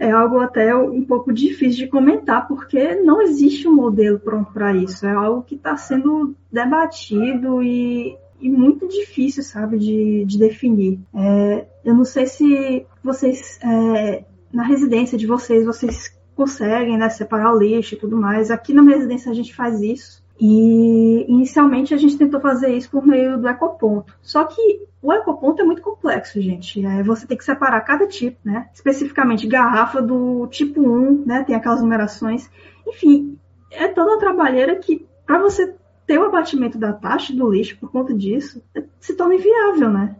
é 0.00 0.10
algo 0.10 0.40
até 0.40 0.74
um 0.74 1.04
pouco 1.04 1.30
difícil 1.30 1.84
de 1.84 1.90
comentar, 1.90 2.48
porque 2.48 2.94
não 2.94 3.20
existe 3.20 3.68
um 3.68 3.74
modelo 3.74 4.18
pronto 4.18 4.50
para 4.50 4.74
isso. 4.74 5.06
É 5.06 5.12
algo 5.12 5.42
que 5.42 5.56
está 5.56 5.76
sendo 5.76 6.34
debatido 6.50 7.62
e, 7.62 8.16
e, 8.40 8.48
muito 8.48 8.88
difícil, 8.88 9.42
sabe, 9.42 9.78
de, 9.78 10.24
de 10.24 10.38
definir. 10.38 10.98
É, 11.14 11.66
eu 11.84 11.94
não 11.94 12.06
sei 12.06 12.26
se 12.26 12.86
vocês, 13.04 13.60
é, 13.62 14.24
na 14.50 14.62
residência 14.62 15.18
de 15.18 15.26
vocês, 15.26 15.66
vocês 15.66 16.18
conseguem 16.34 16.96
né, 16.96 17.10
separar 17.10 17.52
o 17.52 17.58
lixo 17.58 17.94
e 17.94 17.98
tudo 17.98 18.16
mais. 18.16 18.50
Aqui 18.50 18.72
na 18.72 18.82
minha 18.82 18.96
residência 18.96 19.30
a 19.30 19.34
gente 19.34 19.54
faz 19.54 19.82
isso. 19.82 20.24
E 20.40 21.26
inicialmente 21.28 21.92
a 21.92 21.98
gente 21.98 22.16
tentou 22.16 22.40
fazer 22.40 22.74
isso 22.74 22.90
por 22.90 23.06
meio 23.06 23.38
do 23.38 23.46
ecoponto. 23.46 24.16
Só 24.22 24.44
que 24.44 24.86
o 25.02 25.12
ecoponto 25.12 25.60
é 25.60 25.64
muito 25.64 25.82
complexo, 25.82 26.40
gente. 26.40 26.84
É, 26.84 27.02
você 27.02 27.26
tem 27.26 27.36
que 27.36 27.44
separar 27.44 27.80
cada 27.82 28.06
tipo, 28.06 28.38
né? 28.42 28.70
Especificamente 28.72 29.46
garrafa 29.46 30.00
do 30.00 30.46
tipo 30.46 30.80
1, 30.80 31.24
né? 31.26 31.44
Tem 31.44 31.54
aquelas 31.54 31.82
numerações. 31.82 32.50
Enfim, 32.88 33.38
é 33.70 33.88
toda 33.88 34.12
uma 34.12 34.18
trabalheira 34.18 34.76
que, 34.76 35.06
para 35.26 35.38
você 35.38 35.74
ter 36.06 36.18
o 36.18 36.24
abatimento 36.24 36.78
da 36.78 36.94
taxa 36.94 37.34
do 37.34 37.50
lixo 37.50 37.78
por 37.78 37.92
conta 37.92 38.14
disso, 38.14 38.62
se 38.98 39.14
torna 39.14 39.34
inviável, 39.34 39.90
né? 39.90 40.16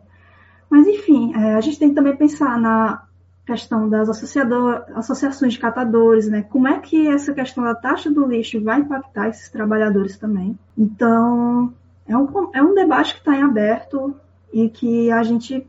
Mas, 0.69 0.87
enfim, 0.87 1.33
é, 1.35 1.55
a 1.55 1.61
gente 1.63 1.79
tem 1.79 1.89
que 1.89 1.95
também 1.95 2.15
pensar 2.15 2.61
na 2.61 3.07
questão 3.47 3.89
das 3.89 4.09
associações 4.09 5.55
de 5.55 5.59
catadores, 5.59 6.29
né? 6.29 6.43
Como 6.43 6.69
é 6.69 6.79
que 6.79 7.09
essa 7.09 7.33
questão 7.33 7.65
da 7.65 7.75
taxa 7.75 8.11
do 8.11 8.27
lixo 8.27 8.63
vai 8.63 8.81
impactar 8.81 9.29
esses 9.29 9.49
trabalhadores 9.49 10.17
também? 10.17 10.59
Então, 10.77 11.73
é 12.07 12.17
um, 12.17 12.51
é 12.55 12.63
um 12.63 12.75
debate 12.75 13.15
que 13.15 13.21
está 13.21 13.37
em 13.37 13.43
aberto 13.43 14.15
e 14.53 14.69
que 14.69 15.11
a 15.11 15.23
gente 15.23 15.67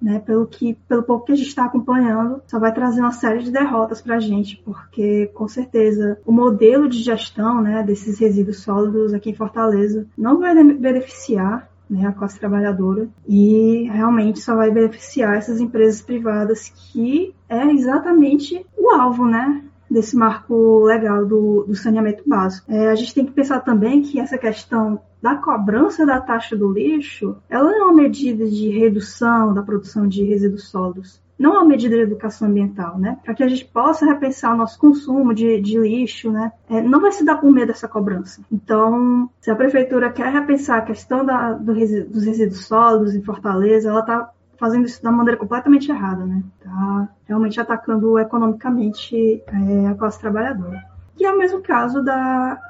né, 0.00 0.18
pelo 0.18 0.46
que 0.46 0.74
pelo 0.88 1.02
pouco 1.02 1.26
que 1.26 1.32
a 1.32 1.36
gente 1.36 1.48
está 1.48 1.66
acompanhando, 1.66 2.40
só 2.46 2.58
vai 2.58 2.72
trazer 2.72 3.00
uma 3.00 3.12
série 3.12 3.42
de 3.42 3.50
derrotas 3.50 4.00
para 4.00 4.16
a 4.16 4.20
gente, 4.20 4.56
porque 4.64 5.26
com 5.34 5.46
certeza 5.46 6.18
o 6.24 6.32
modelo 6.32 6.88
de 6.88 6.98
gestão 7.02 7.60
né, 7.60 7.82
desses 7.82 8.18
resíduos 8.18 8.60
sólidos 8.60 9.12
aqui 9.12 9.30
em 9.30 9.34
Fortaleza 9.34 10.06
não 10.16 10.38
vai 10.38 10.54
beneficiar 10.54 11.69
né, 11.90 12.06
a 12.06 12.12
classe 12.12 12.38
trabalhadora 12.38 13.08
e 13.26 13.88
realmente 13.92 14.38
só 14.40 14.54
vai 14.54 14.70
beneficiar 14.70 15.36
essas 15.36 15.60
empresas 15.60 16.00
privadas 16.00 16.68
que 16.68 17.34
é 17.48 17.66
exatamente 17.72 18.64
o 18.78 18.90
alvo, 18.90 19.26
né, 19.26 19.62
desse 19.90 20.16
marco 20.16 20.84
legal 20.84 21.26
do, 21.26 21.64
do 21.66 21.74
saneamento 21.74 22.22
básico. 22.24 22.70
É, 22.72 22.88
a 22.88 22.94
gente 22.94 23.12
tem 23.12 23.26
que 23.26 23.32
pensar 23.32 23.60
também 23.60 24.02
que 24.02 24.20
essa 24.20 24.38
questão 24.38 25.00
da 25.20 25.34
cobrança 25.34 26.06
da 26.06 26.20
taxa 26.20 26.56
do 26.56 26.72
lixo, 26.72 27.36
ela 27.48 27.74
é 27.74 27.82
uma 27.82 27.92
medida 27.92 28.46
de 28.46 28.68
redução 28.70 29.52
da 29.52 29.62
produção 29.62 30.06
de 30.06 30.22
resíduos 30.22 30.68
sólidos. 30.70 31.20
Não 31.40 31.54
é 31.54 31.58
uma 31.60 31.64
medida 31.64 31.96
de 31.96 32.02
educação 32.02 32.48
ambiental, 32.48 32.98
né? 32.98 33.16
Para 33.24 33.32
que 33.32 33.42
a 33.42 33.48
gente 33.48 33.64
possa 33.64 34.04
repensar 34.04 34.52
o 34.52 34.58
nosso 34.58 34.78
consumo 34.78 35.32
de, 35.32 35.58
de 35.58 35.78
lixo, 35.78 36.30
né? 36.30 36.52
É, 36.68 36.82
não 36.82 37.00
vai 37.00 37.12
se 37.12 37.24
dar 37.24 37.38
por 37.38 37.50
meio 37.50 37.66
dessa 37.66 37.88
cobrança. 37.88 38.42
Então, 38.52 39.30
se 39.40 39.50
a 39.50 39.56
prefeitura 39.56 40.12
quer 40.12 40.30
repensar 40.30 40.76
a 40.76 40.82
questão 40.82 41.24
da, 41.24 41.54
do 41.54 41.72
dos 41.72 42.24
resíduos 42.24 42.66
sólidos 42.66 43.14
em 43.14 43.22
Fortaleza, 43.22 43.88
ela 43.88 44.00
está 44.00 44.30
fazendo 44.58 44.84
isso 44.84 45.02
da 45.02 45.10
maneira 45.10 45.38
completamente 45.38 45.90
errada, 45.90 46.26
né? 46.26 46.42
Tá 46.62 47.08
realmente 47.24 47.58
atacando 47.58 48.18
economicamente 48.18 49.42
é, 49.46 49.86
a 49.88 49.94
classe 49.94 50.20
trabalhadora. 50.20 50.84
E 51.18 51.24
é 51.24 51.32
o 51.32 51.38
mesmo 51.38 51.62
caso 51.62 52.04
da, 52.04 52.60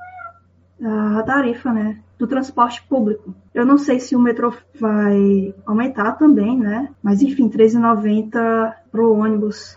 da 0.80 1.22
tarifa, 1.22 1.72
né? 1.72 1.98
Do 2.18 2.26
transporte 2.26 2.82
público. 2.88 3.34
Eu 3.54 3.64
não 3.66 3.78
sei 3.78 4.00
se 4.00 4.16
o 4.16 4.20
metrô 4.20 4.52
vai 4.78 5.54
aumentar 5.66 6.12
também, 6.12 6.58
né? 6.58 6.88
Mas 7.02 7.22
enfim, 7.22 7.48
R$13,90 7.48 8.74
para 8.90 9.02
o 9.02 9.18
ônibus 9.18 9.76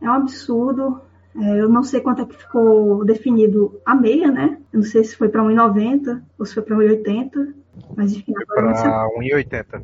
é 0.00 0.08
um 0.08 0.14
absurdo. 0.14 1.00
É, 1.36 1.60
eu 1.60 1.68
não 1.68 1.82
sei 1.82 2.00
quanto 2.00 2.22
é 2.22 2.24
que 2.26 2.36
ficou 2.36 3.04
definido 3.04 3.80
a 3.84 3.94
meia, 3.94 4.30
né? 4.30 4.58
Eu 4.72 4.80
não 4.80 4.86
sei 4.86 5.04
se 5.04 5.16
foi 5.16 5.28
para 5.28 5.42
1,90 5.42 6.20
ou 6.38 6.46
se 6.46 6.54
foi 6.54 6.62
para 6.62 6.76
1,80. 6.76 7.54
Mas 7.96 8.12
enfim. 8.12 8.32
Para 8.32 9.08
1,80. 9.18 9.82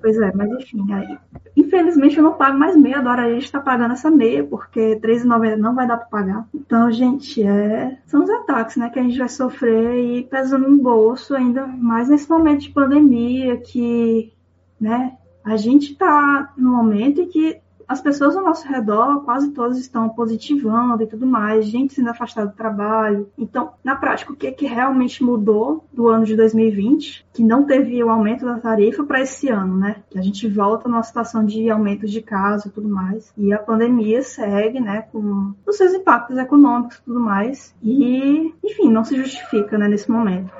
Pois 0.00 0.16
é, 0.18 0.32
mas 0.34 0.50
enfim, 0.50 0.92
aí, 0.92 1.18
infelizmente 1.56 2.16
eu 2.16 2.24
não 2.24 2.34
pago 2.34 2.58
mais 2.58 2.76
meia, 2.76 2.98
agora 2.98 3.22
a 3.22 3.30
gente 3.30 3.44
está 3.44 3.60
pagando 3.60 3.92
essa 3.92 4.10
meia, 4.10 4.44
porque 4.44 4.94
R$13,90 4.94 5.56
não 5.56 5.74
vai 5.74 5.86
dar 5.86 5.96
para 5.96 6.06
pagar. 6.06 6.48
Então, 6.54 6.90
gente, 6.90 7.42
é, 7.42 7.98
são 8.06 8.22
os 8.22 8.30
ataques 8.30 8.76
né, 8.76 8.90
que 8.90 8.98
a 8.98 9.02
gente 9.02 9.18
vai 9.18 9.28
sofrer 9.28 9.96
e 9.96 10.22
pesando 10.24 10.68
no 10.68 10.78
bolso, 10.78 11.34
ainda 11.34 11.66
mais 11.66 12.08
nesse 12.08 12.28
momento 12.28 12.62
de 12.62 12.70
pandemia, 12.70 13.56
que 13.56 14.32
né, 14.80 15.16
a 15.44 15.56
gente 15.56 15.92
está 15.92 16.52
no 16.56 16.72
momento 16.72 17.20
em 17.20 17.28
que 17.28 17.60
as 17.88 18.00
pessoas 18.00 18.36
ao 18.36 18.44
nosso 18.44 18.66
redor, 18.66 19.22
quase 19.24 19.50
todas 19.50 19.78
estão 19.78 20.08
positivando 20.08 21.02
e 21.02 21.06
tudo 21.06 21.26
mais, 21.26 21.66
gente 21.66 21.94
sendo 21.94 22.10
afastada 22.10 22.48
do 22.48 22.56
trabalho. 22.56 23.30
Então, 23.38 23.72
na 23.82 23.94
prática, 23.94 24.32
o 24.32 24.36
que, 24.36 24.50
que 24.52 24.66
realmente 24.66 25.22
mudou 25.22 25.84
do 25.92 26.08
ano 26.08 26.24
de 26.24 26.34
2020, 26.34 27.26
que 27.32 27.44
não 27.44 27.64
teve 27.64 28.02
o 28.02 28.10
aumento 28.10 28.44
da 28.44 28.58
tarifa 28.58 29.04
para 29.04 29.20
esse 29.20 29.48
ano, 29.48 29.76
né? 29.76 29.96
Que 30.10 30.18
a 30.18 30.22
gente 30.22 30.48
volta 30.48 30.88
numa 30.88 31.02
situação 31.02 31.44
de 31.44 31.70
aumento 31.70 32.06
de 32.06 32.20
casos 32.20 32.66
e 32.66 32.70
tudo 32.70 32.88
mais. 32.88 33.32
E 33.36 33.52
a 33.52 33.58
pandemia 33.58 34.22
segue, 34.22 34.80
né, 34.80 35.02
com 35.12 35.54
os 35.66 35.76
seus 35.76 35.92
impactos 35.92 36.38
econômicos 36.38 36.96
e 36.96 37.02
tudo 37.02 37.20
mais. 37.20 37.74
E, 37.82 38.52
enfim, 38.64 38.90
não 38.90 39.04
se 39.04 39.16
justifica, 39.16 39.78
né, 39.78 39.88
nesse 39.88 40.10
momento. 40.10 40.50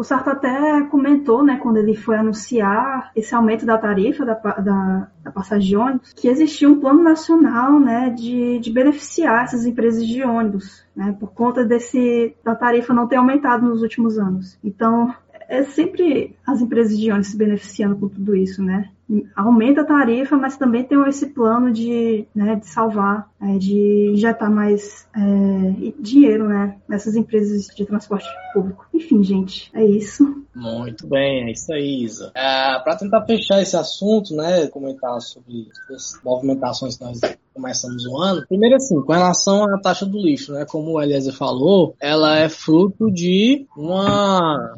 O 0.00 0.02
Sarto 0.02 0.30
até 0.30 0.80
comentou, 0.84 1.44
né, 1.44 1.58
quando 1.62 1.76
ele 1.76 1.94
foi 1.94 2.16
anunciar 2.16 3.12
esse 3.14 3.34
aumento 3.34 3.66
da 3.66 3.76
tarifa 3.76 4.24
da, 4.24 4.32
da, 4.32 5.08
da 5.22 5.30
passagem 5.30 5.68
de 5.68 5.76
ônibus, 5.76 6.14
que 6.14 6.26
existia 6.26 6.66
um 6.70 6.80
plano 6.80 7.02
nacional, 7.02 7.78
né, 7.78 8.08
de, 8.08 8.58
de 8.60 8.72
beneficiar 8.72 9.44
essas 9.44 9.66
empresas 9.66 10.06
de 10.06 10.22
ônibus, 10.22 10.82
né, 10.96 11.14
por 11.20 11.34
conta 11.34 11.66
desse 11.66 12.34
da 12.42 12.54
tarifa 12.54 12.94
não 12.94 13.06
ter 13.06 13.16
aumentado 13.16 13.66
nos 13.66 13.82
últimos 13.82 14.18
anos. 14.18 14.58
Então, 14.64 15.14
é 15.50 15.64
sempre 15.64 16.36
as 16.46 16.62
empresas 16.62 16.96
de 16.96 17.10
ônibus 17.10 17.26
se 17.26 17.36
beneficiando 17.36 17.96
com 17.96 18.08
tudo 18.08 18.36
isso, 18.36 18.62
né? 18.62 18.88
Aumenta 19.34 19.80
a 19.80 19.84
tarifa, 19.84 20.36
mas 20.36 20.56
também 20.56 20.84
tem 20.84 20.96
esse 21.08 21.26
plano 21.30 21.72
de, 21.72 22.24
né, 22.32 22.54
de 22.54 22.68
salvar, 22.68 23.28
é, 23.42 23.58
de 23.58 24.12
injetar 24.12 24.48
mais 24.48 25.08
é, 25.16 25.92
dinheiro, 25.98 26.46
né, 26.46 26.76
nessas 26.88 27.16
empresas 27.16 27.66
de 27.66 27.84
transporte 27.84 28.28
público. 28.54 28.86
Enfim, 29.00 29.24
gente, 29.24 29.70
é 29.72 29.82
isso. 29.82 30.44
Muito 30.54 31.06
bem, 31.06 31.48
é 31.48 31.52
isso 31.52 31.72
aí, 31.72 32.04
Isa. 32.04 32.30
É, 32.34 32.78
Para 32.80 32.96
tentar 32.96 33.24
fechar 33.24 33.62
esse 33.62 33.74
assunto, 33.74 34.34
né, 34.34 34.66
comentar 34.66 35.18
sobre 35.22 35.68
as 35.90 36.20
movimentações 36.22 36.98
que 36.98 37.04
nós 37.04 37.18
começamos 37.54 38.04
o 38.04 38.18
ano. 38.18 38.44
Primeiro 38.46 38.76
assim, 38.76 39.00
com 39.00 39.12
relação 39.12 39.64
à 39.64 39.80
taxa 39.80 40.04
do 40.04 40.18
lixo, 40.18 40.52
né? 40.52 40.66
Como 40.66 40.92
o 40.92 41.00
Eliezer 41.00 41.32
falou, 41.32 41.94
ela 41.98 42.36
é 42.36 42.48
fruto 42.50 43.10
de 43.10 43.66
uma, 43.74 44.74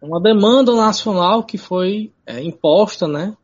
uma 0.00 0.20
demanda 0.20 0.74
nacional 0.74 1.44
que 1.44 1.58
foi 1.58 2.10
é, 2.26 2.42
imposta, 2.42 3.06
né? 3.06 3.36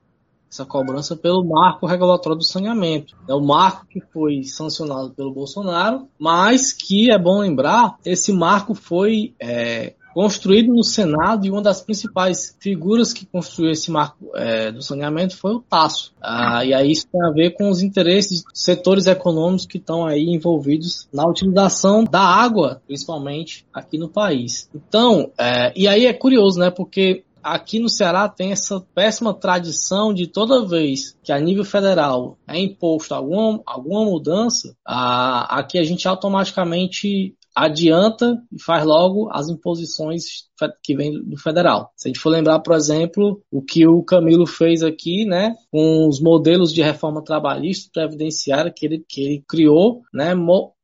Essa 0.51 0.65
cobrança 0.65 1.15
pelo 1.15 1.45
marco 1.45 1.87
regulatório 1.87 2.39
do 2.39 2.45
saneamento. 2.45 3.15
É 3.29 3.35
o 3.35 3.41
marco 3.41 3.87
que 3.87 4.01
foi 4.01 4.43
sancionado 4.45 5.11
pelo 5.11 5.35
Bolsonaro, 5.35 6.09
mas 6.19 6.73
que 6.73 7.13
é 7.13 7.19
bom 7.19 7.41
lembrar, 7.41 7.99
esse 8.03 8.33
marco 8.33 8.75
foi 8.75 9.35
é, 9.39 9.93
construído 10.15 10.75
no 10.75 10.83
Senado 10.83 11.47
e 11.47 11.51
uma 11.51 11.63
das 11.63 11.81
principais 11.81 12.57
figuras 12.59 13.13
que 13.13 13.27
construiu 13.27 13.71
esse 13.71 13.91
marco 13.91 14.31
é, 14.35 14.73
do 14.73 14.83
saneamento 14.83 15.37
foi 15.37 15.53
o 15.53 15.61
Tasso. 15.61 16.13
Ah, 16.21 16.65
e 16.65 16.75
aí 16.75 16.91
isso 16.91 17.07
tem 17.11 17.23
a 17.25 17.31
ver 17.31 17.51
com 17.51 17.71
os 17.71 17.83
interesses 17.83 18.43
dos 18.43 18.61
setores 18.61 19.07
econômicos 19.07 19.67
que 19.67 19.79
estão 19.79 20.07
aí 20.07 20.25
envolvidos 20.29 21.09
na 21.13 21.27
utilização 21.27 22.05
da 22.05 22.21
água, 22.21 22.83
principalmente 22.87 23.67
aqui 23.73 23.99
no 23.99 24.09
país. 24.09 24.69
Então, 24.75 25.31
é, 25.39 25.73
e 25.77 25.87
aí 25.87 26.07
é 26.07 26.13
curioso, 26.13 26.59
né? 26.59 26.71
Porque 26.71 27.25
aqui 27.43 27.79
no 27.79 27.89
Ceará 27.89 28.29
tem 28.29 28.53
essa 28.53 28.81
péssima 28.95 29.33
tradição 29.33 30.13
de 30.13 30.27
toda 30.27 30.67
vez 30.67 31.17
que 31.23 31.33
a 31.33 31.39
nível 31.39 31.65
federal 31.65 32.37
é 32.47 32.59
imposto 32.59 33.15
alguma, 33.15 33.61
alguma 33.65 34.05
mudança, 34.05 34.77
a, 34.85 35.59
aqui 35.59 35.79
a 35.79 35.85
gente 35.85 36.07
automaticamente 36.07 37.35
adianta 37.59 38.41
e 38.53 38.63
faz 38.63 38.85
logo 38.85 39.29
as 39.33 39.49
imposições 39.49 40.49
que 40.83 40.95
vem 40.95 41.23
do 41.23 41.37
federal. 41.37 41.93
Se 41.97 42.09
a 42.09 42.11
gente 42.11 42.21
for 42.21 42.31
lembrar, 42.31 42.61
por 42.61 42.75
exemplo, 42.75 43.41
o 43.51 43.63
que 43.63 43.87
o 43.87 44.03
Camilo 44.03 44.47
fez 44.47 44.83
aqui, 44.83 45.25
né, 45.25 45.55
com 45.71 46.09
os 46.09 46.21
modelos 46.21 46.73
de 46.73 46.83
reforma 46.83 47.23
trabalhista 47.23 47.91
previdenciária 47.93 48.73
que 48.75 48.87
ele, 48.87 49.05
que 49.09 49.21
ele 49.21 49.45
criou, 49.49 50.03
né, 50.13 50.35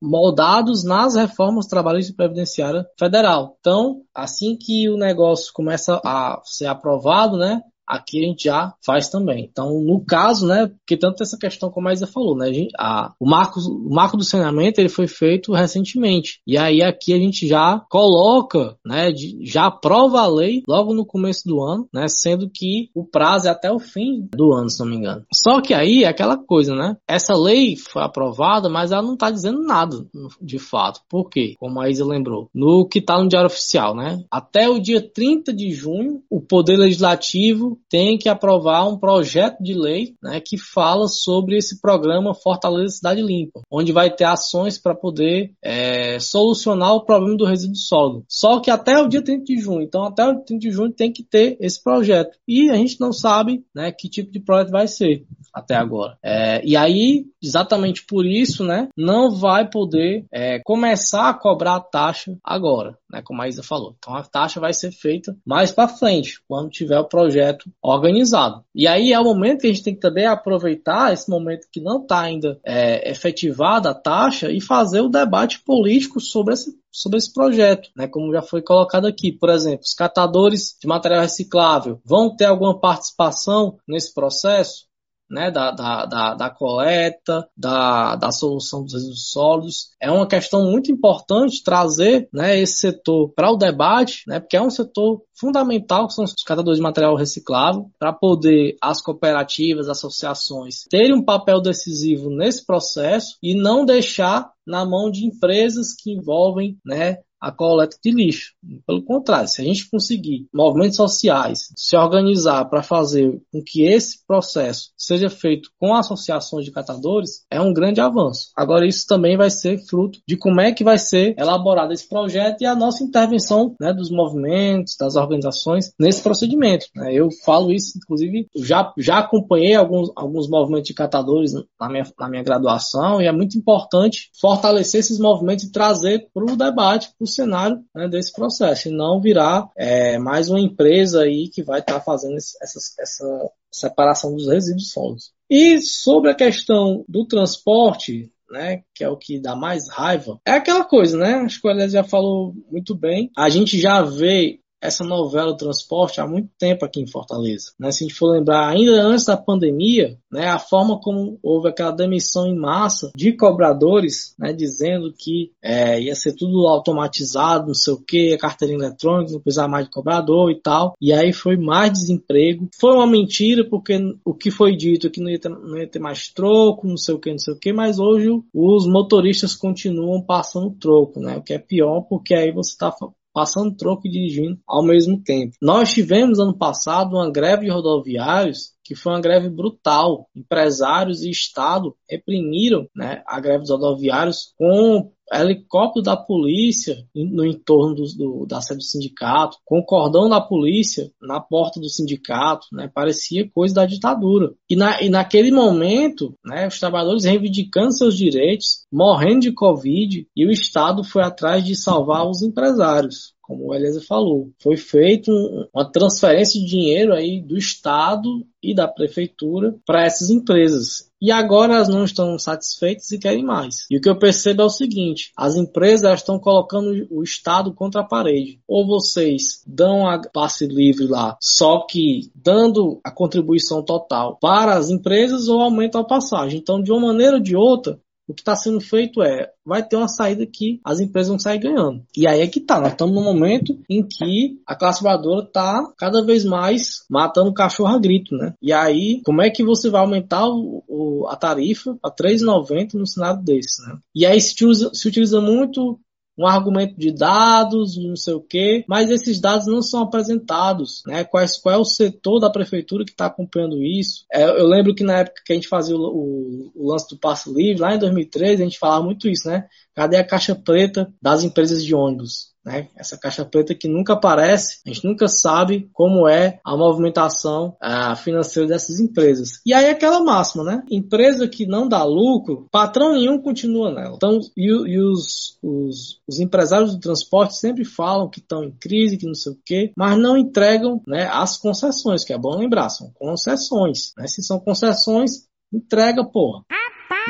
moldados 0.03 0.85
nas 0.85 1.17
reformas 1.17 1.67
trabalhistas 1.67 2.13
e 2.13 2.17
previdenciária 2.17 2.87
federal. 2.99 3.57
Então, 3.61 4.03
assim 4.15 4.57
que 4.57 4.89
o 4.89 4.97
negócio 4.97 5.53
começa 5.53 6.01
a 6.05 6.41
ser 6.45 6.67
aprovado, 6.67 7.37
né, 7.37 7.61
aqui 7.87 8.25
a 8.25 8.29
gente 8.29 8.45
já 8.45 8.75
faz 8.85 9.09
também. 9.09 9.49
Então, 9.51 9.81
no 9.81 10.05
caso, 10.05 10.47
né, 10.47 10.67
porque 10.67 10.97
tanto 10.97 11.23
essa 11.23 11.39
questão 11.39 11.71
como 11.71 11.89
a 11.89 11.93
Isa 11.93 12.07
falou, 12.07 12.37
né, 12.37 12.51
a 12.79 13.13
o, 13.19 13.29
marco, 13.29 13.61
o 13.61 13.95
marco 13.95 14.17
do 14.17 14.25
saneamento 14.25 14.81
ele 14.81 14.89
foi 14.89 15.07
feito 15.07 15.53
recentemente. 15.53 16.41
E 16.47 16.57
aí 16.57 16.83
aqui 16.83 17.13
a 17.13 17.19
gente 17.19 17.47
já 17.47 17.83
coloca, 17.91 18.77
né, 18.85 19.13
de, 19.13 19.39
já 19.45 19.67
aprova 19.67 20.21
a 20.21 20.27
lei 20.27 20.63
logo 20.67 20.95
no 20.95 21.05
começo 21.05 21.47
do 21.47 21.63
ano, 21.63 21.89
né, 21.93 22.07
sendo 22.09 22.49
que 22.49 22.89
o 22.95 23.05
prazo 23.05 23.49
é 23.49 23.51
até 23.51 23.71
o 23.71 23.79
fim 23.79 24.29
do 24.35 24.53
ano, 24.53 24.71
se 24.71 24.81
não 24.81 24.87
me 24.87 24.97
engano. 24.97 25.25
Só 25.33 25.61
que 25.61 25.75
aí 25.75 26.05
é 26.05 26.09
aquela 26.09 26.37
coisa, 26.37 26.75
né, 26.75 26.97
essa 27.09 27.35
lei 27.35 27.77
foi 27.77 28.03
aprovada, 28.03 28.69
mas 28.69 28.93
ela 28.93 29.03
não 29.03 29.15
está 29.15 29.31
dizendo 29.31 29.63
nada, 29.63 29.97
de 30.41 30.59
fato. 30.59 31.01
Por 31.09 31.29
quê? 31.29 31.55
Como 31.59 31.81
a 31.81 31.89
Isa 31.89 32.05
lembrou, 32.05 32.49
no 32.55 32.87
que 32.87 32.99
está 32.99 33.19
no 33.19 33.29
Diário 33.29 33.47
Oficial, 33.47 33.95
né, 33.95 34.25
até 34.31 34.69
o 34.69 34.81
dia 34.81 35.01
30 35.01 35.53
de 35.53 35.71
junho, 35.71 36.23
o 36.31 36.41
Poder 36.41 36.77
Legislativo 36.77 37.74
tem 37.89 38.19
que 38.19 38.29
aprovar 38.29 38.89
um 38.89 38.99
projeto 38.99 39.63
de 39.63 39.75
lei 39.75 40.15
né, 40.23 40.41
que 40.41 40.57
fala 40.59 41.09
sobre 41.09 41.57
esse 41.57 41.81
programa 41.81 42.35
Fortaleza 42.35 42.97
Cidade 42.97 43.23
Limpa, 43.23 43.63
onde 43.71 43.93
vai 43.93 44.11
ter 44.11 44.25
ações 44.25 44.79
para 44.79 44.95
poder 44.95 45.53
é, 45.63 46.19
solucionar 46.19 46.95
o 46.95 47.05
problema 47.05 47.37
do 47.37 47.45
resíduo 47.45 47.77
sólido. 47.77 48.25
Só 48.29 48.61
que 48.61 48.71
até 48.71 48.99
o 48.99 49.09
dia 49.09 49.23
30 49.23 49.45
de 49.45 49.59
junho, 49.59 49.83
então 49.83 50.05
até 50.05 50.27
o 50.27 50.41
30 50.41 50.59
de 50.59 50.71
junho 50.71 50.93
tem 50.93 51.13
que 51.13 51.23
ter 51.23 51.57
esse 51.61 51.83
projeto. 51.83 52.37
E 52.47 52.71
a 52.71 52.77
gente 52.77 53.01
não 53.01 53.13
sabe 53.13 53.65
né, 53.75 53.93
que 53.93 54.09
tipo 54.09 54.31
de 54.31 54.41
projeto 54.41 54.71
vai 54.71 54.89
ser 54.89 55.25
até 55.53 55.77
agora. 55.77 56.19
É, 56.23 56.65
e 56.65 56.77
aí, 56.77 57.27
exatamente 57.41 58.05
por 58.05 58.27
isso, 58.27 58.65
né, 58.65 58.89
não 58.97 59.31
vai 59.31 59.69
poder 59.71 60.27
é, 60.33 60.61
começar 60.65 61.29
a 61.29 61.35
cobrar 61.35 61.77
a 61.77 61.81
taxa 61.81 62.37
agora, 62.43 62.99
né, 63.11 63.23
como 63.25 63.41
a 63.41 63.49
Isa 63.49 63.63
falou. 63.63 63.95
Então 63.97 64.15
a 64.15 64.23
taxa 64.23 64.59
vai 64.59 64.73
ser 64.73 64.91
feita 64.91 65.37
mais 65.47 65.71
para 65.71 65.89
frente, 65.89 66.41
quando 66.49 66.71
tiver 66.71 66.99
o 66.99 67.09
projeto 67.09 67.64
muito 67.65 67.77
organizado. 67.83 68.65
E 68.75 68.87
aí 68.87 69.13
é 69.13 69.21
o 69.21 69.25
momento 69.25 69.61
que 69.61 69.67
a 69.67 69.73
gente 69.73 69.83
tem 69.83 69.95
que 69.95 70.01
também 70.01 70.27
aproveitar 70.27 71.13
esse 71.13 71.29
momento 71.31 71.67
que 71.71 71.81
não 71.81 72.03
está 72.03 72.21
ainda 72.21 72.59
é, 72.65 73.11
efetivada 73.11 73.91
a 73.91 73.95
taxa 73.95 74.51
e 74.51 74.61
fazer 74.61 75.01
o 75.01 75.09
debate 75.09 75.61
político 75.65 76.21
sobre 76.21 76.55
esse, 76.55 76.75
sobre 76.93 77.19
esse 77.19 77.33
projeto, 77.33 77.91
né? 77.97 78.07
Como 78.07 78.33
já 78.33 78.43
foi 78.43 78.63
colocado 78.63 79.07
aqui, 79.07 79.33
por 79.33 79.51
exemplo, 79.51 79.83
os 79.85 79.95
catadores 79.95 80.77
de 80.81 80.87
material 80.87 81.23
reciclável 81.23 82.01
vão 82.05 82.35
ter 82.35 82.47
alguma 82.47 82.79
participação 82.79 83.79
nesse 83.89 84.13
processo? 84.13 84.87
Né, 85.35 85.51
da, 85.51 85.73
da, 85.73 86.07
da, 86.07 86.35
da, 86.35 86.51
coleta, 86.51 87.47
da, 87.57 88.15
da 88.15 88.31
solução 88.31 88.85
dos 88.85 88.95
resíduos 88.95 89.31
sólidos. 89.31 89.89
É 90.01 90.11
uma 90.11 90.27
questão 90.27 90.71
muito 90.71 90.93
importante 90.93 91.63
trazer 91.65 92.29
né, 92.33 92.59
esse 92.59 92.77
setor 92.77 93.33
para 93.35 93.51
o 93.51 93.57
debate, 93.57 94.23
né, 94.29 94.39
porque 94.39 94.57
é 94.57 94.63
um 94.63 94.71
setor 94.71 95.23
fundamental, 95.37 96.07
que 96.07 96.15
são 96.15 96.25
os 96.25 96.35
catadores 96.47 96.79
de 96.79 96.83
material 96.83 97.17
reciclável, 97.17 97.91
para 97.99 98.13
poder 98.13 98.77
as 98.81 99.03
cooperativas, 99.03 99.89
associações 99.89 100.85
terem 100.89 101.15
um 101.15 101.25
papel 101.25 101.61
decisivo 101.61 102.31
nesse 102.31 102.65
processo 102.65 103.37
e 103.43 103.55
não 103.55 103.85
deixar 103.85 104.53
na 104.65 104.85
mão 104.87 105.11
de 105.11 105.27
empresas 105.27 105.95
que 105.95 106.13
envolvem 106.13 106.79
né, 106.85 107.19
a 107.45 107.53
coleta 107.53 107.99
de 108.03 108.11
lixo. 108.11 108.55
Pelo 108.87 109.03
contrário, 109.03 109.49
se 109.49 109.61
a 109.61 109.65
gente 109.65 109.89
conseguir 109.91 110.49
movimentos 110.53 110.97
sociais 110.97 111.69
se 111.77 111.95
organizar 111.95 112.65
para 112.65 112.83
fazer 112.83 113.39
com 113.53 113.63
que 113.63 113.85
esse 113.85 114.25
processo 114.27 114.91
seja 114.97 115.29
feito 115.29 115.69
com 115.79 115.95
associações 115.95 116.65
de 116.65 116.73
catadores, 116.73 117.45
é 117.51 117.61
um 117.61 117.75
grande 117.75 118.01
avanço. 118.01 118.51
Agora, 118.57 118.87
isso 118.87 119.07
também 119.07 119.37
vai 119.37 119.51
ser 119.51 119.79
fruto 119.87 120.21
de 120.27 120.39
como 120.39 120.61
é 120.61 120.73
que 120.73 120.83
vai 120.83 120.97
ser 120.97 121.35
elaborado 121.39 121.93
esse 121.93 122.09
projeto 122.09 122.63
e 122.63 122.67
a 122.67 122.75
nossa 122.75 123.05
intervenção 123.05 123.75
né, 123.79 123.93
dos 123.93 124.11
movimentos, 124.11 124.97
das 124.99 125.15
organizações 125.15 125.93
nesse 126.01 126.23
procedimento. 126.23 126.87
Né? 126.97 127.13
Eu 127.13 127.29
falo 127.45 127.71
isso, 127.71 127.99
inclusive, 127.99 128.49
já, 128.57 128.91
já 128.97 129.19
acompanhei 129.19 129.75
alguns, 129.75 130.11
alguns 130.17 130.49
movimentos 130.49 130.89
de 130.89 130.95
catadores 130.95 131.53
na 131.79 131.89
minha, 131.91 132.07
na 132.19 132.29
minha 132.29 132.43
graduação 132.43 133.21
e 133.21 133.27
é 133.27 133.33
muito 133.33 133.59
importante 133.59 134.31
fortalecer 134.41 135.01
esses 135.01 135.19
movimentos 135.19 135.65
e 135.65 135.73
trazer 135.73 136.27
para 136.33 136.45
o 136.45 136.57
debate, 136.57 137.09
para 137.09 137.25
cenário 137.35 137.83
né, 137.95 138.09
desse 138.09 138.33
processo, 138.33 138.89
e 138.89 138.93
não 138.93 139.21
virar 139.21 139.69
é, 139.77 140.19
mais 140.19 140.49
uma 140.49 140.61
empresa 140.61 141.23
aí 141.23 141.49
que 141.49 141.63
vai 141.63 141.81
estar 141.81 141.95
tá 141.95 142.01
fazendo 142.01 142.37
essa, 142.37 142.79
essa 143.01 143.51
separação 143.71 144.35
dos 144.35 144.49
resíduos 144.49 144.91
sólidos. 144.91 145.33
E 145.51 145.81
sobre 145.81 146.31
a 146.31 146.35
questão 146.35 147.05
do 147.09 147.27
transporte, 147.27 148.31
né, 148.51 148.83
que 148.95 149.03
é 149.03 149.09
o 149.09 149.17
que 149.17 149.41
dá 149.41 149.57
mais 149.57 149.89
raiva, 149.91 150.39
é 150.47 150.53
aquela 150.53 150.85
coisa, 150.85 151.19
né? 151.19 151.35
Acho 151.37 151.61
que 151.61 151.67
o 151.67 151.71
Elias 151.71 151.93
já 151.93 152.05
falou 152.05 152.55
muito 152.71 152.95
bem. 152.95 153.31
A 153.37 153.49
gente 153.49 153.81
já 153.81 154.03
vê 154.03 154.61
essa 154.85 155.03
novela 155.03 155.53
do 155.53 155.57
transporte 155.57 156.21
há 156.21 156.27
muito 156.27 156.51
tempo 156.59 156.85
aqui 156.85 157.01
em 157.01 157.07
Fortaleza. 157.07 157.73
Né? 157.79 157.91
Se 157.91 158.05
a 158.05 158.07
gente 158.07 158.19
for 158.19 158.33
lembrar, 158.33 158.69
ainda 158.69 159.03
antes 159.03 159.25
da 159.25 159.37
pandemia, 159.37 160.19
né, 160.31 160.49
a 160.49 160.59
forma 160.59 161.01
como 161.01 161.39
houve 161.43 161.69
aquela 161.69 161.91
demissão 161.91 162.47
em 162.47 162.55
massa 162.55 163.11
de 163.17 163.33
cobradores, 163.33 164.35
né, 164.39 164.53
dizendo 164.53 165.13
que 165.17 165.53
é, 165.63 166.01
ia 166.03 166.15
ser 166.15 166.35
tudo 166.35 166.67
automatizado, 166.67 167.69
não 167.69 167.75
sei 167.75 167.95
o 167.95 168.01
que, 168.01 168.37
carteirinha 168.37 168.79
eletrônica, 168.79 169.33
não 169.33 169.41
precisava 169.41 169.69
mais 169.69 169.87
de 169.87 169.91
cobrador 169.91 170.51
e 170.51 170.61
tal. 170.61 170.95
E 171.01 171.13
aí 171.13 171.33
foi 171.33 171.57
mais 171.57 171.93
desemprego. 171.93 172.69
Foi 172.79 172.93
uma 172.93 173.07
mentira, 173.07 173.65
porque 173.65 173.99
o 174.25 174.35
que 174.35 174.51
foi 174.51 174.77
dito 174.77 175.07
é 175.07 175.11
que 175.11 175.21
não 175.21 175.31
ia 175.31 175.39
ter, 175.39 175.49
não 175.49 175.79
ia 175.79 175.89
ter 175.89 175.99
mais 175.99 176.29
troco, 176.29 176.87
não 176.87 176.97
sei 176.97 177.15
o 177.15 177.19
que, 177.19 177.31
não 177.31 177.39
sei 177.39 177.55
o 177.55 177.59
que, 177.59 177.73
mas 177.73 177.99
hoje 177.99 178.29
os 178.53 178.87
motoristas 178.87 179.55
continuam 179.55 180.21
passando 180.21 180.77
troco, 180.79 181.21
né? 181.21 181.37
O 181.37 181.43
que 181.43 181.55
é 181.55 181.59
pior, 181.59 182.03
porque 182.03 182.35
aí 182.35 182.53
você 182.53 182.73
está 182.73 182.93
passando 183.35 183.77
troco 183.77 184.07
e 184.07 184.11
dirigindo 184.11 184.59
ao 184.67 184.85
mesmo 184.85 185.21
tempo. 185.21 185.57
Nós 185.61 185.93
tivemos 185.93 186.39
ano 186.39 186.57
passado 186.57 187.17
uma 187.17 187.31
greve 187.31 187.65
de 187.65 187.71
rodoviários 187.73 188.73
que 188.85 188.95
foi 188.95 189.13
uma 189.13 189.21
greve 189.21 189.49
brutal. 189.49 190.29
Empresários 190.37 191.23
e 191.23 191.31
Estado 191.31 191.97
reprimiram 192.09 192.87
né, 192.95 193.23
a 193.27 193.41
greve 193.41 193.61
dos 193.61 193.71
rodoviários 193.71 194.55
com 194.57 195.11
helicóptero 195.33 196.03
da 196.03 196.17
polícia 196.17 196.97
no 197.15 197.45
entorno 197.45 197.95
do, 197.95 198.05
do, 198.17 198.47
da 198.47 198.61
sede 198.61 198.79
do 198.79 198.85
sindicato, 198.85 199.59
com 199.65 199.83
cordão 199.83 200.29
da 200.29 200.41
polícia 200.41 201.11
na 201.21 201.41
porta 201.41 201.81
do 201.81 201.89
sindicato, 201.89 202.67
né, 202.73 202.91
parecia 202.93 203.51
coisa 203.53 203.75
da 203.75 203.87
ditadura. 203.87 204.55
E, 204.69 204.77
na, 204.77 205.01
e 205.03 205.09
naquele 205.09 205.51
momento, 205.51 206.35
né, 206.45 206.67
os 206.67 206.79
trabalhadores 206.79 207.25
reivindicando 207.25 207.93
seus 207.93 208.17
direitos, 208.17 208.85
morrendo 208.93 209.41
de 209.41 209.53
Covid, 209.53 210.27
e 210.37 210.47
o 210.47 210.51
Estado 210.51 211.03
foi 211.03 211.23
atrás 211.23 211.65
de 211.65 211.75
salvar 211.75 212.29
os 212.29 212.43
empresários 212.43 213.34
como 213.47 213.67
o 213.67 213.75
Eliezer 213.75 214.05
falou. 214.05 214.51
Foi 214.63 214.77
feita 214.77 215.31
uma 215.73 215.91
transferência 215.91 216.61
de 216.61 216.67
dinheiro 216.67 217.13
aí 217.13 217.41
do 217.41 217.57
Estado 217.57 218.47
e 218.63 218.75
da 218.75 218.89
Prefeitura 218.89 219.77
para 219.87 220.05
essas 220.05 220.31
empresas. 220.31 221.11
E 221.21 221.31
agora 221.31 221.75
elas 221.75 221.89
não 221.89 222.05
estão 222.05 222.39
satisfeitas 222.39 223.11
e 223.11 223.19
querem 223.19 223.45
mais. 223.45 223.87
E 223.91 223.97
o 223.97 224.01
que 224.01 224.09
eu 224.09 224.19
percebo 224.19 224.63
é 224.63 224.65
o 224.65 224.71
seguinte: 224.71 225.33
as 225.37 225.57
empresas 225.57 226.21
estão 226.21 226.39
colocando 226.39 227.07
o 227.11 227.23
Estado 227.23 227.73
contra 227.73 228.03
a 228.03 228.05
parede. 228.05 228.61
Ou 228.69 228.87
vocês 228.87 229.63
dão 229.67 230.07
a 230.07 230.21
passe 230.21 230.67
livre 230.67 231.07
lá, 231.07 231.37
só 231.41 231.87
que 231.87 232.31
dando 232.35 233.01
a 233.03 233.11
contribuição 233.11 233.83
total 233.83 234.37
para 234.41 234.75
as 234.75 234.91
empresas, 234.91 235.49
ou 235.49 235.61
aumentam 235.61 236.01
a 236.01 236.07
passagem. 236.07 236.59
Então, 236.59 236.83
de 236.83 236.93
uma 236.93 237.09
maneira 237.09 237.37
ou 237.37 237.43
de 237.43 237.57
outra, 237.57 237.99
o 238.27 238.35
que 238.35 238.41
está 238.41 238.57
sendo 238.57 238.81
feito 238.81 239.23
é, 239.23 239.51
vai 239.65 239.83
ter 239.83 239.97
uma 239.97 240.09
saída 240.09 240.47
que 240.47 240.81
as 240.85 241.01
empresas 241.01 241.29
vão 241.29 241.39
sair 241.39 241.59
ganhando. 241.59 242.03
E 242.17 242.27
aí 242.27 242.41
é 242.41 242.47
que 242.47 242.61
tá, 242.61 242.81
nós 242.81 242.93
estamos 242.93 243.15
no 243.15 243.23
momento 243.23 243.79
em 243.89 244.03
que 244.03 244.59
a 244.67 244.75
classe 244.75 245.01
trabalhadora 245.01 245.45
está 245.45 245.93
cada 245.97 246.25
vez 246.25 246.45
mais 246.45 247.05
matando 247.09 247.53
cachorro 247.53 247.95
a 247.95 247.99
grito, 247.99 248.35
né? 248.37 248.55
E 248.61 248.73
aí, 248.73 249.21
como 249.25 249.43
é 249.43 249.51
que 249.51 249.65
você 249.65 249.91
vai 249.91 250.01
aumentar 250.01 250.47
o, 250.49 250.83
o, 250.89 251.27
a 251.29 251.37
tarifa 251.37 251.97
para 252.01 252.15
3,90 252.15 252.95
no 252.95 253.07
cenário 253.07 253.43
desse, 253.43 253.83
né? 253.87 253.99
E 254.15 254.25
aí 254.25 254.41
se 254.41 254.53
utiliza, 254.53 254.91
se 254.93 255.09
utiliza 255.09 255.41
muito 255.41 255.99
um 256.37 256.47
argumento 256.47 256.99
de 256.99 257.13
dados, 257.13 257.97
não 257.97 258.17
sei 258.17 258.35
o 258.35 258.41
quê, 258.41 258.85
mas 258.89 259.11
esses 259.11 259.41
dados 259.41 259.67
não 259.67 259.81
são 259.81 260.03
apresentados, 260.03 261.03
né? 261.07 261.25
Quais, 261.25 261.59
qual 261.59 261.75
é 261.75 261.79
o 261.79 261.85
setor 261.85 262.41
da 262.41 262.51
prefeitura 262.51 263.05
que 263.05 263.13
está 263.13 263.27
acompanhando 263.27 263.83
isso? 263.83 264.25
É, 264.33 264.45
eu 264.45 264.67
lembro 264.67 264.95
que 264.95 265.05
na 265.05 265.19
época 265.19 265.43
que 265.45 265.53
a 265.53 265.57
gente 265.57 265.69
fazia 265.69 265.97
o, 265.97 266.01
o, 266.01 266.73
o, 266.75 266.91
lance 266.91 267.09
do 267.09 267.19
passo 267.19 267.53
livre, 267.55 267.81
lá 267.81 267.95
em 267.95 267.99
2013, 267.99 268.63
a 268.63 268.65
gente 268.65 268.79
falava 268.79 269.05
muito 269.05 269.29
isso, 269.29 269.49
né? 269.49 269.69
Cadê 269.95 270.17
a 270.17 270.27
caixa 270.27 270.55
preta 270.55 271.13
das 271.23 271.45
empresas 271.45 271.85
de 271.85 271.95
ônibus? 271.95 272.54
Né? 272.65 272.89
Essa 272.97 273.19
caixa 273.19 273.45
preta 273.45 273.75
que 273.75 273.87
nunca 273.87 274.15
aparece, 274.15 274.81
a 274.87 274.89
gente 274.89 275.07
nunca 275.07 275.29
sabe 275.29 275.89
como 275.93 276.27
é 276.27 276.61
a 276.65 276.77
movimentação 276.77 277.77
a 277.81 278.17
financeira 278.17 278.69
dessas 278.69 278.99
empresas. 278.99 279.61
E 279.67 279.75
aí 279.75 279.91
aquela 279.91 280.23
máxima, 280.23 280.65
né? 280.65 280.83
Empresa 280.91 281.47
que 281.47 281.67
não 281.67 281.87
dá 281.87 282.03
lucro, 282.05 282.67
patrão 282.71 283.13
nenhum 283.13 283.41
continua 283.41 283.93
nela. 283.93 284.15
Então, 284.17 284.41
e, 284.57 284.67
e 284.67 285.01
os, 285.01 285.59
os, 285.63 286.21
os, 286.27 286.41
empresários 286.41 286.95
do 286.95 287.01
transporte 287.01 287.57
sempre 287.57 287.85
falam 287.85 288.31
que 288.31 288.41
estão 288.41 288.65
em 288.65 288.71
crise, 288.71 289.19
que 289.19 289.27
não 289.27 289.35
sei 289.35 289.53
o 289.53 289.59
quê, 289.65 289.93
mas 289.97 290.19
não 290.19 290.37
entregam 290.37 291.03
né, 291.07 291.29
as 291.31 291.59
concessões, 291.59 292.25
que 292.25 292.33
é 292.33 292.39
bom 292.39 292.57
lembrar, 292.57 292.89
são 292.89 293.11
concessões. 293.15 294.13
Né? 294.17 294.27
Se 294.27 294.43
são 294.43 294.59
concessões, 294.59 295.47
entrega, 295.73 296.25
porra. 296.25 296.63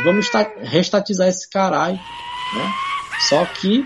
Vamos 0.04 0.28
restatizar 0.58 1.28
esse 1.28 1.48
caralho, 1.48 1.96
né? 1.96 2.72
Só 3.28 3.46
que 3.46 3.84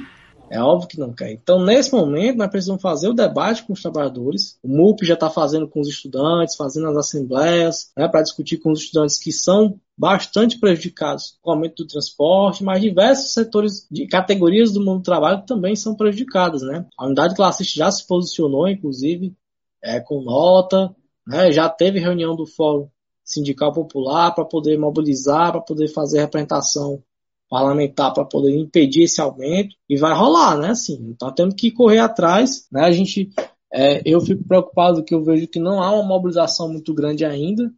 é 0.51 0.61
óbvio 0.61 0.89
que 0.89 0.99
não 0.99 1.13
quer. 1.13 1.33
Então, 1.33 1.65
nesse 1.65 1.93
momento, 1.93 2.39
nós 2.39 2.51
precisamos 2.51 2.83
fazer 2.83 3.09
o 3.09 3.15
debate 3.15 3.65
com 3.65 3.73
os 3.73 3.83
trabalhadores. 3.83 4.59
O 4.63 4.69
MUP 4.69 5.05
já 5.05 5.15
está 5.15 5.29
fazendo 5.29 5.69
com 5.69 5.81
os 5.81 5.89
estudantes, 5.89 6.57
fazendo 6.57 6.89
as 6.89 6.97
assembleias, 6.97 7.91
né, 7.97 8.09
para 8.09 8.23
discutir 8.23 8.59
com 8.59 8.71
os 8.71 8.81
estudantes 8.81 9.19
que 9.19 9.33
são 9.33 9.79
bastante 9.97 10.59
prejudicados 10.59 11.37
com 11.43 11.51
o 11.51 11.55
aumento 11.55 11.83
do 11.83 11.89
transporte, 11.89 12.63
mas 12.63 12.81
diversos 12.81 13.33
setores 13.33 13.87
de 13.91 14.07
categorias 14.07 14.73
do 14.73 14.81
mundo 14.81 14.99
do 14.99 15.05
trabalho 15.05 15.45
também 15.45 15.75
são 15.75 15.95
prejudicadas. 15.95 16.63
Né? 16.63 16.87
A 16.97 17.07
unidade 17.07 17.35
classista 17.35 17.79
já 17.79 17.91
se 17.91 18.07
posicionou, 18.07 18.69
inclusive, 18.69 19.35
é, 19.83 20.01
com 20.01 20.23
nota, 20.23 20.95
né, 21.27 21.53
já 21.53 21.69
teve 21.69 21.99
reunião 21.99 22.35
do 22.35 22.47
Fórum 22.47 22.89
Sindical 23.25 23.73
Popular 23.73 24.35
para 24.35 24.45
poder 24.45 24.79
mobilizar, 24.79 25.53
para 25.53 25.61
poder 25.61 25.89
fazer 25.89 26.21
representação 26.21 27.03
parlamentar 27.49 28.13
para 28.13 28.25
poder 28.25 28.57
impedir 28.57 29.05
esse 29.05 29.21
aumento 29.21 29.75
e 29.89 29.97
vai 29.97 30.15
rolar, 30.15 30.57
né? 30.59 30.71
Assim, 30.71 30.99
então 31.11 31.33
temos 31.35 31.55
que 31.55 31.71
correr 31.71 31.99
atrás, 31.99 32.67
né? 32.71 32.83
A 32.83 32.93
gente, 32.93 33.31
é, 33.73 34.03
eu 34.05 34.21
fico 34.21 34.45
preocupado 34.45 35.05
que 35.05 35.15
eu 35.15 35.25
vejo 35.25 35.49
que 35.49 35.59
não 35.59 35.83
há 35.83 35.93
uma 35.93 36.07
mobilização 36.07 36.69
muito 36.69 36.93
grande 36.95 37.25
ainda, 37.25 37.73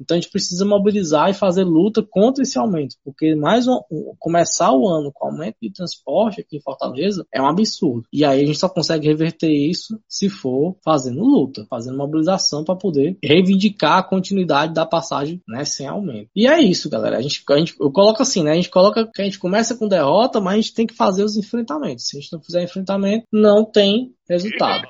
então 0.00 0.16
a 0.16 0.20
gente 0.20 0.30
precisa 0.30 0.64
mobilizar 0.64 1.30
e 1.30 1.34
fazer 1.34 1.64
luta 1.64 2.02
contra 2.08 2.42
esse 2.42 2.58
aumento, 2.58 2.96
porque 3.04 3.34
mais 3.34 3.66
um, 3.66 3.80
começar 4.18 4.72
o 4.72 4.88
ano 4.88 5.10
com 5.12 5.26
aumento 5.26 5.56
de 5.60 5.72
transporte 5.72 6.40
aqui 6.40 6.56
em 6.56 6.62
Fortaleza 6.62 7.26
é 7.32 7.40
um 7.40 7.48
absurdo. 7.48 8.06
E 8.12 8.24
aí 8.24 8.42
a 8.42 8.46
gente 8.46 8.58
só 8.58 8.68
consegue 8.68 9.06
reverter 9.06 9.50
isso 9.50 9.98
se 10.08 10.28
for 10.28 10.76
fazendo 10.84 11.22
luta, 11.22 11.66
fazendo 11.68 11.96
mobilização 11.96 12.64
para 12.64 12.76
poder 12.76 13.18
reivindicar 13.22 13.98
a 13.98 14.02
continuidade 14.02 14.74
da 14.74 14.86
passagem, 14.86 15.42
né, 15.48 15.64
sem 15.64 15.86
aumento. 15.86 16.30
E 16.34 16.46
é 16.46 16.60
isso, 16.60 16.90
galera. 16.90 17.18
A 17.18 17.22
gente, 17.22 17.42
a 17.48 17.58
gente 17.58 17.74
eu 17.80 17.90
coloco 17.90 18.22
assim, 18.22 18.42
né? 18.42 18.52
A 18.52 18.56
gente 18.56 18.70
coloca 18.70 19.06
que 19.06 19.22
a 19.22 19.24
gente 19.24 19.38
começa 19.38 19.76
com 19.76 19.88
derrota, 19.88 20.40
mas 20.40 20.54
a 20.54 20.56
gente 20.56 20.74
tem 20.74 20.86
que 20.86 20.94
fazer 20.94 21.24
os 21.24 21.36
enfrentamentos. 21.36 22.06
Se 22.06 22.16
a 22.16 22.20
gente 22.20 22.32
não 22.32 22.42
fizer 22.42 22.62
enfrentamento, 22.62 23.26
não 23.32 23.64
tem 23.64 24.14
resultado. 24.28 24.88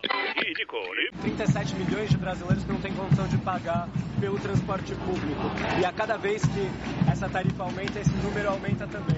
37 1.22 1.74
milhões 1.74 2.08
de 2.10 2.16
brasileiros 2.16 2.64
não 2.66 2.80
têm 2.80 2.94
condição 2.94 3.26
de 3.28 3.36
pagar 3.38 3.88
pelo 4.20 4.38
transporte 4.38 4.94
público. 4.94 5.42
E 5.80 5.84
a 5.84 5.92
cada 5.92 6.16
vez 6.16 6.42
que 6.42 7.10
essa 7.10 7.28
tarifa 7.28 7.62
aumenta, 7.62 7.98
esse 7.98 8.14
número 8.16 8.48
aumenta 8.48 8.86
também. 8.86 9.16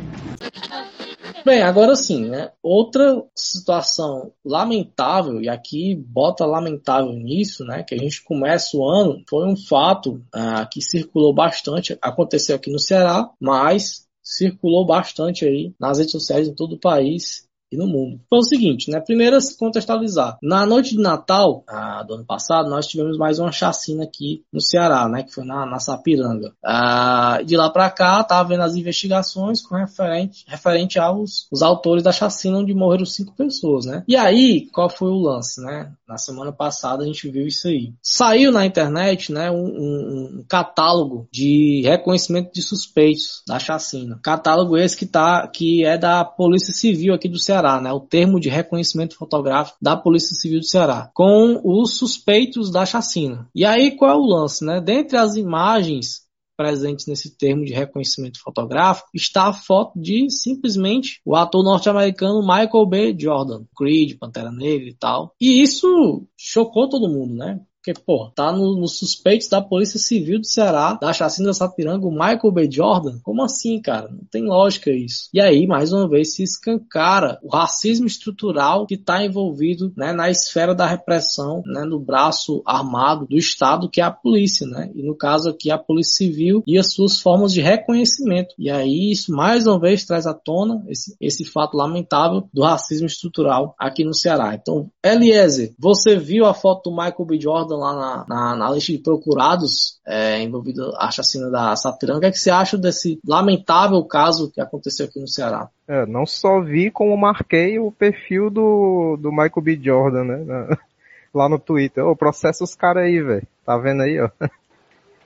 Bem, 1.45 1.63
agora 1.63 1.95
sim, 1.97 2.29
né? 2.29 2.51
Outra 2.63 3.23
situação 3.35 4.33
lamentável, 4.45 5.41
e 5.41 5.49
aqui 5.49 5.95
bota 5.95 6.45
lamentável 6.45 7.13
nisso, 7.13 7.65
né? 7.65 7.83
Que 7.83 7.95
a 7.95 7.99
gente 7.99 8.23
começa 8.23 8.77
o 8.77 8.89
ano, 8.89 9.23
foi 9.29 9.47
um 9.47 9.57
fato 9.57 10.23
ah, 10.33 10.67
que 10.71 10.83
circulou 10.83 11.33
bastante, 11.33 11.97
aconteceu 12.03 12.57
aqui 12.57 12.71
no 12.71 12.79
Ceará, 12.79 13.31
mas 13.41 14.07
circulou 14.23 14.85
bastante 14.85 15.47
aí 15.47 15.75
nas 15.81 15.99
redes 15.99 16.13
sociais 16.13 16.49
em 16.49 16.55
todo 16.55 16.75
o 16.75 16.81
país 16.81 17.48
e 17.71 17.77
no 17.77 17.87
mundo. 17.87 18.21
Foi 18.29 18.39
o 18.39 18.43
seguinte, 18.43 18.91
né? 18.91 19.01
Primeiro, 19.01 19.41
se 19.41 19.57
contextualizar. 19.57 20.39
Na 20.43 20.65
noite 20.65 20.97
de 20.97 21.03
Natal 21.03 21.65
ah, 21.69 22.03
do 22.03 22.15
ano 22.15 22.25
passado, 22.25 22.69
nós 22.69 22.87
tivemos 22.87 23.17
mais 23.19 23.39
uma 23.39 23.53
chacina 23.53 24.05
aqui 24.05 24.43
no 24.53 24.61
Ceará, 24.61 25.09
né? 25.09 25.23
Que 25.23 25.33
foi 25.33 25.45
na, 25.45 25.67
na 25.67 25.79
Sapiranga. 25.79 26.53
Ah, 26.65 27.41
de 27.45 27.57
lá 27.57 27.71
para 27.71 27.91
cá, 27.91 28.23
tava 28.25 28.49
vendo 28.49 28.63
as 28.63 28.75
investigações 28.75 29.61
com 29.63 29.77
referente, 29.77 30.45
referente 30.47 30.99
aos 30.99 31.47
os 31.53 31.63
autores 31.63 32.03
da 32.03 32.13
chacina, 32.13 32.59
onde 32.59 32.75
morreram 32.75 33.05
cinco 33.05 33.35
pessoas, 33.35 33.85
né? 33.85 34.03
E 34.09 34.17
aí, 34.17 34.67
qual 34.73 34.89
foi 34.89 35.11
o 35.11 35.19
lance, 35.19 35.61
né? 35.61 35.93
Na 36.09 36.17
semana 36.17 36.53
passada 36.53 37.03
a 37.03 37.07
gente 37.07 37.29
viu 37.31 37.47
isso 37.47 37.69
aí. 37.69 37.93
Saiu 38.03 38.51
na 38.51 38.65
internet, 38.65 39.31
né? 39.33 39.51
Um, 39.51 39.67
um, 39.67 40.39
um 40.39 40.45
catálogo 40.49 41.29
de 41.31 41.83
reconhecimento 41.85 42.53
de 42.53 42.63
suspeitos 42.63 43.43
da 43.47 43.59
chacina. 43.59 44.19
Catálogo 44.23 44.77
esse 44.77 44.97
que 44.97 45.07
tá, 45.07 45.47
que 45.47 45.85
é 45.85 45.99
da 45.99 46.25
Polícia 46.25 46.73
Civil 46.73 47.13
aqui 47.13 47.29
do 47.29 47.39
Ceará 47.39 47.58
Ceará, 47.59 47.81
né, 47.81 47.93
o 47.93 48.01
termo 48.01 48.39
de 48.39 48.49
reconhecimento 48.49 49.17
fotográfico 49.17 49.79
da 49.83 49.97
Polícia 49.97 50.35
Civil 50.37 50.61
do 50.61 50.67
Ceará, 50.67 51.11
com 51.13 51.61
os 51.65 51.99
suspeitos 51.99 52.71
da 52.71 52.87
chacina. 52.87 53.49
E 53.55 53.65
aí 53.65 53.97
qual 53.97 54.11
é 54.11 54.15
o 54.15 54.27
lance, 54.27 54.65
né? 54.65 54.81
Dentre 54.81 55.17
as 55.17 55.35
imagens 55.35 56.29
presentes 56.57 57.07
nesse 57.07 57.37
termo 57.37 57.65
de 57.65 57.73
reconhecimento 57.73 58.41
fotográfico 58.41 59.09
está 59.15 59.47
a 59.47 59.53
foto 59.53 59.99
de 60.01 60.29
simplesmente 60.29 61.21
o 61.25 61.37
ator 61.37 61.63
norte-americano 61.63 62.41
Michael 62.41 62.87
B. 62.87 63.17
Jordan, 63.19 63.63
Creed, 63.77 64.19
Pantera 64.19 64.51
Negra 64.51 64.89
e 64.89 64.95
tal. 64.95 65.35
E 65.41 65.61
isso 65.63 66.27
chocou 66.37 66.89
todo 66.89 67.09
mundo, 67.09 67.35
né? 67.35 67.61
Porque, 67.89 68.03
pô, 68.05 68.31
tá 68.35 68.53
nos 68.53 68.77
no 68.77 68.87
suspeitos 68.87 69.49
da 69.49 69.63
Polícia 69.63 69.99
Civil 69.99 70.41
do 70.41 70.47
Ceará, 70.47 70.99
da 71.01 71.13
chacina 71.13 71.49
da 71.49 71.55
Sapiranga, 71.55 72.07
o 72.07 72.11
Michael 72.11 72.53
B. 72.53 72.71
Jordan. 72.71 73.19
Como 73.23 73.43
assim, 73.43 73.81
cara? 73.81 74.09
Não 74.09 74.25
tem 74.31 74.45
lógica 74.45 74.91
isso. 74.91 75.31
E 75.33 75.41
aí, 75.41 75.67
mais 75.67 75.93
uma 75.93 76.07
vez, 76.07 76.35
se 76.35 76.43
escancara 76.43 77.39
o 77.43 77.49
racismo 77.49 78.07
estrutural 78.07 78.87
que 78.87 78.95
está 78.95 79.25
envolvido 79.25 79.91
né, 79.97 80.13
na 80.13 80.29
esfera 80.29 80.75
da 80.75 80.87
repressão, 80.87 81.63
né, 81.65 81.85
no 81.85 81.99
braço 81.99 82.63
armado 82.67 83.27
do 83.27 83.39
Estado, 83.39 83.89
que 83.89 84.03
é 84.03 84.05
a 84.05 84.11
polícia, 84.11 84.67
né? 84.67 84.91
E 84.95 85.03
no 85.03 85.17
caso 85.17 85.49
aqui, 85.49 85.71
a 85.71 85.79
Polícia 85.79 86.27
Civil 86.27 86.63
e 86.67 86.77
as 86.77 86.93
suas 86.93 87.19
formas 87.21 87.55
de 87.55 87.63
reconhecimento. 87.63 88.55
E 88.59 88.71
aí, 88.71 89.11
isso 89.13 89.33
mais 89.33 89.67
uma 89.67 89.81
vez 89.81 90.05
traz 90.05 90.27
à 90.27 90.35
tona 90.35 90.85
esse, 90.89 91.17
esse 91.21 91.45
fato 91.45 91.77
lamentável 91.77 92.49
do 92.53 92.63
racismo 92.63 93.07
estrutural 93.07 93.75
aqui 93.79 94.05
no 94.05 94.13
Ceará. 94.13 94.55
Então, 94.55 94.91
Eliezer, 95.03 95.75
você 95.79 96.17
viu 96.17 96.45
a 96.45 96.53
foto 96.53 96.91
do 96.91 96.97
Michael 96.97 97.25
B. 97.25 97.41
Jordan 97.41 97.78
lá 97.79 97.95
na, 97.95 98.27
na, 98.29 98.57
na 98.57 98.71
lista 98.71 98.93
de 98.93 98.99
procurados 98.99 99.99
é, 100.07 100.43
envolvido 100.43 100.93
a 100.99 101.11
chacina 101.11 101.51
da 101.51 101.75
Sapiranga. 101.77 102.19
O 102.19 102.21
que, 102.21 102.27
é 102.27 102.31
que 102.31 102.39
você 102.39 102.51
acha 102.51 102.77
desse 102.77 103.19
lamentável 103.27 104.03
caso 104.05 104.51
que 104.51 104.61
aconteceu 104.61 105.07
aqui 105.07 105.21
no 105.21 105.29
Ceará? 105.29 105.69
É, 105.87 106.05
não 106.07 106.27
só 106.27 106.61
vi, 106.61 106.91
como 106.91 107.17
marquei 107.17 107.79
o 107.79 107.91
perfil 107.91 108.51
do, 108.51 109.17
do 109.19 109.31
Michael 109.31 109.63
B. 109.63 109.81
Jordan, 109.83 110.25
né? 110.25 110.77
Lá 111.33 111.49
no 111.49 111.59
Twitter. 111.59 112.05
Ô, 112.05 112.17
processa 112.17 112.65
os 112.65 112.75
caras 112.75 113.05
aí, 113.05 113.21
velho. 113.23 113.47
Tá 113.65 113.77
vendo 113.79 114.03
aí, 114.03 114.21
ó? 114.21 114.29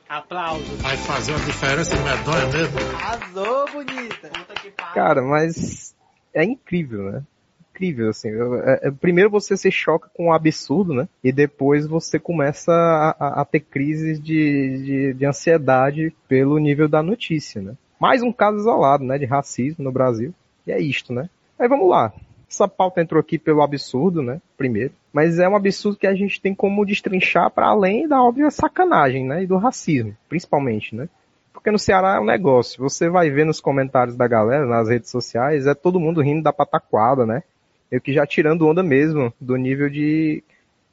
Aplausos. 0.08 0.82
Vai 0.82 0.96
fazer 0.98 1.32
uma 1.32 1.44
diferença 1.46 1.96
medonha 1.96 2.46
mesmo? 2.48 2.78
Arrasou, 2.94 3.66
bonita. 3.72 4.30
Cara, 4.92 5.22
mas 5.22 5.94
é 6.34 6.44
incrível, 6.44 7.10
né? 7.10 7.22
Incrível, 7.82 8.10
assim. 8.10 8.28
É, 8.64 8.88
é, 8.88 8.90
primeiro 8.90 9.28
você 9.28 9.56
se 9.56 9.70
choca 9.70 10.08
com 10.14 10.28
o 10.28 10.32
absurdo, 10.32 10.94
né? 10.94 11.08
E 11.22 11.32
depois 11.32 11.86
você 11.86 12.18
começa 12.18 12.72
a, 12.72 13.10
a, 13.18 13.40
a 13.40 13.44
ter 13.44 13.60
crises 13.60 14.20
de, 14.20 14.78
de, 14.84 15.14
de, 15.14 15.26
ansiedade 15.26 16.14
pelo 16.28 16.58
nível 16.58 16.88
da 16.88 17.02
notícia, 17.02 17.60
né? 17.60 17.74
Mais 17.98 18.22
um 18.22 18.32
caso 18.32 18.58
isolado, 18.58 19.04
né? 19.04 19.18
De 19.18 19.24
racismo 19.24 19.84
no 19.84 19.92
Brasil. 19.92 20.32
E 20.66 20.72
é 20.72 20.80
isto, 20.80 21.12
né? 21.12 21.28
Aí 21.58 21.68
vamos 21.68 21.88
lá. 21.88 22.12
Essa 22.48 22.68
pauta 22.68 23.00
entrou 23.00 23.20
aqui 23.20 23.38
pelo 23.38 23.62
absurdo, 23.62 24.22
né? 24.22 24.40
Primeiro. 24.56 24.92
Mas 25.12 25.38
é 25.38 25.48
um 25.48 25.56
absurdo 25.56 25.98
que 25.98 26.06
a 26.06 26.14
gente 26.14 26.40
tem 26.40 26.54
como 26.54 26.84
destrinchar 26.84 27.50
para 27.50 27.66
além 27.66 28.06
da 28.06 28.22
óbvia 28.22 28.50
sacanagem, 28.50 29.26
né? 29.26 29.42
E 29.42 29.46
do 29.46 29.56
racismo, 29.56 30.16
principalmente, 30.28 30.94
né? 30.94 31.08
porque 31.62 31.70
no 31.70 31.78
Ceará 31.78 32.16
é 32.16 32.20
um 32.20 32.24
negócio. 32.24 32.82
Você 32.82 33.08
vai 33.08 33.30
ver 33.30 33.46
nos 33.46 33.60
comentários 33.60 34.16
da 34.16 34.26
galera, 34.26 34.66
nas 34.66 34.88
redes 34.88 35.10
sociais, 35.10 35.64
é 35.64 35.74
todo 35.74 36.00
mundo 36.00 36.20
rindo 36.20 36.42
da 36.42 36.52
pataquada, 36.52 37.24
né? 37.24 37.44
Eu 37.92 38.00
que 38.00 38.10
já 38.10 38.26
tirando 38.26 38.66
onda 38.66 38.82
mesmo 38.82 39.30
do 39.38 39.54
nível 39.54 39.90
de 39.90 40.42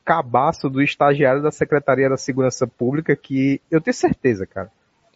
cabaço 0.03 0.69
do 0.69 0.81
estagiário 0.81 1.41
da 1.41 1.49
Secretaria 1.49 2.09
da 2.09 2.17
Segurança 2.17 2.67
Pública 2.67 3.15
que 3.15 3.61
eu 3.71 3.79
tenho 3.79 3.93
certeza, 3.93 4.45
cara, 4.45 4.69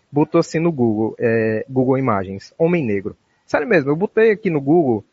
botou 0.10 0.39
assim 0.39 0.60
no 0.60 0.72
Google, 0.72 1.13
é, 1.19 1.65
Google 1.69 1.98
Imagens, 1.98 2.54
homem 2.58 2.86
negro. 2.86 3.17
Sério 3.46 3.67
mesmo, 3.67 3.91
eu 3.91 3.98
botei 3.98 4.32
aqui 4.32 4.50
no 4.50 4.62
Google, 4.62 5.04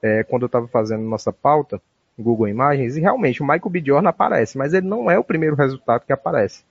é, 0.00 0.22
quando 0.22 0.42
eu 0.42 0.46
estava 0.46 0.68
fazendo 0.68 1.02
nossa 1.02 1.32
pauta, 1.32 1.82
Google 2.16 2.46
Imagens, 2.46 2.96
e 2.96 3.00
realmente 3.00 3.42
o 3.42 3.44
Michael 3.44 3.70
B. 3.70 3.82
Jordan 3.84 4.08
aparece, 4.10 4.56
mas 4.56 4.72
ele 4.72 4.86
não 4.86 5.10
é 5.10 5.18
o 5.18 5.24
primeiro 5.24 5.56
resultado 5.56 6.04
que 6.06 6.12
aparece. 6.12 6.62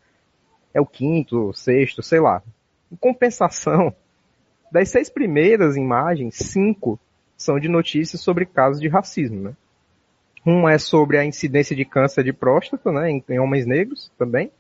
É 0.74 0.80
o 0.80 0.86
quinto, 0.86 1.52
sexto, 1.52 2.02
sei 2.02 2.22
lá. 2.22 2.42
Em 2.90 2.96
compensação, 2.96 3.94
das 4.72 4.88
seis 4.88 5.10
primeiras 5.10 5.76
imagens, 5.76 6.36
cinco 6.36 6.98
são 7.42 7.60
de 7.60 7.68
notícias 7.68 8.22
sobre 8.22 8.46
casos 8.46 8.80
de 8.80 8.88
racismo, 8.88 9.42
né? 9.42 9.54
Um 10.46 10.68
é 10.68 10.78
sobre 10.78 11.18
a 11.18 11.26
incidência 11.26 11.76
de 11.76 11.86
câncer 11.86 12.24
de 12.24 12.34
próstata, 12.34 12.92
né, 12.92 13.12
em, 13.12 13.24
em 13.30 13.40
homens 13.40 13.66
negros 13.66 14.12
também. 14.18 14.52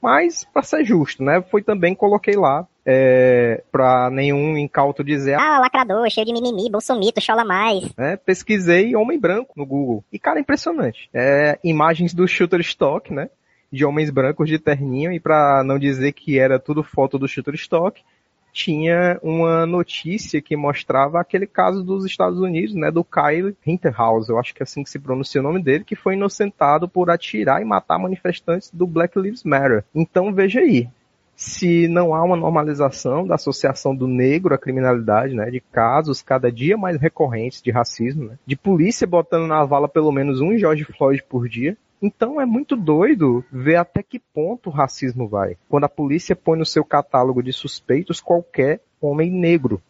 Mas, 0.00 0.44
para 0.44 0.62
ser 0.62 0.84
justo, 0.84 1.24
né, 1.24 1.42
foi 1.50 1.62
também 1.62 1.94
coloquei 1.94 2.36
lá 2.36 2.66
é, 2.84 3.62
para 3.72 4.10
nenhum 4.10 4.56
incauto 4.58 5.02
dizer 5.02 5.34
ah, 5.34 5.58
lacrador, 5.58 6.08
cheio 6.10 6.26
de 6.26 6.32
mimimi, 6.32 6.70
bolsomito, 6.70 7.20
chola 7.20 7.44
mais. 7.44 7.90
É, 7.96 8.16
pesquisei 8.16 8.94
homem 8.94 9.18
branco 9.18 9.54
no 9.56 9.64
Google. 9.64 10.04
E, 10.12 10.18
cara, 10.18 10.38
impressionante. 10.38 11.08
É, 11.12 11.58
imagens 11.64 12.12
do 12.12 12.28
Shutterstock, 12.28 13.12
né? 13.12 13.30
De 13.72 13.84
homens 13.84 14.10
brancos 14.10 14.48
de 14.48 14.58
terninho, 14.58 15.10
e 15.10 15.18
para 15.18 15.64
não 15.64 15.78
dizer 15.78 16.12
que 16.12 16.38
era 16.38 16.60
tudo 16.60 16.84
foto 16.84 17.18
do 17.18 17.26
Shutterstock, 17.26 18.02
tinha 18.54 19.18
uma 19.20 19.66
notícia 19.66 20.40
que 20.40 20.56
mostrava 20.56 21.20
aquele 21.20 21.44
caso 21.44 21.82
dos 21.82 22.06
Estados 22.06 22.38
Unidos, 22.38 22.72
né, 22.76 22.88
do 22.88 23.02
Kyle 23.02 23.54
Rittenhouse, 23.60 24.30
eu 24.30 24.38
acho 24.38 24.54
que 24.54 24.62
é 24.62 24.64
assim 24.64 24.84
que 24.84 24.90
se 24.90 25.00
pronuncia 25.00 25.40
o 25.40 25.44
nome 25.44 25.60
dele, 25.60 25.82
que 25.82 25.96
foi 25.96 26.14
inocentado 26.14 26.88
por 26.88 27.10
atirar 27.10 27.60
e 27.60 27.64
matar 27.64 27.98
manifestantes 27.98 28.70
do 28.72 28.86
Black 28.86 29.18
Lives 29.18 29.42
Matter. 29.42 29.84
Então 29.92 30.32
veja 30.32 30.60
aí, 30.60 30.88
se 31.34 31.88
não 31.88 32.14
há 32.14 32.22
uma 32.22 32.36
normalização 32.36 33.26
da 33.26 33.34
associação 33.34 33.94
do 33.94 34.06
negro 34.06 34.54
à 34.54 34.58
criminalidade, 34.58 35.34
né, 35.34 35.50
de 35.50 35.58
casos 35.60 36.22
cada 36.22 36.50
dia 36.50 36.76
mais 36.76 36.96
recorrentes 36.96 37.60
de 37.60 37.72
racismo, 37.72 38.26
né, 38.28 38.38
de 38.46 38.54
polícia 38.54 39.04
botando 39.04 39.48
na 39.48 39.64
vala 39.64 39.88
pelo 39.88 40.12
menos 40.12 40.40
um 40.40 40.56
George 40.56 40.84
Floyd 40.84 41.24
por 41.28 41.48
dia, 41.48 41.76
então 42.04 42.38
é 42.38 42.44
muito 42.44 42.76
doido 42.76 43.42
ver 43.50 43.76
até 43.76 44.02
que 44.02 44.18
ponto 44.18 44.68
o 44.68 44.72
racismo 44.72 45.26
vai. 45.26 45.56
Quando 45.70 45.84
a 45.84 45.88
polícia 45.88 46.36
põe 46.36 46.58
no 46.58 46.66
seu 46.66 46.84
catálogo 46.84 47.42
de 47.42 47.50
suspeitos 47.50 48.20
qualquer 48.20 48.82
homem 49.00 49.30
negro. 49.30 49.80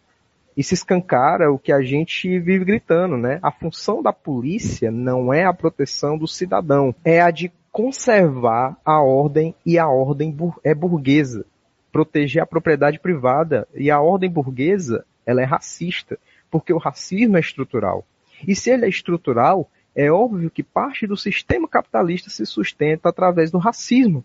E 0.56 0.62
se 0.62 0.74
escancara 0.74 1.50
o 1.50 1.58
que 1.58 1.72
a 1.72 1.82
gente 1.82 2.38
vive 2.38 2.64
gritando, 2.64 3.16
né? 3.16 3.40
A 3.42 3.50
função 3.50 4.00
da 4.00 4.12
polícia 4.12 4.92
não 4.92 5.34
é 5.34 5.44
a 5.44 5.52
proteção 5.52 6.16
do 6.16 6.28
cidadão, 6.28 6.94
é 7.04 7.20
a 7.20 7.32
de 7.32 7.50
conservar 7.72 8.78
a 8.84 9.02
ordem 9.02 9.52
e 9.66 9.76
a 9.76 9.88
ordem 9.88 10.36
é 10.62 10.72
burguesa. 10.72 11.44
Proteger 11.90 12.44
a 12.44 12.46
propriedade 12.46 13.00
privada 13.00 13.66
e 13.74 13.90
a 13.90 14.00
ordem 14.00 14.30
burguesa, 14.30 15.04
ela 15.26 15.42
é 15.42 15.44
racista, 15.44 16.16
porque 16.48 16.72
o 16.72 16.78
racismo 16.78 17.36
é 17.36 17.40
estrutural. 17.40 18.06
E 18.46 18.54
se 18.54 18.70
ele 18.70 18.84
é 18.84 18.88
estrutural, 18.88 19.68
é 19.94 20.10
óbvio 20.10 20.50
que 20.50 20.62
parte 20.62 21.06
do 21.06 21.16
sistema 21.16 21.68
capitalista 21.68 22.28
se 22.28 22.44
sustenta 22.44 23.08
através 23.08 23.50
do 23.50 23.58
racismo, 23.58 24.24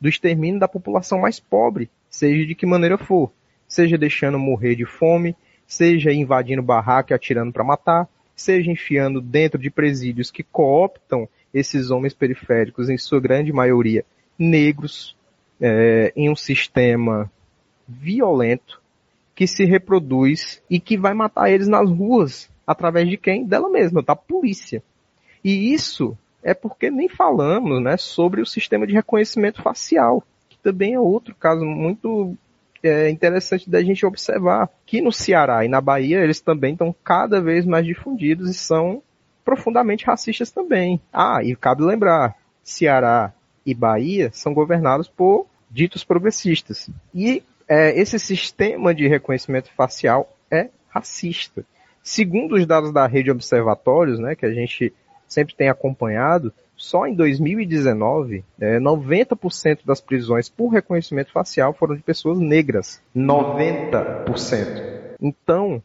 do 0.00 0.08
extermínio 0.08 0.58
da 0.58 0.66
população 0.66 1.20
mais 1.20 1.38
pobre, 1.38 1.88
seja 2.08 2.44
de 2.44 2.54
que 2.54 2.66
maneira 2.66 2.98
for, 2.98 3.30
seja 3.68 3.96
deixando 3.96 4.38
morrer 4.38 4.74
de 4.74 4.84
fome, 4.84 5.36
seja 5.66 6.12
invadindo 6.12 6.62
barraco 6.62 7.12
e 7.12 7.14
atirando 7.14 7.52
para 7.52 7.62
matar, 7.62 8.08
seja 8.34 8.70
enfiando 8.70 9.20
dentro 9.20 9.60
de 9.60 9.70
presídios 9.70 10.30
que 10.30 10.42
cooptam 10.42 11.28
esses 11.54 11.90
homens 11.90 12.14
periféricos, 12.14 12.88
em 12.88 12.98
sua 12.98 13.20
grande 13.20 13.52
maioria 13.52 14.04
negros, 14.38 15.16
é, 15.60 16.12
em 16.16 16.28
um 16.28 16.34
sistema 16.34 17.30
violento 17.86 18.80
que 19.34 19.46
se 19.46 19.64
reproduz 19.64 20.62
e 20.68 20.80
que 20.80 20.96
vai 20.96 21.14
matar 21.14 21.50
eles 21.50 21.68
nas 21.68 21.88
ruas 21.88 22.49
Através 22.66 23.08
de 23.08 23.16
quem? 23.16 23.44
Dela 23.44 23.68
mesma, 23.68 24.02
da 24.02 24.14
polícia. 24.14 24.82
E 25.44 25.72
isso 25.72 26.16
é 26.42 26.54
porque 26.54 26.90
nem 26.90 27.08
falamos 27.08 27.82
né, 27.82 27.96
sobre 27.96 28.40
o 28.40 28.46
sistema 28.46 28.86
de 28.86 28.94
reconhecimento 28.94 29.62
facial, 29.62 30.22
que 30.48 30.58
também 30.58 30.94
é 30.94 31.00
outro 31.00 31.34
caso 31.34 31.64
muito 31.64 32.36
é, 32.82 33.10
interessante 33.10 33.68
da 33.68 33.82
gente 33.82 34.06
observar. 34.06 34.68
Que 34.86 35.00
no 35.00 35.12
Ceará 35.12 35.64
e 35.64 35.68
na 35.68 35.80
Bahia 35.80 36.20
eles 36.20 36.40
também 36.40 36.72
estão 36.72 36.94
cada 37.04 37.40
vez 37.40 37.64
mais 37.66 37.84
difundidos 37.84 38.50
e 38.50 38.54
são 38.54 39.02
profundamente 39.44 40.06
racistas 40.06 40.50
também. 40.50 41.00
Ah, 41.12 41.42
e 41.42 41.54
cabe 41.56 41.82
lembrar, 41.82 42.36
Ceará 42.62 43.32
e 43.64 43.74
Bahia 43.74 44.30
são 44.32 44.54
governados 44.54 45.08
por 45.08 45.46
ditos 45.70 46.04
progressistas. 46.04 46.90
E 47.14 47.42
é, 47.68 47.98
esse 47.98 48.18
sistema 48.18 48.94
de 48.94 49.06
reconhecimento 49.06 49.70
facial 49.76 50.36
é 50.50 50.68
racista. 50.88 51.64
Segundo 52.02 52.56
os 52.56 52.66
dados 52.66 52.92
da 52.92 53.06
rede 53.06 53.30
Observatórios, 53.30 54.18
né, 54.18 54.34
que 54.34 54.46
a 54.46 54.52
gente 54.52 54.92
sempre 55.28 55.54
tem 55.54 55.68
acompanhado, 55.68 56.52
só 56.76 57.06
em 57.06 57.14
2019, 57.14 58.42
é, 58.58 58.80
90% 58.80 59.80
das 59.84 60.00
prisões 60.00 60.48
por 60.48 60.68
reconhecimento 60.68 61.30
facial 61.30 61.74
foram 61.74 61.94
de 61.94 62.02
pessoas 62.02 62.38
negras. 62.38 63.02
90%. 63.14 65.16
Então, 65.20 65.82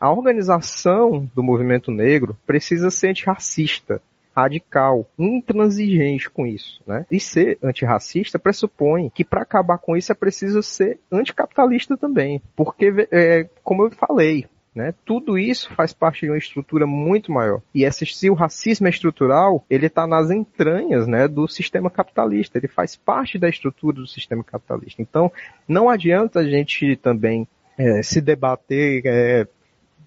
a 0.00 0.10
organização 0.10 1.28
do 1.34 1.42
movimento 1.42 1.90
negro 1.90 2.36
precisa 2.46 2.90
ser 2.90 3.08
antirracista, 3.08 4.00
radical, 4.36 5.06
intransigente 5.18 6.30
com 6.30 6.46
isso, 6.46 6.80
né? 6.86 7.06
E 7.10 7.18
ser 7.18 7.58
antirracista 7.62 8.38
pressupõe 8.38 9.10
que 9.10 9.24
para 9.24 9.42
acabar 9.42 9.78
com 9.78 9.96
isso 9.96 10.12
é 10.12 10.14
preciso 10.14 10.62
ser 10.62 11.00
anticapitalista 11.10 11.96
também, 11.96 12.40
porque, 12.54 13.08
é, 13.10 13.48
como 13.64 13.84
eu 13.84 13.90
falei, 13.90 14.46
né? 14.76 14.94
Tudo 15.06 15.38
isso 15.38 15.72
faz 15.74 15.94
parte 15.94 16.26
de 16.26 16.30
uma 16.30 16.36
estrutura 16.36 16.86
muito 16.86 17.32
maior. 17.32 17.62
E 17.74 17.90
se 17.90 18.28
o 18.28 18.34
racismo 18.34 18.86
é 18.86 18.90
estrutural, 18.90 19.64
ele 19.70 19.86
está 19.86 20.06
nas 20.06 20.30
entranhas 20.30 21.06
né, 21.06 21.26
do 21.26 21.48
sistema 21.48 21.88
capitalista, 21.88 22.58
ele 22.58 22.68
faz 22.68 22.94
parte 22.94 23.38
da 23.38 23.48
estrutura 23.48 23.96
do 23.96 24.06
sistema 24.06 24.44
capitalista. 24.44 25.00
Então, 25.00 25.32
não 25.66 25.88
adianta 25.88 26.40
a 26.40 26.44
gente 26.44 26.94
também 26.96 27.48
é, 27.78 28.02
se 28.02 28.20
debater 28.20 29.02
é, 29.06 29.46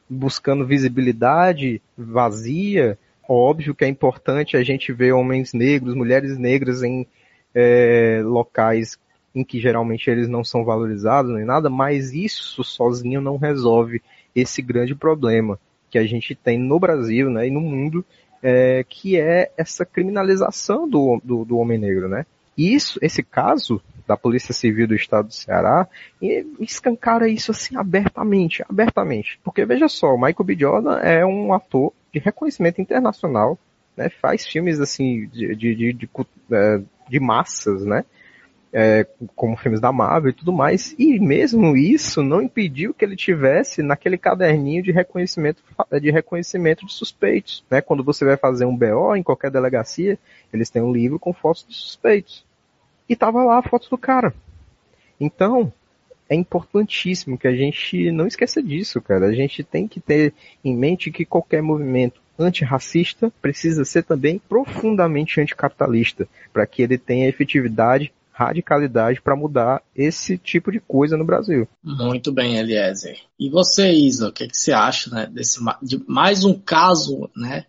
buscando 0.07 0.67
visibilidade 0.67 1.82
vazia. 1.97 2.97
Óbvio 3.28 3.74
que 3.74 3.84
é 3.84 3.88
importante 3.88 4.55
a 4.55 4.63
gente 4.63 4.93
ver 4.93 5.13
homens 5.13 5.51
negros, 5.51 5.95
mulheres 5.95 6.38
negras 6.38 6.84
em 6.84 7.07
é, 7.55 8.22
locais 8.24 8.99
em 9.34 9.43
que 9.43 9.59
geralmente 9.59 10.09
eles 10.09 10.28
não 10.28 10.43
são 10.43 10.63
valorizados 10.63 11.34
nem 11.34 11.45
nada, 11.45 11.70
mas 11.70 12.13
isso 12.13 12.63
sozinho 12.63 13.22
não 13.22 13.38
resolve 13.38 14.01
esse 14.36 14.61
grande 14.61 14.95
problema 14.95 15.59
que 15.89 15.97
a 15.97 16.05
gente 16.05 16.36
tem 16.36 16.57
no 16.57 16.80
Brasil 16.80 17.30
né, 17.30 17.47
e 17.47 17.51
no 17.51 17.59
mundo, 17.59 18.05
é, 18.41 18.86
que 18.88 19.19
é 19.19 19.51
essa 19.57 19.86
criminalização 19.86 20.88
do, 20.88 21.19
do, 21.23 21.43
do, 21.43 21.57
homem 21.57 21.77
negro. 21.77 22.07
Né? 22.07 22.25
E 22.57 22.73
isso, 22.73 22.99
esse 23.01 23.23
caso 23.23 23.82
da 24.07 24.15
Polícia 24.15 24.53
Civil 24.53 24.88
do 24.88 24.95
Estado 24.95 25.27
do 25.27 25.34
Ceará 25.34 25.88
escancara 26.59 27.27
isso 27.27 27.51
assim 27.51 27.75
abertamente, 27.75 28.63
abertamente. 28.67 29.39
Porque 29.43 29.65
veja 29.65 29.88
só, 29.88 30.13
o 30.13 30.17
Michael 30.17 30.45
B. 30.45 30.55
Jordan 30.57 30.97
é 30.99 31.25
um 31.25 31.53
ator 31.53 31.93
de 32.11 32.19
reconhecimento 32.19 32.82
internacional, 32.82 33.57
né, 33.95 34.09
faz 34.09 34.47
filmes 34.47 34.80
assim 34.80 35.27
de, 35.27 35.55
de, 35.55 35.75
de, 35.75 35.93
de, 35.93 36.09
é, 36.51 36.82
de 37.07 37.19
massas, 37.19 37.86
né? 37.86 38.03
É, 38.72 39.05
como 39.36 39.57
filmes 39.57 39.80
da 39.80 39.91
Marvel 39.91 40.32
e 40.32 40.34
tudo 40.34 40.53
mais, 40.53 40.95
e 40.97 41.20
mesmo 41.20 41.76
isso 41.76 42.22
não 42.22 42.41
impediu 42.41 42.93
que 42.93 43.03
ele 43.03 43.15
tivesse 43.15 43.82
naquele 43.82 44.17
caderninho 44.17 44.84
de 44.84 44.91
reconhecimento 44.91 45.63
de 45.99 46.11
reconhecimento 46.11 46.86
de 46.86 46.93
suspeitos, 46.93 47.63
né? 47.70 47.82
Quando 47.82 48.03
você 48.03 48.24
vai 48.24 48.38
fazer 48.38 48.65
um 48.65 48.76
BO 48.76 49.15
em 49.15 49.24
qualquer 49.24 49.49
delegacia, 49.49 50.20
eles 50.53 50.70
têm 50.70 50.82
um 50.82 50.93
livro 50.93 51.20
com 51.20 51.34
fotos 51.34 51.65
de 51.67 51.76
suspeitos. 51.76 52.45
E 53.07 53.15
tava 53.15 53.43
lá 53.43 53.57
a 53.57 53.63
foto 53.63 53.89
do 53.89 53.97
cara. 53.97 54.34
Então, 55.20 55.74
é 56.30 56.36
importantíssimo 56.36 57.38
que 57.38 57.47
a 57.47 57.55
gente 57.55 58.11
não 58.11 58.28
esqueça 58.28 58.61
disso, 58.61 59.01
cara. 59.01 59.26
A 59.26 59.34
gente 59.34 59.63
tem 59.63 59.88
que 59.88 59.99
ter 59.99 60.34
em 60.63 60.78
mente 60.78 61.09
que 61.09 61.26
qualquer 61.26 61.63
movimento 61.63 62.22
antirracista 62.38 63.34
precisa 63.41 63.84
ser 63.84 64.03
também 64.03 64.39
profundamente 64.47 65.41
anticapitalista, 65.41 66.28
para 66.53 66.65
que 66.67 66.84
ele 66.84 66.97
tenha 66.97 67.28
efetividade 67.28 68.13
radicalidade 68.39 69.21
para 69.21 69.35
mudar 69.35 69.81
esse 69.93 70.37
tipo 70.37 70.71
de 70.71 70.79
coisa 70.79 71.17
no 71.17 71.25
Brasil. 71.25 71.67
Muito 71.83 72.31
bem, 72.31 72.57
Eliezer. 72.57 73.19
E 73.37 73.49
você, 73.49 73.91
Isa, 73.91 74.29
o 74.29 74.31
que, 74.31 74.45
é 74.45 74.47
que 74.47 74.57
você 74.57 74.71
acha 74.71 75.09
né, 75.13 75.27
desse 75.27 75.59
de 75.83 76.01
mais 76.07 76.45
um 76.45 76.53
caso, 76.53 77.29
né, 77.35 77.65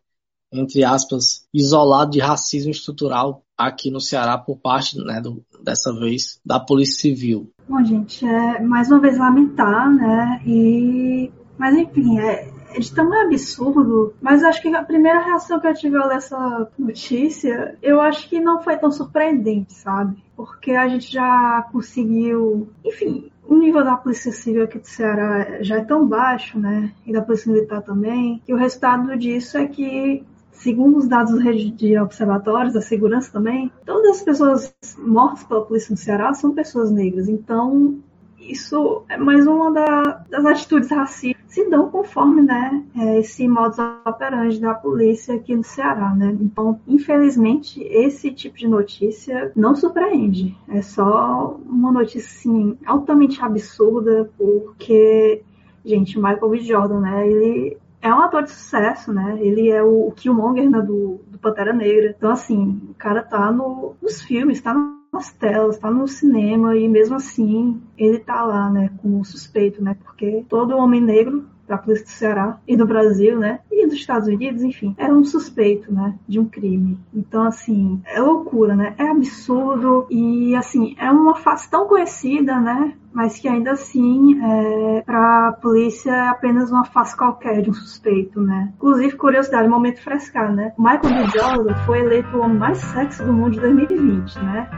entre 0.52 0.84
aspas, 0.84 1.44
isolado 1.52 2.12
de 2.12 2.20
racismo 2.20 2.70
estrutural 2.70 3.42
aqui 3.58 3.90
no 3.90 4.00
Ceará 4.00 4.38
por 4.38 4.56
parte, 4.58 4.96
né, 4.98 5.20
do, 5.20 5.44
dessa 5.62 5.92
vez, 5.92 6.40
da 6.44 6.60
Polícia 6.60 7.00
Civil? 7.00 7.50
Bom, 7.68 7.84
gente, 7.84 8.24
é 8.24 8.60
mais 8.60 8.90
uma 8.90 9.00
vez 9.00 9.18
lamentar, 9.18 9.90
né, 9.92 10.40
e... 10.46 11.30
Mas 11.58 11.76
enfim, 11.76 12.18
é, 12.18 12.48
é 12.48 12.49
de 12.78 12.94
tão 12.94 13.12
absurdo, 13.22 14.14
mas 14.20 14.42
acho 14.44 14.62
que 14.62 14.74
a 14.74 14.82
primeira 14.82 15.20
reação 15.20 15.58
que 15.60 15.66
eu 15.66 15.74
tive 15.74 15.96
ao 15.96 16.10
essa 16.10 16.68
notícia, 16.78 17.76
eu 17.82 18.00
acho 18.00 18.28
que 18.28 18.40
não 18.40 18.62
foi 18.62 18.76
tão 18.76 18.90
surpreendente, 18.90 19.74
sabe? 19.74 20.22
Porque 20.36 20.72
a 20.72 20.88
gente 20.88 21.12
já 21.12 21.66
conseguiu, 21.72 22.68
enfim, 22.84 23.30
o 23.46 23.56
nível 23.56 23.84
da 23.84 23.96
Polícia 23.96 24.32
Civil 24.32 24.64
aqui 24.64 24.78
do 24.78 24.86
Ceará 24.86 25.62
já 25.62 25.78
é 25.78 25.84
tão 25.84 26.06
baixo, 26.06 26.58
né? 26.58 26.92
E 27.06 27.12
da 27.12 27.22
Polícia 27.22 27.52
Militar 27.52 27.82
também, 27.82 28.40
que 28.44 28.54
o 28.54 28.56
resultado 28.56 29.16
disso 29.16 29.58
é 29.58 29.66
que 29.66 30.24
segundo 30.60 30.98
os 30.98 31.08
dados 31.08 31.42
de 31.76 31.98
observatórios 31.98 32.74
da 32.74 32.82
segurança 32.82 33.32
também, 33.32 33.72
todas 33.86 34.18
as 34.18 34.22
pessoas 34.22 34.74
mortas 34.98 35.42
pela 35.44 35.64
polícia 35.64 35.90
no 35.90 35.96
Ceará 35.96 36.34
são 36.34 36.54
pessoas 36.54 36.90
negras. 36.90 37.28
Então, 37.28 37.98
isso 38.38 39.02
é 39.08 39.16
mais 39.16 39.46
uma 39.46 39.72
da, 39.72 40.24
das 40.28 40.44
atitudes 40.44 40.90
racistas 40.90 41.39
se 41.50 41.68
dão 41.68 41.90
conforme 41.90 42.42
né, 42.42 42.82
é, 42.96 43.18
esse 43.18 43.46
modus 43.48 43.78
operandi 44.06 44.60
da 44.60 44.72
polícia 44.72 45.34
aqui 45.34 45.54
no 45.54 45.64
Ceará. 45.64 46.14
Né? 46.14 46.36
Então, 46.40 46.80
infelizmente, 46.86 47.82
esse 47.82 48.30
tipo 48.30 48.56
de 48.56 48.68
notícia 48.68 49.50
não 49.56 49.74
surpreende. 49.74 50.56
É 50.68 50.80
só 50.80 51.58
uma 51.66 51.90
notícia 51.90 52.20
assim, 52.20 52.78
altamente 52.86 53.42
absurda, 53.42 54.30
porque, 54.38 55.42
gente, 55.84 56.16
o 56.16 56.22
Michael 56.22 56.48
B. 56.48 56.60
Jordan, 56.60 57.00
né, 57.00 57.28
ele 57.28 57.76
é 58.00 58.14
um 58.14 58.20
ator 58.20 58.44
de 58.44 58.50
sucesso, 58.50 59.12
né? 59.12 59.36
Ele 59.40 59.68
é 59.70 59.82
o 59.82 60.10
Killmonger 60.12 60.70
né, 60.70 60.80
do, 60.80 61.20
do 61.26 61.38
Pantera 61.38 61.72
Negra. 61.72 62.14
Então, 62.16 62.30
assim, 62.30 62.80
o 62.88 62.94
cara 62.94 63.22
tá 63.22 63.50
no, 63.52 63.94
nos 64.00 64.22
filmes, 64.22 64.62
tá 64.62 64.72
nas 65.12 65.32
telas, 65.32 65.78
tá 65.78 65.90
no 65.90 66.06
cinema 66.06 66.76
e 66.76 66.88
mesmo 66.88 67.16
assim 67.16 67.80
ele 67.98 68.18
tá 68.18 68.42
lá, 68.42 68.70
né, 68.70 68.90
como 69.02 69.24
suspeito, 69.24 69.82
né, 69.82 69.96
porque 70.04 70.44
todo 70.48 70.76
homem 70.76 71.00
negro 71.00 71.44
da 71.66 71.78
polícia 71.78 72.04
do 72.04 72.10
Ceará 72.10 72.58
e 72.66 72.76
do 72.76 72.84
Brasil, 72.84 73.38
né, 73.38 73.60
e 73.70 73.86
dos 73.86 73.94
Estados 73.94 74.26
Unidos, 74.26 74.62
enfim, 74.62 74.94
era 74.98 75.14
um 75.14 75.22
suspeito, 75.22 75.92
né, 75.92 76.16
de 76.26 76.40
um 76.40 76.44
crime. 76.44 76.98
Então, 77.14 77.44
assim, 77.44 78.02
é 78.04 78.20
loucura, 78.20 78.74
né, 78.74 78.94
é 78.98 79.08
absurdo 79.08 80.04
e, 80.10 80.54
assim, 80.56 80.96
é 80.98 81.08
uma 81.10 81.36
face 81.36 81.70
tão 81.70 81.86
conhecida, 81.86 82.58
né, 82.58 82.94
mas 83.12 83.38
que 83.38 83.48
ainda 83.48 83.72
assim, 83.72 84.40
é, 84.42 85.02
para 85.02 85.48
a 85.48 85.52
polícia 85.52 86.10
é 86.10 86.28
apenas 86.28 86.72
uma 86.72 86.84
face 86.84 87.16
qualquer 87.16 87.62
de 87.62 87.70
um 87.70 87.74
suspeito, 87.74 88.40
né. 88.40 88.72
Inclusive, 88.76 89.16
curiosidade, 89.16 89.68
momento 89.68 90.02
frescar, 90.02 90.52
né, 90.52 90.72
Michael 90.76 91.02
B. 91.02 91.38
Jordan 91.38 91.74
foi 91.86 92.00
eleito 92.00 92.36
o 92.36 92.40
homem 92.40 92.58
mais 92.58 92.78
sexy 92.78 93.22
do 93.22 93.32
mundo 93.32 93.52
de 93.52 93.60
2020, 93.60 94.38
né, 94.40 94.68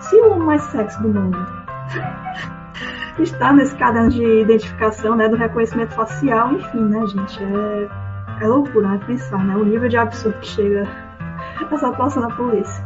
se 0.00 0.16
o 0.16 0.38
mais 0.38 0.62
sexy 0.64 1.02
do 1.02 1.08
mundo 1.08 1.38
está 3.18 3.52
nesse 3.52 3.76
caderno 3.76 4.10
de 4.10 4.40
identificação, 4.42 5.16
né, 5.16 5.28
do 5.28 5.36
reconhecimento 5.36 5.94
facial, 5.94 6.52
enfim, 6.52 6.80
né, 6.80 7.06
gente, 7.06 7.42
é, 7.42 7.88
é 8.42 8.46
loucura, 8.46 8.88
né, 8.88 9.00
pensar, 9.06 9.42
né, 9.44 9.56
o 9.56 9.64
nível 9.64 9.88
de 9.88 9.96
absurdo 9.96 10.38
que 10.40 10.46
chega 10.46 10.86
essa 11.70 11.88
atuação 11.88 12.22
da 12.22 12.34
polícia. 12.34 12.84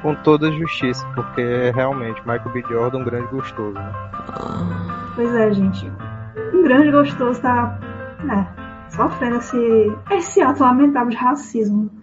Com 0.00 0.14
toda 0.16 0.48
a 0.48 0.50
justiça, 0.50 1.06
porque 1.14 1.70
realmente 1.72 2.20
Michael 2.22 2.52
B. 2.52 2.64
Jordan 2.68 2.98
é 2.98 3.02
um 3.02 3.04
grande 3.04 3.26
gostoso, 3.28 3.74
né? 3.74 3.92
Pois 5.14 5.32
é, 5.32 5.52
gente, 5.52 5.92
um 6.52 6.62
grande 6.64 6.90
gostoso 6.90 7.40
tá, 7.40 7.78
né, 8.24 8.48
sofrendo 8.88 9.36
esse, 9.36 9.96
esse 10.10 10.42
ato 10.42 10.62
lamentável 10.62 11.10
de 11.10 11.16
racismo. 11.16 12.01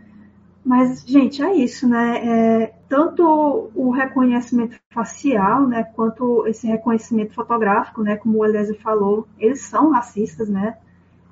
Mas, 0.70 1.01
gente, 1.01 1.41
é 1.41 1.51
isso, 1.55 1.88
né? 1.88 2.61
É, 2.63 2.74
tanto 2.88 3.72
o 3.74 3.89
reconhecimento 3.89 4.80
facial, 4.91 5.65
né, 5.65 5.84
quanto 5.95 6.45
esse 6.45 6.67
reconhecimento 6.67 7.34
fotográfico, 7.34 8.03
né, 8.03 8.17
como 8.17 8.38
o 8.38 8.45
Eliezer 8.45 8.80
falou, 8.80 9.28
eles 9.39 9.61
são 9.63 9.89
racistas, 9.89 10.47
né? 10.47 10.78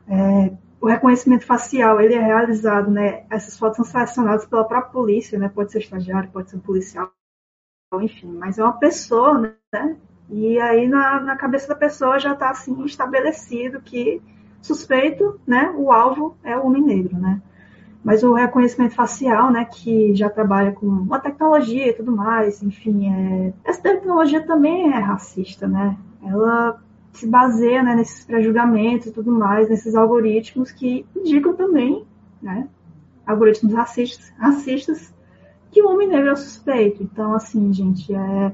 É, 0.07 0.51
o 0.81 0.87
reconhecimento 0.87 1.45
facial, 1.45 2.01
ele 2.01 2.15
é 2.15 2.19
realizado, 2.19 2.89
né, 2.89 3.25
essas 3.29 3.55
fotos 3.55 3.75
são 3.75 3.85
selecionadas 3.85 4.43
pela 4.47 4.63
própria 4.63 4.91
polícia, 4.91 5.37
né, 5.37 5.47
pode 5.49 5.71
ser 5.71 5.79
estagiário, 5.81 6.31
pode 6.31 6.49
ser 6.49 6.57
policial, 6.57 7.11
enfim, 8.01 8.33
mas 8.33 8.57
é 8.57 8.63
uma 8.63 8.79
pessoa, 8.79 9.53
né, 9.71 9.97
e 10.31 10.59
aí 10.59 10.87
na, 10.87 11.19
na 11.19 11.35
cabeça 11.35 11.67
da 11.67 11.75
pessoa 11.75 12.17
já 12.17 12.33
está 12.33 12.49
assim 12.49 12.83
estabelecido 12.85 13.81
que 13.81 14.19
suspeito, 14.63 15.39
né, 15.45 15.71
o 15.77 15.91
alvo 15.91 16.35
é 16.43 16.57
o 16.57 16.65
homem 16.65 16.81
negro, 16.81 17.15
né. 17.15 17.39
Mas 18.07 18.23
o 18.23 18.33
reconhecimento 18.33 18.95
facial, 18.95 19.51
né, 19.51 19.65
que 19.65 20.15
já 20.15 20.29
trabalha 20.29 20.71
com 20.71 20.85
uma 20.85 21.19
tecnologia 21.19 21.89
e 21.89 21.93
tudo 21.93 22.09
mais, 22.09 22.63
enfim, 22.63 23.11
é... 23.11 23.53
essa 23.65 23.81
tecnologia 23.81 24.41
também 24.47 24.93
é 24.93 24.97
racista, 24.97 25.67
né? 25.67 25.97
Ela 26.25 26.81
se 27.11 27.27
baseia 27.27 27.83
né, 27.83 27.95
nesses 27.95 28.23
pré-julgamentos 28.23 29.07
e 29.07 29.11
tudo 29.11 29.29
mais, 29.29 29.67
nesses 29.67 29.93
algoritmos 29.93 30.71
que 30.71 31.05
indicam 31.13 31.53
também, 31.53 32.05
né, 32.41 32.69
algoritmos 33.25 33.73
racistas, 33.73 34.31
racistas 34.39 35.13
que 35.69 35.81
o 35.81 35.89
homem 35.89 36.07
negro 36.07 36.29
é 36.29 36.35
suspeito. 36.37 37.03
Então, 37.03 37.33
assim, 37.33 37.73
gente, 37.73 38.15
é 38.15 38.53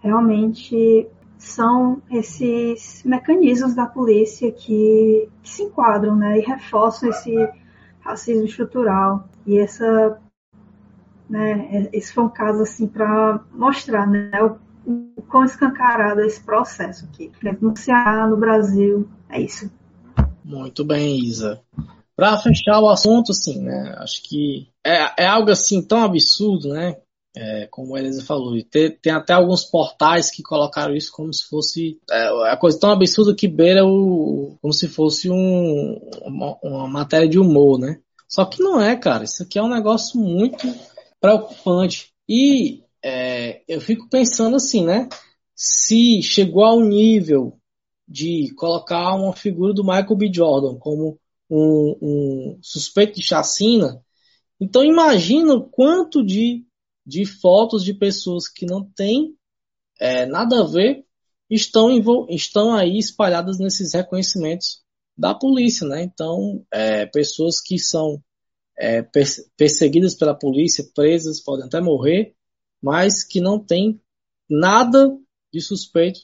realmente 0.00 1.06
são 1.38 2.02
esses 2.10 3.04
mecanismos 3.04 3.76
da 3.76 3.86
polícia 3.86 4.50
que, 4.50 5.28
que 5.40 5.48
se 5.48 5.62
enquadram, 5.62 6.16
né, 6.16 6.40
e 6.40 6.40
reforçam 6.40 7.10
esse 7.10 7.48
racismo 8.08 8.44
estrutural 8.44 9.28
e 9.46 9.58
essa, 9.58 10.18
né, 11.28 11.88
esse 11.92 12.12
foi 12.12 12.24
um 12.24 12.28
caso 12.28 12.62
assim 12.62 12.86
para 12.86 13.40
mostrar, 13.52 14.06
né, 14.06 14.30
o, 14.42 14.58
o 15.16 15.22
quão 15.22 15.44
escancarado 15.44 16.20
é 16.20 16.26
esse 16.26 16.42
processo 16.42 17.06
aqui, 17.06 17.30
no 17.60 17.76
Ceará, 17.76 18.26
no 18.26 18.36
Brasil, 18.36 19.08
é 19.28 19.40
isso. 19.40 19.70
Muito 20.44 20.84
bem, 20.84 21.18
Isa. 21.18 21.60
Para 22.16 22.38
fechar 22.38 22.80
o 22.80 22.88
assunto, 22.88 23.32
assim, 23.32 23.60
né, 23.62 23.94
acho 23.98 24.22
que 24.22 24.68
é, 24.84 25.24
é 25.24 25.26
algo 25.26 25.50
assim 25.50 25.82
tão 25.82 26.02
absurdo, 26.02 26.70
né, 26.70 26.96
é, 27.36 27.68
como 27.70 27.94
a 27.94 28.00
Elisa 28.00 28.24
falou, 28.24 28.54
tem, 28.64 28.90
tem, 28.90 29.12
até 29.12 29.32
alguns 29.32 29.64
portais 29.64 30.30
que 30.30 30.42
colocaram 30.42 30.94
isso 30.94 31.12
como 31.12 31.32
se 31.32 31.46
fosse 31.46 32.00
é, 32.10 32.50
a 32.50 32.56
coisa 32.56 32.78
tão 32.80 32.90
absurda 32.90 33.34
que 33.34 33.46
beira 33.46 33.84
o 33.84 34.56
como 34.60 34.72
se 34.72 34.88
fosse 34.88 35.30
um, 35.30 35.98
uma, 36.22 36.58
uma, 36.62 36.88
matéria 36.88 37.28
de 37.28 37.38
humor, 37.38 37.78
né? 37.78 38.00
Só 38.28 38.44
que 38.44 38.62
não 38.62 38.80
é, 38.80 38.96
cara. 38.96 39.24
Isso 39.24 39.42
aqui 39.42 39.58
é 39.58 39.62
um 39.62 39.72
negócio 39.72 40.20
muito 40.20 40.66
preocupante. 41.20 42.12
E 42.28 42.82
é, 43.02 43.62
eu 43.68 43.80
fico 43.80 44.08
pensando 44.08 44.56
assim, 44.56 44.84
né? 44.84 45.08
Se 45.54 46.22
chegou 46.22 46.64
ao 46.64 46.80
nível 46.80 47.58
de 48.06 48.52
colocar 48.56 49.14
uma 49.14 49.34
figura 49.34 49.72
do 49.72 49.84
Michael 49.84 50.16
B. 50.16 50.30
Jordan 50.32 50.78
como 50.78 51.18
um, 51.50 51.96
um 52.02 52.58
suspeito 52.62 53.14
de 53.14 53.22
chacina, 53.22 54.02
então 54.60 54.84
imagina 54.84 55.54
o 55.54 55.68
quanto 55.68 56.24
de 56.24 56.64
de 57.08 57.24
fotos 57.24 57.82
de 57.82 57.94
pessoas 57.94 58.46
que 58.46 58.66
não 58.66 58.84
têm 58.84 59.34
é, 59.98 60.26
nada 60.26 60.60
a 60.60 60.66
ver 60.66 61.06
estão, 61.48 61.88
estão 62.28 62.74
aí 62.74 62.98
espalhadas 62.98 63.58
nesses 63.58 63.94
reconhecimentos 63.94 64.82
da 65.16 65.34
polícia, 65.34 65.88
né? 65.88 66.02
Então, 66.02 66.62
é, 66.70 67.06
pessoas 67.06 67.62
que 67.62 67.78
são 67.78 68.22
é, 68.78 69.02
perseguidas 69.56 70.14
pela 70.14 70.38
polícia, 70.38 70.86
presas, 70.94 71.42
podem 71.42 71.64
até 71.64 71.80
morrer, 71.80 72.34
mas 72.80 73.24
que 73.24 73.40
não 73.40 73.58
têm 73.58 73.98
nada 74.48 75.10
de 75.50 75.62
suspeito 75.62 76.20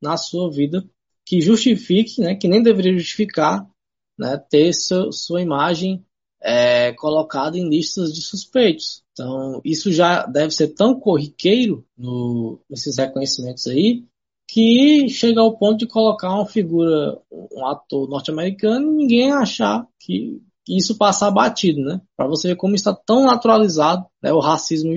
na 0.00 0.16
sua 0.16 0.48
vida 0.52 0.88
que 1.26 1.40
justifique, 1.40 2.20
né? 2.20 2.36
Que 2.36 2.46
nem 2.46 2.62
deveria 2.62 2.96
justificar, 2.96 3.68
né? 4.16 4.38
Ter 4.48 4.72
sua 4.72 5.42
imagem 5.42 6.06
é, 6.42 6.92
colocada 6.92 7.58
em 7.58 7.68
listas 7.68 8.12
de 8.12 8.22
suspeitos. 8.22 9.02
Então, 9.12 9.60
isso 9.64 9.90
já 9.92 10.24
deve 10.26 10.52
ser 10.52 10.68
tão 10.68 10.98
corriqueiro 10.98 11.84
no, 11.96 12.60
nesses 12.70 12.96
reconhecimentos 12.96 13.66
aí, 13.66 14.04
que 14.48 15.08
chega 15.08 15.40
ao 15.40 15.56
ponto 15.58 15.78
de 15.78 15.86
colocar 15.86 16.32
uma 16.32 16.46
figura, 16.46 17.20
um 17.30 17.66
ator 17.66 18.08
norte-americano, 18.08 18.92
e 18.92 18.96
ninguém 18.96 19.32
achar 19.32 19.86
que, 20.00 20.40
que, 20.64 20.76
isso 20.76 20.96
passar 20.96 21.30
batido, 21.30 21.80
né? 21.82 22.00
Para 22.16 22.28
você 22.28 22.48
ver 22.48 22.56
como 22.56 22.74
está 22.74 22.94
tão 22.94 23.26
naturalizado 23.26 24.06
né, 24.22 24.32
o 24.32 24.38
racismo 24.38 24.92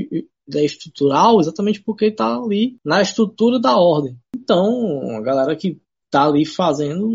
estrutural, 0.47 1.39
exatamente 1.39 1.81
porque 1.81 2.05
está 2.05 2.37
ali 2.37 2.77
na 2.85 3.01
estrutura 3.01 3.59
da 3.59 3.77
ordem. 3.77 4.17
Então, 4.35 5.17
a 5.17 5.21
galera 5.21 5.55
que 5.55 5.81
está 6.05 6.25
ali 6.25 6.45
fazendo 6.45 7.09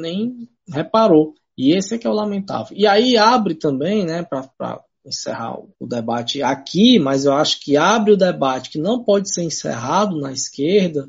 nem 0.00 0.48
reparou. 0.68 1.34
E 1.60 1.72
esse 1.76 1.94
é 1.94 1.98
que 1.98 2.06
é 2.06 2.10
o 2.10 2.14
lamentável. 2.14 2.74
E 2.74 2.86
aí 2.86 3.18
abre 3.18 3.54
também, 3.54 4.06
né, 4.06 4.22
para 4.22 4.82
encerrar 5.04 5.58
o 5.78 5.86
debate 5.86 6.42
aqui, 6.42 6.98
mas 6.98 7.26
eu 7.26 7.34
acho 7.34 7.60
que 7.60 7.76
abre 7.76 8.12
o 8.12 8.16
debate 8.16 8.70
que 8.70 8.78
não 8.78 9.04
pode 9.04 9.32
ser 9.32 9.42
encerrado 9.42 10.18
na 10.18 10.32
esquerda, 10.32 11.06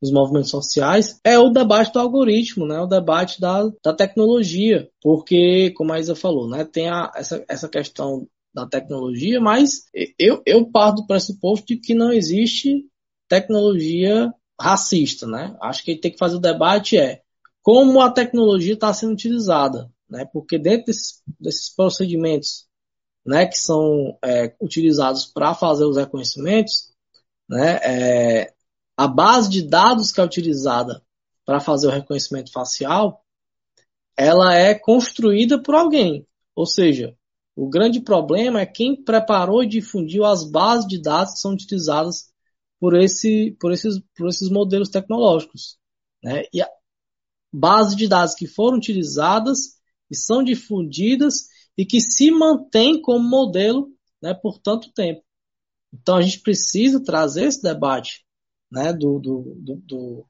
nos 0.00 0.10
movimentos 0.10 0.48
sociais, 0.48 1.20
é 1.22 1.38
o 1.38 1.50
debate 1.50 1.92
do 1.92 1.98
algoritmo, 1.98 2.66
né? 2.66 2.80
o 2.80 2.86
debate 2.86 3.38
da, 3.38 3.70
da 3.84 3.92
tecnologia. 3.92 4.88
Porque, 5.02 5.72
como 5.76 5.92
a 5.92 6.00
Isa 6.00 6.14
falou, 6.14 6.48
né? 6.48 6.64
tem 6.64 6.88
a, 6.88 7.12
essa, 7.14 7.44
essa 7.46 7.68
questão 7.68 8.26
da 8.54 8.66
tecnologia, 8.66 9.38
mas 9.38 9.84
eu, 10.18 10.42
eu 10.46 10.64
parto 10.70 11.02
do 11.02 11.06
pressuposto 11.06 11.66
de 11.66 11.76
que 11.76 11.94
não 11.94 12.10
existe 12.10 12.86
tecnologia 13.28 14.32
racista. 14.58 15.26
Né? 15.26 15.54
Acho 15.60 15.84
que 15.84 15.94
tem 15.94 16.10
que 16.10 16.18
fazer 16.18 16.36
o 16.36 16.40
debate 16.40 16.96
é 16.96 17.20
como 17.62 18.00
a 18.00 18.10
tecnologia 18.10 18.74
está 18.74 18.92
sendo 18.92 19.12
utilizada, 19.12 19.90
né? 20.08 20.24
Porque 20.32 20.58
dentro 20.58 20.86
desses, 20.86 21.22
desses 21.38 21.74
procedimentos, 21.74 22.66
né, 23.24 23.46
que 23.46 23.56
são 23.56 24.18
é, 24.24 24.54
utilizados 24.60 25.26
para 25.26 25.54
fazer 25.54 25.84
os 25.84 25.96
reconhecimentos, 25.96 26.90
né, 27.48 27.78
é, 27.82 28.54
a 28.96 29.06
base 29.06 29.50
de 29.50 29.62
dados 29.62 30.10
que 30.10 30.20
é 30.20 30.24
utilizada 30.24 31.02
para 31.44 31.60
fazer 31.60 31.86
o 31.86 31.90
reconhecimento 31.90 32.50
facial, 32.52 33.24
ela 34.16 34.54
é 34.54 34.74
construída 34.74 35.62
por 35.62 35.74
alguém. 35.74 36.26
Ou 36.54 36.66
seja, 36.66 37.16
o 37.56 37.68
grande 37.68 38.00
problema 38.00 38.60
é 38.60 38.66
quem 38.66 38.94
preparou 38.94 39.62
e 39.62 39.68
difundiu 39.68 40.24
as 40.24 40.44
bases 40.44 40.86
de 40.86 41.00
dados 41.00 41.34
que 41.34 41.40
são 41.40 41.52
utilizadas 41.52 42.30
por, 42.78 42.96
esse, 42.96 43.56
por, 43.60 43.72
esses, 43.72 44.00
por 44.16 44.28
esses 44.28 44.48
modelos 44.48 44.88
tecnológicos. 44.88 45.78
Né? 46.22 46.44
E 46.52 46.62
bases 47.52 47.96
de 47.96 48.08
dados 48.08 48.34
que 48.34 48.46
foram 48.46 48.78
utilizadas 48.78 49.78
e 50.10 50.16
são 50.16 50.42
difundidas 50.42 51.48
e 51.76 51.84
que 51.84 52.00
se 52.00 52.30
mantêm 52.30 53.00
como 53.00 53.28
modelo 53.28 53.88
né, 54.22 54.34
por 54.34 54.58
tanto 54.58 54.92
tempo. 54.92 55.22
Então 55.92 56.16
a 56.16 56.22
gente 56.22 56.40
precisa 56.40 57.02
trazer 57.02 57.44
esse 57.44 57.62
debate 57.62 58.24
né, 58.70 58.92
do, 58.92 59.18
do, 59.18 59.56
do, 59.58 59.76
do, 59.76 60.26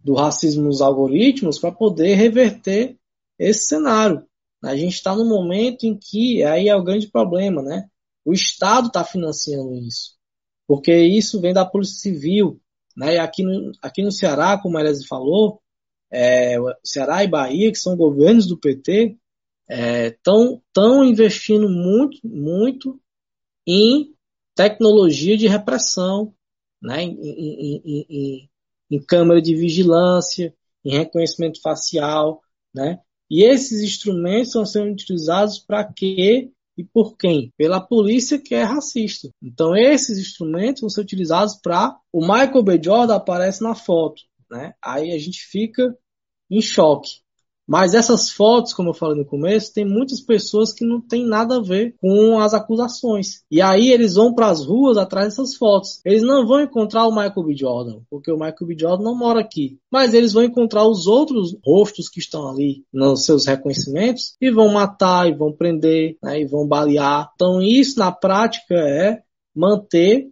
do 0.00 0.14
racismo 0.14 0.64
nos 0.64 0.80
algoritmos 0.80 1.58
para 1.58 1.72
poder 1.72 2.14
reverter 2.14 2.98
esse 3.38 3.66
cenário. 3.66 4.26
A 4.62 4.76
gente 4.76 4.94
está 4.94 5.14
num 5.14 5.28
momento 5.28 5.84
em 5.84 5.96
que 5.96 6.42
aí 6.42 6.68
é 6.68 6.74
o 6.74 6.82
grande 6.82 7.08
problema, 7.08 7.62
né? 7.62 7.88
O 8.24 8.32
Estado 8.32 8.88
está 8.88 9.04
financiando 9.04 9.74
isso, 9.74 10.16
porque 10.66 10.92
isso 10.92 11.40
vem 11.40 11.52
da 11.52 11.64
Polícia 11.64 12.00
Civil, 12.00 12.60
né? 12.96 13.14
E 13.14 13.18
aqui 13.18 13.44
no, 13.44 13.70
aqui 13.80 14.02
no 14.02 14.10
Ceará, 14.10 14.58
como 14.58 14.76
a 14.76 14.80
Elise 14.80 15.06
falou, 15.06 15.62
é, 16.10 16.56
Ceará 16.84 17.24
e 17.24 17.28
Bahia, 17.28 17.70
que 17.70 17.78
são 17.78 17.96
governos 17.96 18.46
do 18.46 18.58
PT, 18.58 19.16
estão 19.68 20.62
é, 20.76 21.06
investindo 21.06 21.68
muito, 21.68 22.18
muito 22.24 23.00
em 23.66 24.14
tecnologia 24.54 25.36
de 25.36 25.48
repressão, 25.48 26.32
né, 26.80 27.02
em, 27.02 27.18
em, 27.20 27.82
em, 28.08 28.50
em, 28.90 29.02
câmera 29.02 29.42
de 29.42 29.54
vigilância, 29.54 30.54
em 30.84 30.92
reconhecimento 30.92 31.60
facial, 31.60 32.40
né? 32.72 33.00
E 33.28 33.42
esses 33.42 33.82
instrumentos 33.82 34.48
estão 34.48 34.64
sendo 34.64 34.92
utilizados 34.92 35.58
para 35.58 35.84
quê 35.84 36.52
e 36.78 36.84
por 36.84 37.16
quem? 37.16 37.52
Pela 37.56 37.80
polícia 37.80 38.38
que 38.38 38.54
é 38.54 38.62
racista. 38.62 39.28
Então 39.42 39.76
esses 39.76 40.16
instrumentos 40.16 40.82
vão 40.82 40.90
ser 40.90 41.00
utilizados 41.00 41.56
para 41.56 41.98
o 42.12 42.20
Michael 42.20 42.62
B. 42.62 42.80
Jordan 42.80 43.16
aparece 43.16 43.64
na 43.64 43.74
foto 43.74 44.22
né? 44.50 44.74
Aí 44.82 45.12
a 45.12 45.18
gente 45.18 45.40
fica 45.40 45.96
em 46.50 46.60
choque. 46.60 47.26
Mas 47.66 47.94
essas 47.94 48.30
fotos, 48.30 48.72
como 48.72 48.90
eu 48.90 48.94
falei 48.94 49.16
no 49.16 49.26
começo, 49.26 49.74
tem 49.74 49.84
muitas 49.84 50.20
pessoas 50.20 50.72
que 50.72 50.86
não 50.86 51.00
tem 51.00 51.26
nada 51.26 51.56
a 51.56 51.60
ver 51.60 51.96
com 52.00 52.38
as 52.38 52.54
acusações. 52.54 53.42
E 53.50 53.60
aí 53.60 53.90
eles 53.90 54.14
vão 54.14 54.32
para 54.32 54.48
as 54.48 54.64
ruas 54.64 54.96
atrás 54.96 55.28
dessas 55.28 55.56
fotos. 55.56 56.00
Eles 56.04 56.22
não 56.22 56.46
vão 56.46 56.60
encontrar 56.60 57.06
o 57.08 57.10
Michael 57.10 57.44
B. 57.44 57.56
Jordan, 57.56 58.00
porque 58.08 58.30
o 58.30 58.36
Michael 58.36 58.66
B. 58.66 58.76
Jordan 58.78 59.02
não 59.02 59.18
mora 59.18 59.40
aqui. 59.40 59.80
Mas 59.90 60.14
eles 60.14 60.32
vão 60.32 60.44
encontrar 60.44 60.86
os 60.86 61.08
outros 61.08 61.56
rostos 61.64 62.08
que 62.08 62.20
estão 62.20 62.48
ali 62.48 62.84
nos 62.92 63.24
seus 63.24 63.46
reconhecimentos 63.46 64.36
e 64.40 64.48
vão 64.48 64.68
matar, 64.68 65.28
e 65.28 65.34
vão 65.34 65.52
prender, 65.52 66.16
né, 66.22 66.40
e 66.40 66.46
vão 66.46 66.68
balear. 66.68 67.32
Então 67.34 67.60
isso 67.60 67.98
na 67.98 68.12
prática 68.12 68.74
é 68.76 69.22
manter 69.52 70.28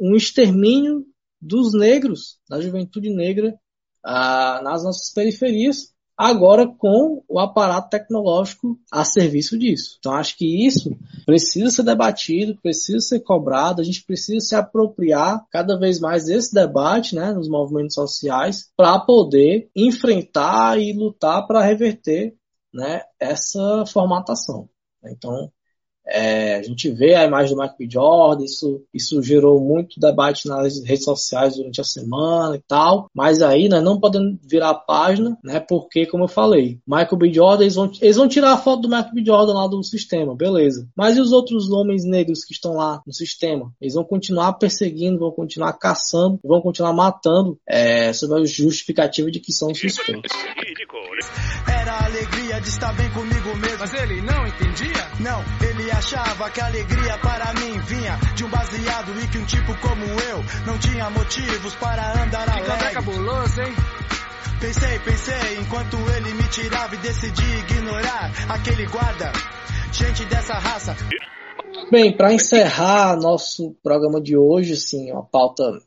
um 0.00 0.14
extermínio 0.14 1.04
dos 1.40 1.72
negros, 1.74 2.38
da 2.48 2.60
juventude 2.60 3.10
negra 3.10 3.58
ah, 4.04 4.60
nas 4.62 4.84
nossas 4.84 5.12
periferias, 5.12 5.92
agora 6.18 6.66
com 6.66 7.22
o 7.28 7.38
aparato 7.38 7.90
tecnológico 7.90 8.76
a 8.90 9.04
serviço 9.04 9.56
disso. 9.56 9.96
Então 10.00 10.12
acho 10.12 10.36
que 10.36 10.66
isso 10.66 10.90
precisa 11.24 11.70
ser 11.70 11.84
debatido, 11.84 12.58
precisa 12.60 12.98
ser 12.98 13.20
cobrado, 13.20 13.80
a 13.80 13.84
gente 13.84 14.04
precisa 14.04 14.40
se 14.40 14.54
apropriar 14.56 15.46
cada 15.48 15.78
vez 15.78 16.00
mais 16.00 16.24
desse 16.24 16.52
debate 16.52 17.14
né, 17.14 17.32
nos 17.32 17.48
movimentos 17.48 17.94
sociais 17.94 18.68
para 18.76 18.98
poder 18.98 19.70
enfrentar 19.76 20.80
e 20.80 20.92
lutar 20.92 21.46
para 21.46 21.62
reverter 21.62 22.34
né, 22.74 23.02
essa 23.20 23.84
formatação. 23.86 24.68
Então 25.04 25.52
É, 26.08 26.56
a 26.56 26.62
gente 26.62 26.90
vê 26.90 27.14
a 27.14 27.24
imagem 27.24 27.54
do 27.54 27.60
Michael 27.60 27.76
B. 27.78 27.88
Jordan, 27.90 28.44
isso, 28.44 28.82
isso 28.92 29.22
gerou 29.22 29.60
muito 29.60 30.00
debate 30.00 30.48
nas 30.48 30.82
redes 30.82 31.04
sociais 31.04 31.56
durante 31.56 31.80
a 31.80 31.84
semana 31.84 32.56
e 32.56 32.62
tal, 32.66 33.10
mas 33.14 33.42
aí 33.42 33.68
nós 33.68 33.82
não 33.82 34.00
podemos 34.00 34.38
virar 34.42 34.70
a 34.70 34.74
página, 34.74 35.36
né? 35.44 35.60
Porque, 35.60 36.06
como 36.06 36.24
eu 36.24 36.28
falei, 36.28 36.78
Michael 36.86 37.16
B. 37.16 37.32
Jordan, 37.32 37.62
eles 37.64 37.74
vão, 37.74 37.90
eles 38.00 38.16
vão 38.16 38.28
tirar 38.28 38.52
a 38.52 38.56
foto 38.56 38.82
do 38.82 38.88
Michael 38.88 39.14
B. 39.14 39.24
Jordan 39.24 39.54
lá 39.54 39.66
do 39.66 39.82
sistema, 39.82 40.34
beleza. 40.34 40.88
Mas 40.96 41.16
e 41.16 41.20
os 41.20 41.32
outros 41.32 41.70
homens 41.70 42.04
negros 42.04 42.44
que 42.44 42.52
estão 42.52 42.74
lá 42.74 43.02
no 43.06 43.12
sistema? 43.12 43.72
Eles 43.80 43.94
vão 43.94 44.04
continuar 44.04 44.54
perseguindo, 44.54 45.18
vão 45.18 45.30
continuar 45.30 45.72
caçando, 45.74 46.38
vão 46.42 46.60
continuar 46.60 46.92
matando, 46.92 47.58
é, 47.68 48.12
sob 48.12 48.34
a 48.34 48.44
justificativa 48.44 49.30
de 49.30 49.40
que 49.40 49.52
são 49.52 49.74
suspeitos. 49.74 50.32
Era 51.66 51.92
a 51.92 52.04
alegria 52.06 52.60
de 52.60 52.68
estar 52.68 52.92
bem 52.94 53.10
comigo 53.10 53.56
mesmo. 53.56 53.67
Mas 53.90 54.02
ele 54.02 54.20
não 54.20 54.46
entendia? 54.46 55.08
Não, 55.18 55.42
ele 55.66 55.90
achava 55.90 56.50
que 56.50 56.60
a 56.60 56.66
alegria 56.66 57.16
para 57.18 57.54
mim 57.54 57.78
vinha 57.86 58.18
de 58.36 58.44
um 58.44 58.50
baseado 58.50 59.18
e 59.18 59.26
que 59.28 59.38
um 59.38 59.46
tipo 59.46 59.74
como 59.80 60.04
eu 60.04 60.44
não 60.66 60.78
tinha 60.78 61.08
motivos 61.08 61.74
para 61.76 62.22
andar 62.22 62.44
Que 62.44 62.50
alegre. 62.50 62.66
café 62.66 62.92
cabuloso, 62.92 63.62
hein? 63.62 63.72
Pensei, 64.60 64.98
pensei, 64.98 65.58
enquanto 65.60 65.96
ele 65.96 66.34
me 66.34 66.46
tirava 66.48 66.94
e 66.96 66.98
decidi 66.98 67.42
ignorar 67.60 68.30
aquele 68.50 68.84
guarda. 68.88 69.32
Gente 69.90 70.22
dessa 70.26 70.52
raça. 70.52 70.94
Bem, 71.90 72.14
para 72.14 72.34
encerrar 72.34 73.16
nosso 73.16 73.74
programa 73.82 74.20
de 74.20 74.36
hoje, 74.36 74.74
assim, 74.74 75.10
uma 75.10 75.24
pauta, 75.24 75.62
a 75.64 75.80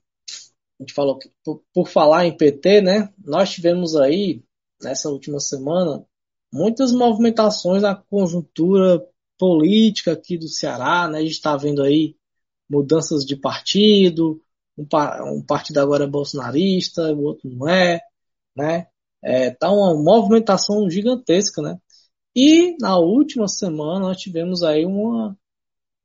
gente 0.82 0.92
falou 0.96 1.20
que 1.20 1.30
por, 1.46 1.62
por 1.72 1.88
falar 1.88 2.26
em 2.26 2.36
PT, 2.36 2.82
né? 2.82 3.10
Nós 3.24 3.52
tivemos 3.52 3.96
aí 3.96 4.42
nessa 4.82 5.08
última 5.08 5.40
semana 5.40 6.04
muitas 6.52 6.92
movimentações 6.92 7.82
na 7.84 7.96
conjuntura 7.96 9.06
política 9.38 10.14
aqui 10.14 10.38
do 10.38 10.48
Ceará, 10.48 11.08
né? 11.08 11.20
A 11.20 11.22
gente 11.22 11.32
está 11.32 11.56
vendo 11.58 11.82
aí 11.82 12.16
mudanças 12.70 13.26
de 13.26 13.36
partido, 13.36 14.42
um, 14.78 14.86
um 15.38 15.44
partido 15.46 15.80
agora 15.80 16.06
é 16.06 16.08
bolsonarista, 16.08 17.14
o 17.14 17.24
outro 17.24 17.50
não 17.50 17.68
é, 17.68 18.02
né? 18.56 18.88
É, 19.24 19.52
tá 19.52 19.72
uma 19.72 19.94
movimentação 19.96 20.90
gigantesca, 20.90 21.62
né? 21.62 21.78
E 22.36 22.76
na 22.80 22.98
última 22.98 23.48
semana 23.48 24.00
nós 24.00 24.18
tivemos 24.18 24.64
aí 24.64 24.86
uma 24.86 25.38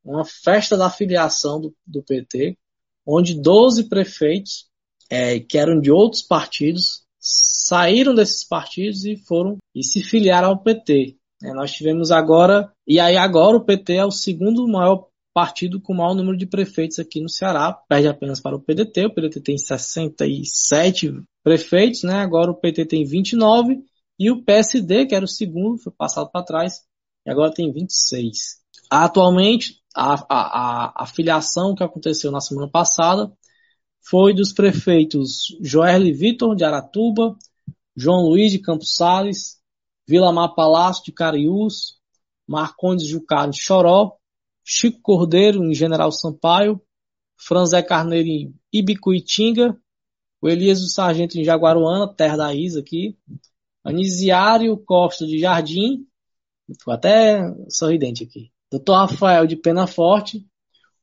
uma 0.07 0.25
festa 0.25 0.77
da 0.77 0.89
filiação 0.89 1.61
do, 1.61 1.75
do 1.85 2.03
PT, 2.03 2.57
onde 3.05 3.35
12 3.35 3.89
prefeitos 3.89 4.71
é, 5.11 5.41
que 5.41 5.59
eram 5.59 5.81
de 5.81 5.91
outros 5.91 6.23
partidos 6.23 7.05
saíram 7.21 8.15
desses 8.15 8.45
partidos 8.45 9.05
e 9.05 9.17
foram 9.17 9.57
e 9.75 9.83
se 9.83 10.03
filiaram 10.03 10.49
ao 10.49 10.63
PT. 10.63 11.17
É, 11.43 11.53
nós 11.53 11.73
tivemos 11.73 12.11
agora, 12.11 12.73
e 12.87 12.99
aí 12.99 13.17
agora 13.17 13.57
o 13.57 13.65
PT 13.65 13.95
é 13.95 14.05
o 14.05 14.11
segundo 14.11 14.67
maior 14.67 15.09
partido 15.35 15.79
com 15.79 15.93
o 15.93 15.97
maior 15.97 16.15
número 16.15 16.37
de 16.37 16.47
prefeitos 16.47 16.99
aqui 16.99 17.21
no 17.21 17.29
Ceará, 17.29 17.71
perde 17.71 18.09
apenas 18.09 18.41
para 18.41 18.57
o 18.57 18.61
PDT, 18.61 19.05
o 19.07 19.15
PDT 19.15 19.41
tem 19.43 19.59
67 19.59 21.13
prefeitos, 21.45 22.05
né? 22.05 22.15
agora 22.15 22.51
o 22.51 22.55
PT 22.55 22.87
tem 22.87 23.05
29, 23.05 23.85
e 24.19 24.31
o 24.31 24.43
PSD, 24.43 25.05
que 25.05 25.15
era 25.15 25.27
o 25.27 25.29
segundo, 25.29 25.77
foi 25.77 25.93
passado 25.93 26.31
para 26.31 26.43
trás, 26.43 26.81
e 27.27 27.31
agora 27.31 27.53
tem 27.53 27.71
26. 27.71 28.57
Atualmente, 28.91 29.83
a, 29.95 30.15
a, 30.15 30.25
a, 30.31 31.03
a 31.03 31.07
filiação 31.07 31.75
que 31.75 31.85
aconteceu 31.85 32.31
na 32.31 32.41
semana 32.41 32.71
passada 32.71 33.31
foi 34.09 34.33
dos 34.33 34.53
prefeitos 34.53 35.57
Joerle 35.61 36.13
Vitor 36.13 36.55
de 36.55 36.65
Aratuba, 36.65 37.37
João 37.97 38.29
Luiz 38.29 38.53
de 38.53 38.61
Campos 38.61 38.95
Sales, 38.95 39.61
Vila 40.07 40.33
Mar 40.33 40.55
Palácio 40.55 41.05
de 41.05 41.13
Cariús, 41.13 41.99
Marcondes 42.47 43.09
Jucá 43.09 43.47
de 43.47 43.61
Choró, 43.61 44.17
Chico 44.65 45.01
Cordeiro 45.03 45.65
em 45.65 45.75
General 45.75 46.13
Sampaio, 46.13 46.81
Franzé 47.37 47.83
Carneiro 47.83 48.29
em 48.29 48.55
Ibicuitinga, 48.73 49.77
o 50.41 50.49
Elias 50.49 50.81
do 50.81 50.89
Sargento 50.89 51.37
em 51.37 51.45
Jaguaruana, 51.45 52.07
terra 52.07 52.37
da 52.37 52.55
Isa 52.55 52.81
aqui, 52.81 53.19
Anisiário 53.83 54.77
Costa 54.77 55.27
de 55.27 55.41
Jardim, 55.41 56.07
ficou 56.79 56.95
até 56.95 57.43
sorridente 57.69 58.23
aqui, 58.23 58.53
Dr. 58.71 58.93
Rafael 58.93 59.47
de 59.49 59.57
Pena 59.57 59.89
Forte, 59.89 60.47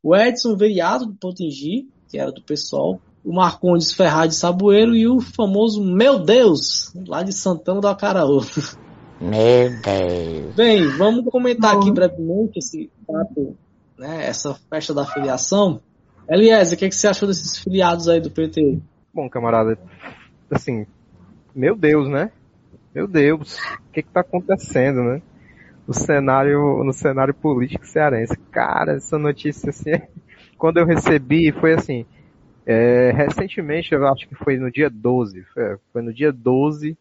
o 0.01 0.15
Edson 0.15 0.55
Veriado 0.55 1.05
do 1.05 1.15
Potengi, 1.15 1.89
que 2.13 2.19
era 2.19 2.31
do 2.31 2.43
PSOL, 2.43 3.01
o 3.25 3.33
Marcondes 3.33 3.91
Ferraz 3.91 4.29
de 4.29 4.35
Saboeiro 4.35 4.95
e 4.95 5.07
o 5.07 5.19
famoso 5.19 5.83
Meu 5.83 6.19
Deus, 6.19 6.93
lá 7.07 7.23
de 7.23 7.33
Santana 7.33 7.81
do 7.81 7.87
Acaraú. 7.87 8.41
Meu 9.19 9.69
Deus. 9.81 10.55
Bem, 10.55 10.87
vamos 10.89 11.25
comentar 11.31 11.75
aqui 11.75 11.91
brevemente 11.91 12.59
esse 12.59 12.91
fato, 13.07 13.57
né, 13.97 14.27
essa 14.27 14.53
festa 14.69 14.93
da 14.93 15.07
filiação. 15.07 15.81
Eliezer, 16.29 16.75
o 16.75 16.79
que, 16.79 16.85
é 16.85 16.89
que 16.89 16.95
você 16.95 17.07
achou 17.07 17.27
desses 17.27 17.57
filiados 17.57 18.07
aí 18.07 18.21
do 18.21 18.29
PT? 18.29 18.79
Bom, 19.11 19.27
camarada, 19.27 19.75
assim, 20.51 20.85
meu 21.55 21.75
Deus, 21.75 22.07
né? 22.07 22.31
Meu 22.93 23.07
Deus, 23.07 23.57
o 23.57 23.91
que 23.91 24.03
que 24.03 24.09
tá 24.09 24.19
acontecendo, 24.19 25.01
né? 25.01 25.19
No 25.87 25.95
cenário, 25.95 26.83
no 26.83 26.93
cenário 26.93 27.33
político 27.33 27.87
cearense. 27.87 28.37
Cara, 28.51 28.97
essa 28.97 29.17
notícia, 29.17 29.71
assim, 29.71 29.99
quando 30.63 30.77
eu 30.77 30.85
recebi, 30.85 31.51
foi 31.51 31.73
assim, 31.73 32.05
é, 32.65 33.11
recentemente, 33.11 33.93
eu 33.93 34.07
acho 34.07 34.25
que 34.25 34.33
foi 34.33 34.55
no 34.55 34.71
dia 34.71 34.89
12, 34.89 35.43
foi, 35.53 35.77
foi 35.91 36.01
no 36.01 36.13
dia 36.13 36.31
12, 36.31 36.97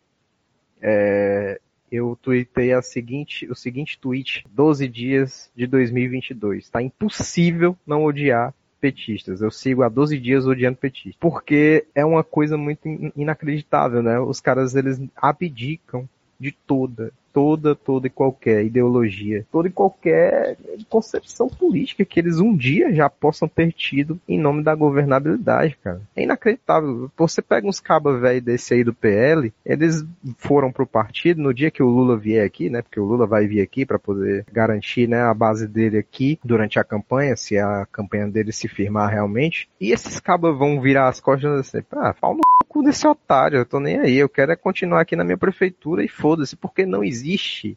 é, 0.82 1.60
eu 1.88 2.18
tuitei 2.20 2.72
a 2.72 2.82
seguinte, 2.82 3.48
o 3.48 3.54
seguinte 3.54 3.96
tweet, 4.00 4.44
12 4.50 4.88
dias 4.88 5.48
de 5.54 5.68
2022. 5.68 6.68
Tá 6.70 6.82
impossível 6.82 7.76
não 7.86 8.02
odiar 8.02 8.52
petistas. 8.80 9.40
Eu 9.40 9.52
sigo 9.52 9.84
há 9.84 9.88
12 9.88 10.18
dias 10.18 10.44
odiando 10.44 10.78
petistas. 10.78 11.14
Porque 11.20 11.86
é 11.94 12.04
uma 12.04 12.24
coisa 12.24 12.58
muito 12.58 12.88
in- 12.88 13.12
inacreditável, 13.14 14.02
né? 14.02 14.18
Os 14.18 14.40
caras, 14.40 14.74
eles 14.74 15.00
abdicam 15.14 16.08
de 16.36 16.50
toda, 16.50 17.12
toda, 17.32 17.74
toda 17.74 18.06
e 18.06 18.10
qualquer 18.10 18.64
ideologia, 18.64 19.46
toda 19.50 19.68
e 19.68 19.72
qualquer 19.72 20.56
concepção 20.88 21.48
política 21.48 22.04
que 22.04 22.20
eles 22.20 22.38
um 22.38 22.56
dia 22.56 22.92
já 22.94 23.08
possam 23.08 23.48
ter 23.48 23.72
tido 23.72 24.20
em 24.28 24.38
nome 24.38 24.62
da 24.62 24.74
governabilidade, 24.74 25.76
cara. 25.82 26.00
É 26.14 26.22
inacreditável. 26.22 27.10
Você 27.16 27.40
pega 27.40 27.66
uns 27.66 27.80
cabas 27.80 28.20
velho 28.20 28.40
desse 28.40 28.74
aí 28.74 28.84
do 28.84 28.94
PL, 28.94 29.52
eles 29.64 30.04
foram 30.38 30.70
pro 30.70 30.86
partido 30.86 31.40
no 31.40 31.54
dia 31.54 31.70
que 31.70 31.82
o 31.82 31.88
Lula 31.88 32.16
vier 32.16 32.44
aqui, 32.44 32.68
né? 32.68 32.82
Porque 32.82 33.00
o 33.00 33.04
Lula 33.04 33.26
vai 33.26 33.46
vir 33.46 33.60
aqui 33.60 33.86
para 33.86 33.98
poder 33.98 34.44
garantir, 34.52 35.08
né, 35.08 35.22
a 35.22 35.34
base 35.34 35.66
dele 35.66 35.98
aqui 35.98 36.38
durante 36.44 36.78
a 36.78 36.84
campanha, 36.84 37.36
se 37.36 37.58
a 37.58 37.86
campanha 37.90 38.28
dele 38.28 38.52
se 38.52 38.68
firmar 38.68 39.10
realmente. 39.10 39.68
E 39.80 39.92
esses 39.92 40.20
cabas 40.20 40.56
vão 40.56 40.80
virar 40.80 41.08
as 41.08 41.20
costas 41.20 41.52
assim, 41.60 41.84
ah, 41.92 42.14
pau 42.14 42.34
no 42.34 42.42
cu 42.72 42.82
desse 42.82 43.06
otário, 43.06 43.58
eu 43.58 43.66
tô 43.66 43.78
nem 43.78 43.98
aí, 43.98 44.16
eu 44.16 44.30
quero 44.30 44.50
é 44.50 44.56
continuar 44.56 45.02
aqui 45.02 45.14
na 45.14 45.24
minha 45.24 45.36
prefeitura 45.36 46.02
e 46.02 46.08
foda-se, 46.08 46.56
porque 46.56 46.86
não 46.86 47.04
existe, 47.04 47.21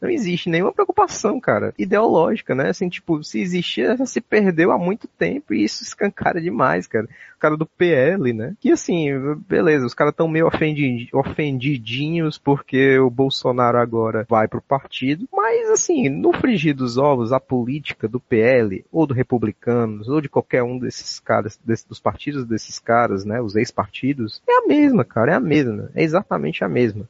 não 0.02 0.10
existe 0.10 0.50
nenhuma 0.50 0.74
preocupação, 0.74 1.40
cara, 1.40 1.74
ideológica, 1.78 2.56
né, 2.56 2.70
assim, 2.70 2.90
tipo, 2.90 3.24
se 3.24 3.40
existia, 3.40 3.96
já 3.96 4.06
se 4.06 4.22
perdeu 4.22 4.72
há 4.72 4.78
muito 4.78 5.08
tempo 5.08 5.54
e 5.54 5.64
isso 5.64 5.84
escancara 5.84 6.42
demais, 6.42 6.88
cara. 6.88 7.08
O 7.36 7.40
cara 7.40 7.58
do 7.58 7.66
PL, 7.66 8.34
né, 8.34 8.56
que 8.60 8.72
assim, 8.72 9.10
beleza, 9.48 9.86
os 9.86 9.94
caras 9.94 10.14
tão 10.16 10.28
meio 10.28 10.48
ofendi 10.48 11.10
ofendidinhos 11.14 12.38
porque 12.38 12.98
o 13.00 13.10
Bolsonaro 13.10 13.78
agora 13.78 14.26
vai 14.30 14.48
pro 14.48 14.62
partido, 14.62 15.28
mas 15.32 15.70
assim, 15.70 16.10
no 16.10 16.34
frigir 16.34 16.76
dos 16.76 16.98
ovos, 16.98 17.32
a 17.32 17.40
política 17.40 18.08
do 18.08 18.20
PL, 18.20 18.86
ou 18.92 19.06
do 19.06 19.14
Republicanos, 19.14 20.08
ou 20.08 20.22
de 20.22 20.30
qualquer 20.30 20.64
um 20.64 20.78
desses 20.80 21.20
caras, 21.20 21.60
desse, 21.64 21.88
dos 21.88 22.00
partidos 22.00 22.46
desses 22.46 22.80
caras, 22.80 23.26
né, 23.26 23.42
os 23.42 23.56
ex-partidos, 23.56 24.42
é 24.48 24.58
a 24.58 24.68
mesma, 24.68 25.04
cara, 25.04 25.34
é 25.34 25.36
a 25.36 25.40
mesma, 25.40 25.90
é 25.94 26.04
exatamente 26.04 26.64
a 26.64 26.70
mesma. 26.70 27.08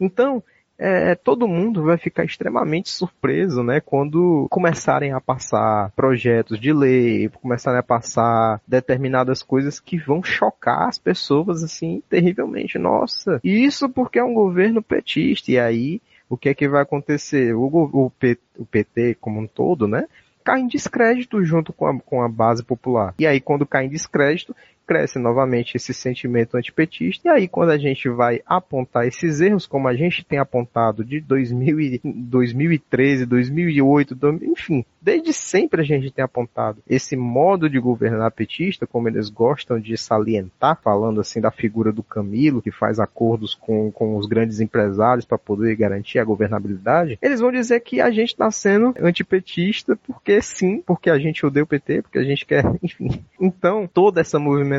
Então, 0.00 0.42
é, 0.78 1.14
todo 1.14 1.48
mundo 1.48 1.82
vai 1.82 1.96
ficar 1.96 2.24
extremamente 2.24 2.90
surpreso, 2.90 3.62
né, 3.62 3.80
quando 3.80 4.46
começarem 4.50 5.12
a 5.12 5.20
passar 5.20 5.90
projetos 5.96 6.60
de 6.60 6.72
lei, 6.72 7.28
começarem 7.28 7.80
a 7.80 7.82
passar 7.82 8.60
determinadas 8.66 9.42
coisas 9.42 9.80
que 9.80 9.96
vão 9.96 10.22
chocar 10.22 10.88
as 10.88 10.98
pessoas, 10.98 11.62
assim, 11.62 12.02
terrivelmente. 12.08 12.78
Nossa, 12.78 13.40
isso 13.42 13.88
porque 13.88 14.18
é 14.18 14.24
um 14.24 14.34
governo 14.34 14.82
petista, 14.82 15.50
e 15.50 15.58
aí, 15.58 16.00
o 16.28 16.36
que 16.36 16.48
é 16.48 16.54
que 16.54 16.68
vai 16.68 16.82
acontecer? 16.82 17.54
O, 17.54 17.66
o, 17.66 18.12
o 18.58 18.66
PT 18.66 19.16
como 19.20 19.40
um 19.40 19.46
todo, 19.46 19.86
né, 19.88 20.06
cai 20.44 20.60
em 20.60 20.68
descrédito 20.68 21.44
junto 21.44 21.72
com 21.72 21.86
a, 21.86 22.00
com 22.00 22.22
a 22.22 22.28
base 22.28 22.62
popular. 22.62 23.12
E 23.18 23.26
aí, 23.26 23.40
quando 23.40 23.66
cai 23.66 23.86
em 23.86 23.88
descrédito, 23.88 24.54
cresce 24.86 25.18
novamente 25.18 25.76
esse 25.76 25.92
sentimento 25.92 26.56
antipetista. 26.56 27.28
E 27.28 27.30
aí, 27.30 27.48
quando 27.48 27.70
a 27.70 27.78
gente 27.78 28.08
vai 28.08 28.40
apontar 28.46 29.06
esses 29.06 29.40
erros, 29.40 29.66
como 29.66 29.88
a 29.88 29.94
gente 29.94 30.24
tem 30.24 30.38
apontado 30.38 31.04
de 31.04 31.20
2000 31.20 31.80
e, 31.80 32.00
2013, 32.04 33.26
2008, 33.26 34.16
enfim, 34.42 34.84
desde 35.00 35.32
sempre 35.32 35.80
a 35.80 35.84
gente 35.84 36.10
tem 36.10 36.24
apontado 36.24 36.82
esse 36.88 37.16
modo 37.16 37.68
de 37.68 37.78
governar 37.78 38.30
petista, 38.30 38.86
como 38.86 39.08
eles 39.08 39.28
gostam 39.28 39.78
de 39.78 39.96
salientar, 39.96 40.80
falando 40.82 41.20
assim 41.20 41.40
da 41.40 41.50
figura 41.50 41.92
do 41.92 42.02
Camilo, 42.02 42.62
que 42.62 42.70
faz 42.70 42.98
acordos 42.98 43.54
com, 43.54 43.90
com 43.90 44.16
os 44.16 44.26
grandes 44.26 44.60
empresários 44.60 45.24
para 45.24 45.38
poder 45.38 45.74
garantir 45.76 46.18
a 46.18 46.24
governabilidade, 46.24 47.18
eles 47.20 47.40
vão 47.40 47.50
dizer 47.50 47.80
que 47.80 48.00
a 48.00 48.10
gente 48.10 48.30
está 48.30 48.50
sendo 48.50 48.94
antipetista 49.00 49.96
porque 50.06 50.40
sim, 50.40 50.82
porque 50.84 51.10
a 51.10 51.18
gente 51.18 51.44
odeia 51.44 51.64
o 51.64 51.66
PT, 51.66 52.02
porque 52.02 52.18
a 52.18 52.24
gente 52.24 52.44
quer, 52.44 52.64
enfim. 52.82 53.24
Então, 53.40 53.88
toda 53.92 54.20
essa 54.20 54.38
movimentação 54.38 54.75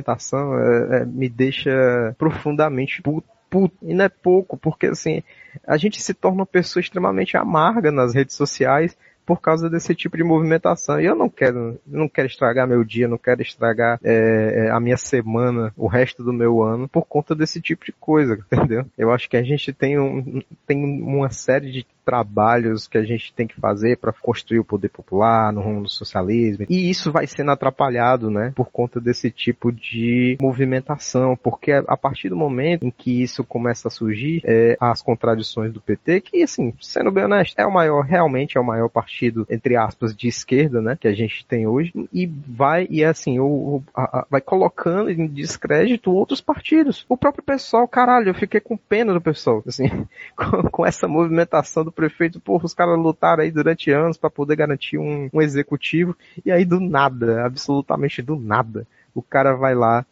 é, 0.59 0.97
é, 0.97 1.05
me 1.05 1.29
deixa 1.29 2.15
profundamente 2.17 3.01
puto 3.01 3.27
puto. 3.49 3.75
E 3.81 3.93
não 3.93 4.05
é 4.05 4.09
pouco, 4.09 4.57
porque 4.57 4.87
assim, 4.87 5.23
a 5.65 5.77
gente 5.77 6.01
se 6.01 6.13
torna 6.13 6.39
uma 6.39 6.45
pessoa 6.45 6.81
extremamente 6.81 7.37
amarga 7.37 7.91
nas 7.91 8.13
redes 8.13 8.35
sociais 8.35 8.97
por 9.25 9.41
causa 9.41 9.69
desse 9.69 9.93
tipo 9.93 10.15
de 10.15 10.23
movimentação. 10.23 11.01
E 11.01 11.05
eu 11.05 11.13
não 11.13 11.29
quero, 11.29 11.77
não 11.85 12.07
quero 12.07 12.27
estragar 12.27 12.65
meu 12.65 12.81
dia, 12.83 13.09
não 13.09 13.17
quero 13.17 13.41
estragar 13.41 13.99
é, 14.01 14.69
a 14.71 14.79
minha 14.79 14.95
semana, 14.95 15.73
o 15.75 15.85
resto 15.85 16.23
do 16.23 16.31
meu 16.31 16.63
ano, 16.63 16.87
por 16.87 17.05
conta 17.05 17.35
desse 17.35 17.59
tipo 17.59 17.85
de 17.85 17.91
coisa, 17.91 18.39
entendeu? 18.49 18.85
Eu 18.97 19.11
acho 19.11 19.29
que 19.29 19.35
a 19.35 19.43
gente 19.43 19.73
tem, 19.73 19.99
um, 19.99 20.41
tem 20.65 20.81
uma 20.81 21.29
série 21.29 21.71
de 21.71 21.85
trabalhos 22.07 22.87
que 22.87 22.97
a 22.97 23.03
gente 23.03 23.33
tem 23.33 23.45
que 23.45 23.59
fazer 23.59 23.97
para 23.97 24.13
construir 24.13 24.59
o 24.59 24.63
poder 24.63 24.87
popular 24.87 25.51
no 25.51 25.59
rumo 25.59 25.81
do 25.83 25.89
socialismo. 25.89 26.65
E 26.69 26.89
isso 26.89 27.11
vai 27.11 27.27
sendo 27.27 27.51
atrapalhado, 27.51 28.31
né, 28.31 28.53
por 28.55 28.71
conta 28.71 29.01
desse 29.01 29.29
tipo 29.29 29.73
de 29.73 30.37
movimentação, 30.41 31.35
porque 31.35 31.73
a 31.73 31.97
partir 31.97 32.29
do 32.29 32.37
momento 32.37 32.85
em 32.85 32.89
que 32.89 33.21
isso 33.21 33.43
começa 33.43 33.89
a 33.89 33.91
surgir, 33.91 34.41
é, 34.45 34.77
as 34.79 35.01
contradições 35.01 35.73
do 35.73 35.81
PT, 35.81 36.21
que 36.21 36.41
assim, 36.41 36.73
sendo 36.79 37.11
bem 37.11 37.25
honesto, 37.25 37.59
é 37.59 37.65
o 37.65 37.73
maior, 37.73 38.05
realmente 38.05 38.57
é 38.57 38.61
o 38.61 38.65
maior 38.65 38.87
partido, 38.87 39.45
entre 39.49 39.75
aspas, 39.75 40.15
de 40.15 40.29
esquerda, 40.29 40.81
né, 40.81 40.97
que 40.97 41.09
a 41.09 41.13
gente 41.13 41.45
tem 41.45 41.67
hoje, 41.67 41.91
e 42.13 42.25
vai, 42.25 42.87
e 42.89 43.03
assim, 43.03 43.37
o, 43.37 43.45
o 43.45 43.83
a, 43.93 44.19
a, 44.19 44.27
vai 44.31 44.39
colocando 44.39 45.11
em 45.11 45.27
descrédito 45.27 46.13
outros 46.13 46.39
partidos. 46.39 47.05
O 47.09 47.17
próprio 47.17 47.43
pessoal, 47.43 47.85
caralho, 47.85 48.29
eu 48.29 48.33
fiquei 48.33 48.61
com 48.61 48.77
pena 48.77 49.13
do 49.13 49.19
pessoal, 49.19 49.61
assim, 49.67 49.89
com, 50.37 50.69
com 50.69 50.85
essa 50.85 51.05
movimentação 51.05 51.83
do 51.83 51.96
prefeito, 51.97 52.39
porra, 52.39 52.65
os 52.65 52.75
caras 52.75 52.97
lutaram 52.97 53.41
aí 53.41 53.49
durante 53.49 53.89
anos 53.89 54.17
para 54.17 54.29
poder 54.29 54.55
garantir 54.55 54.99
um, 54.99 55.27
um 55.33 55.41
executivo, 55.41 56.15
e 56.45 56.51
aí 56.51 56.63
do 56.63 56.79
nada, 56.79 57.43
absolutamente 57.43 58.21
do 58.21 58.35
nada, 58.37 58.85
o 59.15 59.21
cara 59.21 59.55
vai 59.55 59.73
lá 59.73 60.05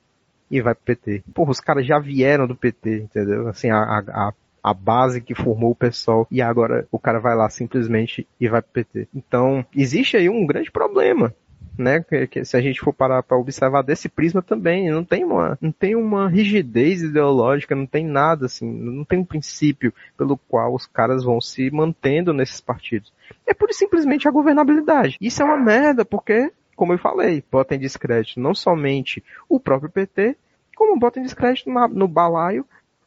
e 0.49 0.59
vai 0.59 0.73
pro 0.73 0.83
PT. 0.83 1.23
Porra, 1.31 1.51
os 1.51 1.59
caras 1.59 1.85
já 1.85 1.99
vieram 1.99 2.47
do 2.47 2.55
PT, 2.55 3.03
entendeu? 3.03 3.47
Assim, 3.47 3.69
a, 3.69 3.81
a, 3.81 4.33
a 4.63 4.73
base 4.73 5.21
que 5.21 5.35
formou 5.35 5.71
o 5.71 5.75
pessoal 5.75 6.27
e 6.31 6.41
agora 6.41 6.87
o 6.91 6.97
cara 6.97 7.19
vai 7.19 7.35
lá 7.35 7.47
simplesmente 7.51 8.27
e 8.39 8.49
vai 8.49 8.63
pro 8.63 8.71
PT. 8.71 9.07
Então, 9.13 9.63
existe 9.75 10.17
aí 10.17 10.27
um 10.27 10.45
grande 10.45 10.71
problema 10.71 11.33
né? 11.77 12.03
Que, 12.27 12.43
se 12.45 12.55
a 12.55 12.61
gente 12.61 12.79
for 12.79 12.93
parar 12.93 13.23
para 13.23 13.37
observar 13.37 13.81
desse 13.81 14.09
prisma 14.09 14.41
também, 14.41 14.89
não 14.89 15.03
tem 15.03 15.23
uma, 15.23 15.57
não 15.61 15.71
tem 15.71 15.95
uma 15.95 16.29
rigidez 16.29 17.01
ideológica, 17.01 17.75
não 17.75 17.85
tem 17.85 18.05
nada 18.05 18.45
assim, 18.45 18.69
não 18.71 19.03
tem 19.03 19.19
um 19.19 19.25
princípio 19.25 19.93
pelo 20.17 20.37
qual 20.37 20.73
os 20.73 20.85
caras 20.85 21.23
vão 21.23 21.39
se 21.41 21.69
mantendo 21.71 22.33
nesses 22.33 22.61
partidos. 22.61 23.13
É 23.45 23.53
por 23.53 23.71
simplesmente 23.73 24.27
a 24.27 24.31
governabilidade. 24.31 25.17
Isso 25.19 25.41
é 25.41 25.45
uma 25.45 25.57
merda, 25.57 26.05
porque, 26.05 26.51
como 26.75 26.93
eu 26.93 26.97
falei, 26.97 27.43
bota 27.51 27.75
em 27.75 27.79
descrédito 27.79 28.39
não 28.39 28.53
somente 28.53 29.23
o 29.49 29.59
próprio 29.59 29.89
PT, 29.89 30.35
como 30.75 30.99
bota 30.99 31.19
em 31.19 31.23
descrédito 31.23 31.69
na, 31.69 31.87
no 31.87 32.07
balaio 32.07 32.65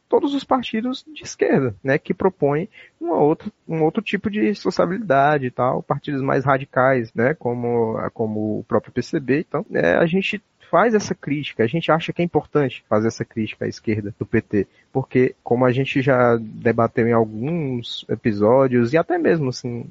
todos 0.09 0.33
os 0.33 0.43
partidos 0.43 1.05
de 1.13 1.23
esquerda, 1.23 1.75
né, 1.83 1.97
que 1.99 2.13
propõem 2.13 2.67
uma 2.99 3.17
outra, 3.17 3.51
um 3.67 3.83
outro 3.83 4.01
tipo 4.01 4.29
de 4.29 4.53
sociabilidade 4.55 5.45
e 5.45 5.51
tal, 5.51 5.83
partidos 5.83 6.21
mais 6.21 6.43
radicais, 6.43 7.13
né, 7.13 7.35
como, 7.35 7.95
como 8.13 8.59
o 8.59 8.63
próprio 8.67 8.91
PCB. 8.91 9.45
Então, 9.47 9.65
é, 9.71 9.93
a 9.93 10.05
gente 10.07 10.41
faz 10.69 10.93
essa 10.93 11.15
crítica, 11.15 11.63
a 11.63 11.67
gente 11.67 11.91
acha 11.91 12.11
que 12.11 12.21
é 12.21 12.25
importante 12.25 12.83
fazer 12.87 13.07
essa 13.07 13.25
crítica 13.25 13.65
à 13.65 13.67
esquerda 13.67 14.13
do 14.17 14.25
PT, 14.25 14.67
porque 14.91 15.35
como 15.43 15.65
a 15.65 15.71
gente 15.71 16.01
já 16.01 16.37
debateu 16.37 17.07
em 17.07 17.13
alguns 17.13 18.05
episódios 18.09 18.93
e 18.93 18.97
até 18.97 19.17
mesmo 19.17 19.49
assim 19.49 19.85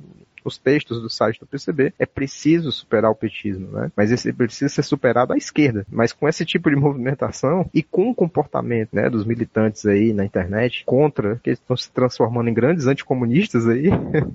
os 0.45 0.59
textos 0.59 1.01
do 1.01 1.11
site 1.11 1.41
do 1.41 1.47
PCB, 1.47 1.93
é 1.99 2.07
preciso 2.07 2.71
superar 2.73 3.11
o 3.11 3.15
petismo, 3.15 3.71
né? 3.71 3.91
Mas 3.97 4.11
esse 4.11 4.33
precisa 4.33 4.69
ser 4.69 4.83
superado 4.83 5.33
à 5.33 5.37
esquerda. 5.37 5.87
Mas 5.91 6.13
com 6.13 6.29
esse 6.29 6.45
tipo 6.45 6.71
de 6.71 6.77
movimentação 6.77 7.69
e 7.73 7.83
com 7.83 8.11
o 8.11 8.15
comportamento, 8.15 8.91
né, 8.93 9.09
dos 9.09 9.25
militantes 9.25 9.87
aí 9.87 10.13
na 10.13 10.25
internet 10.25 10.85
contra, 10.85 11.41
que 11.43 11.51
estão 11.51 11.77
se 11.77 11.91
transformando 11.91 12.49
em 12.49 12.55
grandes 12.55 12.87
anticomunistas 12.87 13.69
aí, 13.69 13.89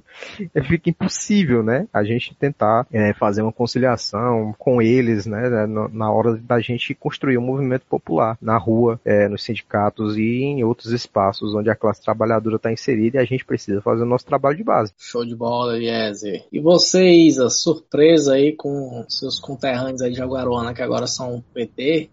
fica 0.67 0.89
impossível, 0.89 1.63
né? 1.63 1.87
A 1.93 2.03
gente 2.03 2.35
tentar 2.35 2.85
é, 2.91 3.13
fazer 3.13 3.41
uma 3.41 3.51
conciliação 3.51 4.53
com 4.57 4.81
eles, 4.81 5.25
né, 5.25 5.65
na 5.91 6.11
hora 6.11 6.35
da 6.37 6.59
gente 6.59 6.93
construir 6.93 7.37
um 7.37 7.41
movimento 7.41 7.85
popular 7.89 8.37
na 8.41 8.57
rua, 8.57 8.99
é, 9.05 9.27
nos 9.27 9.43
sindicatos 9.43 10.17
e 10.17 10.43
em 10.43 10.63
outros 10.63 10.91
espaços 10.91 11.53
onde 11.55 11.69
a 11.69 11.75
classe 11.75 12.01
trabalhadora 12.01 12.57
está 12.57 12.71
inserida 12.71 13.17
e 13.17 13.21
a 13.21 13.25
gente 13.25 13.45
precisa 13.45 13.81
fazer 13.81 14.03
o 14.03 14.07
nosso 14.07 14.25
trabalho 14.25 14.57
de 14.57 14.63
base. 14.63 14.93
Show 14.97 15.25
de 15.25 15.35
bola, 15.35 15.77
e 15.77 15.89
e 16.51 16.59
você, 16.59 17.03
Isa, 17.03 17.49
surpresa 17.49 18.33
aí 18.33 18.55
com 18.55 19.05
seus 19.07 19.39
conterrâneos 19.39 20.01
aí 20.01 20.11
de 20.11 20.17
Jaguaruana, 20.17 20.73
que 20.73 20.81
agora 20.81 21.07
são 21.07 21.43
PT? 21.53 22.09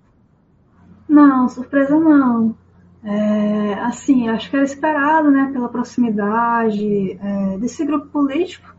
Não, 1.09 1.49
surpresa 1.49 1.99
não. 1.99 2.55
É, 3.03 3.75
assim, 3.81 4.29
acho 4.29 4.51
que 4.51 4.57
era 4.57 4.65
esperado, 4.65 5.31
né, 5.31 5.51
pela 5.53 5.69
proximidade 5.69 7.13
é, 7.13 7.59
desse 7.59 7.85
grupo 7.85 8.09
político, 8.09 8.75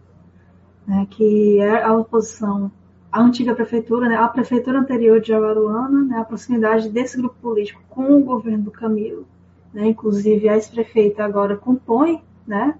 né, 0.88 1.08
que 1.10 1.60
é 1.60 1.84
a 1.84 1.94
oposição 1.94 2.72
à 3.12 3.22
antiga 3.22 3.56
prefeitura, 3.56 4.08
né, 4.08 4.16
a 4.16 4.28
prefeitura 4.28 4.80
anterior 4.80 5.20
de 5.20 5.30
Jaguaruana, 5.30 6.04
né, 6.04 6.18
a 6.20 6.24
proximidade 6.24 6.90
desse 6.90 7.18
grupo 7.18 7.36
político 7.42 7.82
com 7.90 8.16
o 8.16 8.24
governo 8.24 8.66
do 8.66 8.72
Camilo, 8.72 9.26
né, 9.74 9.88
inclusive 9.88 10.48
a 10.48 10.54
ex-prefeita 10.54 11.24
agora 11.24 11.58
compõe, 11.58 12.22
né, 12.46 12.76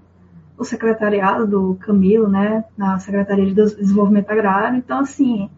o 0.62 0.64
secretariado 0.64 1.48
do 1.48 1.76
Camilo, 1.80 2.30
né, 2.30 2.64
na 2.78 3.00
Secretaria 3.00 3.48
de 3.48 3.56
Desenvolvimento 3.56 4.30
Agrário. 4.30 4.78
Então, 4.78 5.00
assim, 5.00 5.50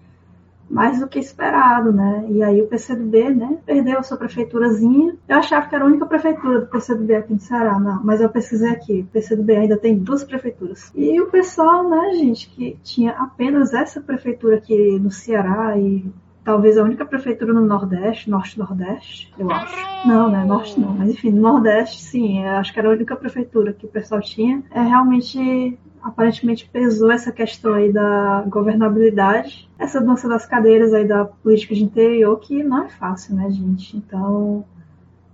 mais 0.69 1.01
do 1.01 1.09
que 1.09 1.19
esperado, 1.19 1.91
né? 1.91 2.25
E 2.29 2.41
aí 2.41 2.61
o 2.61 2.67
PCdoB, 2.67 3.31
né, 3.31 3.57
perdeu 3.65 3.99
a 3.99 4.03
sua 4.03 4.15
prefeiturazinha. 4.15 5.13
Eu 5.27 5.37
achava 5.37 5.67
que 5.67 5.75
era 5.75 5.83
a 5.83 5.87
única 5.87 6.05
prefeitura 6.05 6.61
do 6.61 6.67
PCdoB 6.67 7.15
aqui 7.15 7.33
no 7.33 7.39
Ceará, 7.41 7.77
não, 7.77 8.01
mas 8.01 8.21
eu 8.21 8.29
pesquisei 8.29 8.69
aqui, 8.69 9.01
o 9.01 9.11
PCdoB 9.11 9.53
ainda 9.53 9.75
tem 9.75 9.97
duas 9.97 10.23
prefeituras. 10.23 10.89
E 10.95 11.19
o 11.19 11.27
pessoal, 11.27 11.89
né, 11.89 12.13
gente, 12.13 12.49
que 12.49 12.77
tinha 12.81 13.11
apenas 13.11 13.73
essa 13.73 13.99
prefeitura 13.99 14.55
aqui 14.55 14.97
no 14.99 15.11
Ceará 15.11 15.77
e 15.77 16.05
talvez 16.43 16.77
a 16.77 16.83
única 16.83 17.05
prefeitura 17.05 17.53
no 17.53 17.61
Nordeste, 17.61 18.29
Norte-Nordeste, 18.29 19.33
eu 19.37 19.49
acho. 19.49 20.07
Não, 20.07 20.29
né? 20.29 20.43
Norte 20.43 20.79
não, 20.79 20.93
mas 20.93 21.09
enfim, 21.09 21.31
no 21.31 21.41
Nordeste, 21.41 22.01
sim, 22.01 22.43
acho 22.45 22.73
que 22.73 22.79
era 22.79 22.89
a 22.89 22.91
única 22.91 23.15
prefeitura 23.15 23.73
que 23.73 23.85
o 23.85 23.89
pessoal 23.89 24.21
tinha. 24.21 24.63
É 24.71 24.81
realmente, 24.81 25.77
aparentemente, 26.01 26.69
pesou 26.71 27.11
essa 27.11 27.31
questão 27.31 27.73
aí 27.73 27.91
da 27.91 28.43
governabilidade, 28.47 29.69
essa 29.79 30.01
dança 30.01 30.27
das 30.27 30.45
cadeiras 30.45 30.93
aí 30.93 31.07
da 31.07 31.25
política 31.25 31.73
de 31.73 31.83
interior, 31.83 32.37
que 32.39 32.63
não 32.63 32.85
é 32.85 32.89
fácil, 32.89 33.35
né, 33.35 33.49
gente? 33.49 33.95
Então, 33.95 34.65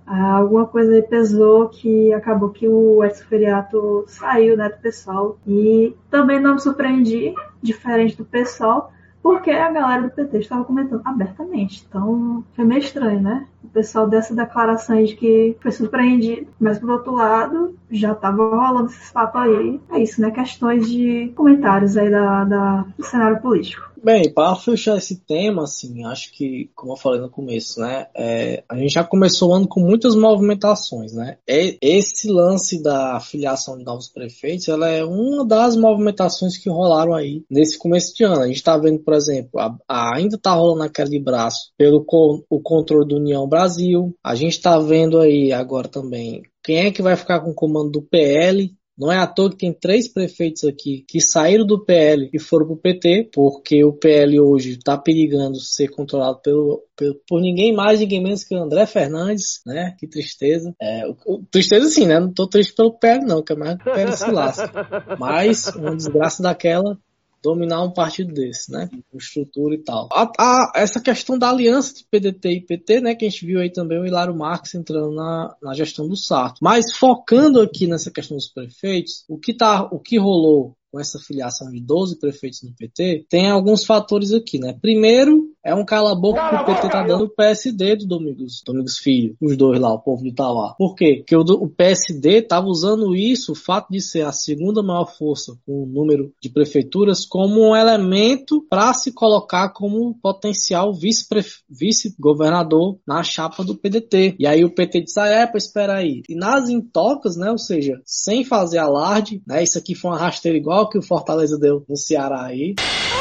alguma 0.06 0.66
coisa 0.66 0.94
aí 0.94 1.02
pesou 1.02 1.70
que 1.70 2.14
acabou 2.14 2.50
que 2.50 2.68
o 2.68 3.04
ex-feriato 3.04 4.04
saiu, 4.08 4.56
né, 4.56 4.70
do 4.70 4.78
pessoal. 4.78 5.38
E 5.48 5.96
também 6.10 6.40
não 6.40 6.54
me 6.54 6.60
surpreendi, 6.60 7.34
diferente 7.62 8.16
do 8.16 8.26
pessoal, 8.26 8.92
porque 9.30 9.52
a 9.52 9.72
galera 9.72 10.02
do 10.02 10.10
PT 10.10 10.40
estava 10.40 10.66
comentando 10.66 11.04
abertamente. 11.06 11.86
Então, 11.88 12.44
foi 12.56 12.66
meio 12.66 12.80
estranho, 12.80 13.22
né? 13.22 13.46
O 13.64 13.68
pessoal 13.68 14.10
dessa 14.10 14.34
declaração 14.34 15.04
de 15.04 15.16
que 15.16 15.56
foi 15.62 15.72
surpreendido, 15.72 16.48
mas 16.60 16.80
por 16.80 16.90
outro 16.90 17.14
lado, 17.14 17.76
já 17.92 18.14
estava 18.14 18.56
rolando 18.56 18.90
esses 18.90 19.12
papos 19.12 19.42
aí. 19.42 19.80
É 19.92 20.00
isso, 20.00 20.20
né? 20.20 20.32
Questões 20.32 20.90
de 20.90 21.32
comentários 21.36 21.96
aí 21.96 22.10
da, 22.10 22.44
da 22.44 22.86
do 22.98 23.06
cenário 23.06 23.40
político. 23.40 23.89
Bem, 24.04 24.32
para 24.34 24.56
fechar 24.56 24.98
esse 24.98 25.18
tema, 25.26 25.64
assim, 25.64 26.06
acho 26.06 26.32
que, 26.32 26.70
como 26.76 26.94
eu 26.94 26.98
falei 26.98 27.20
no 27.20 27.30
começo, 27.30 27.80
né, 27.80 28.08
é, 28.16 28.64
a 28.70 28.76
gente 28.78 28.94
já 28.94 29.04
começou 29.04 29.50
o 29.50 29.54
ano 29.54 29.68
com 29.68 29.82
muitas 29.82 30.16
movimentações, 30.16 31.14
né? 31.14 31.38
Esse 31.48 32.30
lance 32.30 32.82
da 32.82 33.20
filiação 33.20 33.78
de 33.78 33.84
novos 33.84 34.08
prefeitos, 34.08 34.68
ela 34.68 34.88
é 34.88 35.04
uma 35.04 35.46
das 35.46 35.76
movimentações 35.76 36.58
que 36.58 36.70
rolaram 36.70 37.14
aí 37.14 37.44
nesse 37.50 37.78
começo 37.78 38.16
de 38.16 38.24
ano. 38.24 38.42
A 38.42 38.48
gente 38.48 38.58
está 38.58 38.78
vendo, 38.78 39.00
por 39.00 39.14
exemplo, 39.14 39.60
a, 39.60 39.76
a, 39.88 40.18
ainda 40.18 40.36
está 40.36 40.54
rolando 40.54 40.84
aquela 40.84 41.10
de 41.10 41.20
braço 41.20 41.72
pelo 41.78 42.06
o 42.50 42.60
controle 42.62 43.08
do 43.08 43.18
União 43.18 43.48
Brasil. 43.48 44.16
A 44.24 44.36
gente 44.36 44.54
está 44.54 44.80
vendo 44.80 45.20
aí 45.20 45.52
agora 45.52 45.88
também 45.88 46.44
quem 46.64 46.86
é 46.86 46.92
que 46.92 47.02
vai 47.02 47.16
ficar 47.16 47.40
com 47.40 47.52
o 47.52 47.56
comando 47.56 47.90
do 47.90 48.02
PL, 48.02 48.72
Não 49.00 49.10
é 49.10 49.18
à 49.18 49.26
toa 49.26 49.50
que 49.50 49.56
tem 49.56 49.72
três 49.72 50.10
prefeitos 50.10 50.66
aqui 50.66 51.06
que 51.08 51.22
saíram 51.22 51.66
do 51.66 51.86
PL 51.86 52.30
e 52.34 52.38
foram 52.38 52.68
pro 52.68 52.76
PT, 52.76 53.30
porque 53.34 53.82
o 53.82 53.94
PL 53.94 54.42
hoje 54.42 54.72
está 54.72 54.98
perigando 54.98 55.58
ser 55.58 55.88
controlado 55.88 56.42
pelo, 56.42 56.84
pelo, 56.98 57.16
por 57.26 57.40
ninguém 57.40 57.74
mais, 57.74 58.02
ninguém 58.02 58.22
menos 58.22 58.44
que 58.44 58.54
o 58.54 58.62
André 58.62 58.86
Fernandes, 58.86 59.62
né? 59.66 59.96
Que 59.98 60.06
tristeza. 60.06 60.76
É, 60.82 61.08
o, 61.08 61.16
o, 61.26 61.44
tristeza 61.50 61.88
sim, 61.88 62.06
né? 62.06 62.20
Não 62.20 62.34
tô 62.34 62.46
triste 62.46 62.76
pelo 62.76 62.92
PL 62.92 63.26
não, 63.26 63.42
que 63.42 63.54
é 63.54 63.56
mais 63.56 63.78
que 63.78 63.90
o 63.90 63.94
PL 63.94 64.18
se 64.18 64.32
lasca. 64.32 64.70
Mas 65.18 65.68
uma 65.68 65.96
desgraça 65.96 66.44
daquela 66.44 66.98
dominar 67.42 67.84
um 67.84 67.92
partido 67.92 68.34
desse, 68.34 68.72
né? 68.72 68.90
Com 69.10 69.18
estrutura 69.18 69.76
e 69.76 69.80
tal. 69.80 70.10
A, 70.12 70.32
a, 70.38 70.72
essa 70.76 71.00
questão 71.00 71.38
da 71.38 71.50
aliança 71.50 71.94
de 71.94 72.04
PDT 72.06 72.52
e 72.52 72.62
PT, 72.62 73.02
né? 73.02 73.16
Que 73.16 73.26
a 73.26 73.30
gente 73.30 73.46
viu 73.46 73.60
aí 73.60 73.72
também 73.72 74.00
o 74.00 74.06
Hilário 74.06 74.36
Marques 74.36 74.76
entrando 74.76 75.12
na, 75.12 75.56
na 75.62 75.74
gestão 75.74 76.08
do 76.08 76.16
Sarto. 76.16 76.60
Mas 76.62 76.96
focando 76.96 77.62
aqui 77.62 77.88
nessa 77.88 78.12
questão 78.12 78.38
dos 78.38 78.48
prefeitos, 78.48 79.24
o 79.28 79.38
que, 79.38 79.54
tá, 79.54 79.84
o 79.92 80.00
que 80.00 80.18
rolou 80.18 80.76
com 80.92 81.00
essa 81.00 81.20
filiação 81.20 81.70
de 81.70 81.80
12 81.80 82.20
prefeitos 82.20 82.64
no 82.64 82.74
PT, 82.74 83.26
tem 83.30 83.50
alguns 83.50 83.86
fatores 83.86 84.34
aqui, 84.34 84.60
né? 84.60 84.74
Primeiro, 84.82 85.49
é 85.64 85.76
um 85.76 85.86
cala-boca 85.86 86.50
que 86.50 86.56
o 86.56 86.66
PT 86.66 86.90
tá 86.90 87.04
dando 87.04 87.26
o 87.26 87.30
PSD 87.30 87.98
do 87.98 88.08
Domingos, 88.08 88.64
Domingos 88.66 88.98
Filho, 88.98 89.36
os 89.42 89.58
dois 89.58 89.80
lá, 89.80 89.94
o 89.94 90.00
povo 90.00 90.24
de 90.24 90.30
Itauá. 90.30 90.74
Por 90.78 90.96
quê? 90.96 91.18
Porque 91.18 91.36
o, 91.36 91.42
o 91.42 91.70
PSD 91.70 92.42
tava 92.42 92.68
usando 92.68 93.16
isso, 93.16 93.52
o 93.52 93.56
fato 93.56 93.92
de 93.92 94.02
ser 94.02 94.26
a 94.26 94.32
segunda 94.32 94.82
maior 94.82 95.06
força 95.06 95.56
com 95.66 95.84
o 95.84 95.86
número 95.86 96.34
de 96.42 96.50
prefeituras, 96.50 97.26
como 97.26 97.70
um 97.70 97.76
elemento 97.76 98.66
para 98.70 98.94
se 98.94 99.12
colocar 99.12 99.70
como 99.70 100.18
potencial 100.22 100.94
vice-governador 100.94 102.94
vice 102.94 103.02
na 103.08 103.24
chapa 103.24 103.64
do 103.64 103.76
PDT. 103.76 104.36
E 104.40 104.48
aí 104.48 104.64
o 104.64 104.74
PT 104.74 105.02
disse, 105.02 105.20
ah, 105.20 105.28
é, 105.28 105.46
pois 105.46 105.66
espera 105.66 105.96
aí. 105.96 106.22
E 106.30 106.36
nas 106.36 106.70
intocas, 106.70 107.36
né, 107.36 107.52
ou 107.52 107.58
seja, 107.58 108.00
sem 108.06 108.46
fazer 108.46 108.78
alarde, 108.78 109.42
né, 109.46 109.64
isso 109.64 109.78
aqui 109.78 109.94
foi 109.94 110.12
uma 110.12 110.20
rasteira 110.20 110.58
igual 110.58 110.90
que 110.90 110.98
o 110.98 111.02
Fortaleza 111.02 111.58
deu 111.58 111.84
no 111.88 111.98
Ceará 111.98 112.44
aí, 112.44 112.76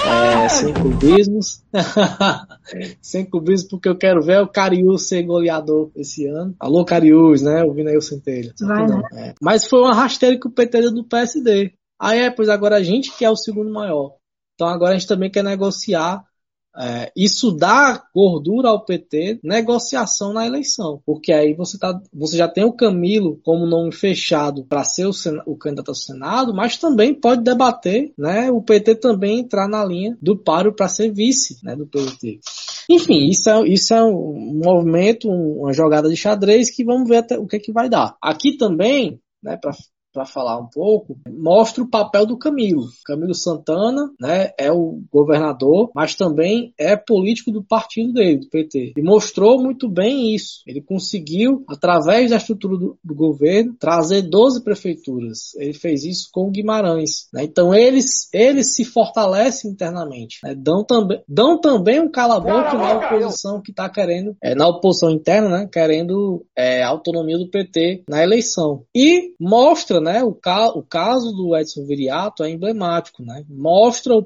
é, 0.06 0.48
sem 0.48 0.72
clubismos. 0.72 1.62
sem 3.00 3.24
clubismo, 3.24 3.70
porque 3.70 3.88
eu 3.88 3.96
quero 3.96 4.22
ver 4.22 4.40
o 4.40 4.48
Cariús 4.48 5.08
ser 5.08 5.22
goleador 5.22 5.90
esse 5.96 6.26
ano. 6.26 6.54
Alô, 6.58 6.84
Cariús, 6.84 7.42
né? 7.42 7.62
Ouvindo 7.64 7.88
aí 7.88 7.96
o 7.96 8.02
Centelha. 8.02 8.52
Vai, 8.60 8.86
né? 8.86 9.02
é. 9.12 9.34
Mas 9.40 9.66
foi 9.66 9.80
uma 9.80 9.94
rasteira 9.94 10.38
que 10.38 10.46
o 10.46 10.50
PT 10.52 10.80
deu 10.80 10.94
do 10.94 11.04
PSD. 11.04 11.72
Aí 12.00 12.20
é, 12.20 12.30
pois 12.30 12.48
agora 12.48 12.76
a 12.76 12.82
gente 12.82 13.16
que 13.16 13.24
é 13.24 13.30
o 13.30 13.36
segundo 13.36 13.72
maior. 13.72 14.16
Então 14.54 14.68
agora 14.68 14.92
a 14.92 14.98
gente 14.98 15.08
também 15.08 15.30
quer 15.30 15.44
negociar 15.44 16.24
é, 16.78 17.10
isso 17.16 17.50
dá 17.50 18.04
gordura 18.14 18.68
ao 18.68 18.84
PT, 18.84 19.40
negociação 19.42 20.32
na 20.32 20.46
eleição, 20.46 21.02
porque 21.04 21.32
aí 21.32 21.52
você, 21.52 21.76
tá, 21.76 22.00
você 22.12 22.36
já 22.36 22.46
tem 22.46 22.62
o 22.62 22.72
Camilo 22.72 23.40
como 23.42 23.66
nome 23.66 23.92
fechado 23.92 24.64
para 24.64 24.84
ser 24.84 25.06
o, 25.06 25.12
o, 25.46 25.56
candidato 25.56 25.88
ao 25.88 25.94
Senado, 25.94 26.54
mas 26.54 26.76
também 26.76 27.12
pode 27.12 27.42
debater 27.42 28.12
né, 28.16 28.50
o 28.50 28.62
PT 28.62 28.96
também 28.96 29.40
entrar 29.40 29.68
na 29.68 29.84
linha 29.84 30.16
do 30.22 30.36
páreo 30.36 30.72
para 30.72 30.88
ser 30.88 31.12
vice 31.12 31.58
né, 31.64 31.74
do 31.74 31.86
PT. 31.86 32.38
Enfim, 32.88 33.28
isso 33.28 33.50
é, 33.50 33.68
isso 33.68 33.92
é 33.92 34.02
um 34.02 34.60
movimento, 34.64 35.28
uma 35.28 35.72
jogada 35.72 36.08
de 36.08 36.16
xadrez 36.16 36.70
que 36.70 36.84
vamos 36.84 37.08
ver 37.08 37.18
até 37.18 37.38
o 37.38 37.46
que, 37.46 37.56
é 37.56 37.58
que 37.58 37.72
vai 37.72 37.88
dar. 37.88 38.16
Aqui 38.22 38.56
também, 38.56 39.20
né, 39.42 39.56
para 39.56 39.72
para 40.12 40.24
falar 40.24 40.58
um 40.58 40.66
pouco, 40.66 41.18
mostra 41.28 41.82
o 41.82 41.88
papel 41.88 42.26
do 42.26 42.38
Camilo. 42.38 42.86
Camilo 43.04 43.34
Santana, 43.34 44.10
né, 44.20 44.50
é 44.58 44.72
o 44.72 45.00
governador, 45.12 45.90
mas 45.94 46.14
também 46.14 46.72
é 46.78 46.96
político 46.96 47.50
do 47.50 47.62
partido 47.62 48.12
dele, 48.12 48.38
do 48.38 48.48
PT. 48.48 48.94
E 48.96 49.02
mostrou 49.02 49.62
muito 49.62 49.88
bem 49.88 50.34
isso. 50.34 50.62
Ele 50.66 50.80
conseguiu, 50.80 51.64
através 51.68 52.30
da 52.30 52.36
estrutura 52.36 52.76
do, 52.76 52.98
do 53.02 53.14
governo, 53.14 53.74
trazer 53.78 54.22
12 54.22 54.62
prefeituras. 54.62 55.54
Ele 55.56 55.72
fez 55.72 56.04
isso 56.04 56.28
com 56.32 56.48
o 56.48 56.50
Guimarães. 56.50 57.28
Né? 57.32 57.44
Então 57.44 57.74
eles, 57.74 58.32
eles 58.32 58.74
se 58.74 58.84
fortalecem 58.84 59.70
internamente. 59.70 60.38
Né? 60.42 60.54
Dão, 60.54 60.84
também, 60.84 61.22
dão 61.28 61.60
também 61.60 62.00
um 62.00 62.10
cala-boca 62.10 62.74
na 62.74 62.94
oposição 62.94 63.60
que 63.60 63.70
está 63.70 63.88
querendo, 63.88 64.36
é, 64.42 64.54
na 64.54 64.66
oposição 64.66 65.10
interna, 65.10 65.48
né, 65.48 65.68
querendo 65.70 66.44
é, 66.56 66.82
autonomia 66.82 67.38
do 67.38 67.50
PT 67.50 68.04
na 68.08 68.22
eleição. 68.22 68.84
E 68.94 69.34
mostra, 69.40 69.97
né, 70.00 70.18
né, 70.18 70.24
o, 70.24 70.32
ca 70.32 70.68
o 70.68 70.82
caso 70.82 71.32
do 71.32 71.56
Edson 71.56 71.84
Viriato 71.84 72.42
é 72.42 72.50
emblemático, 72.50 73.22
né? 73.22 73.44
Mostra 73.48 74.14
o, 74.14 74.24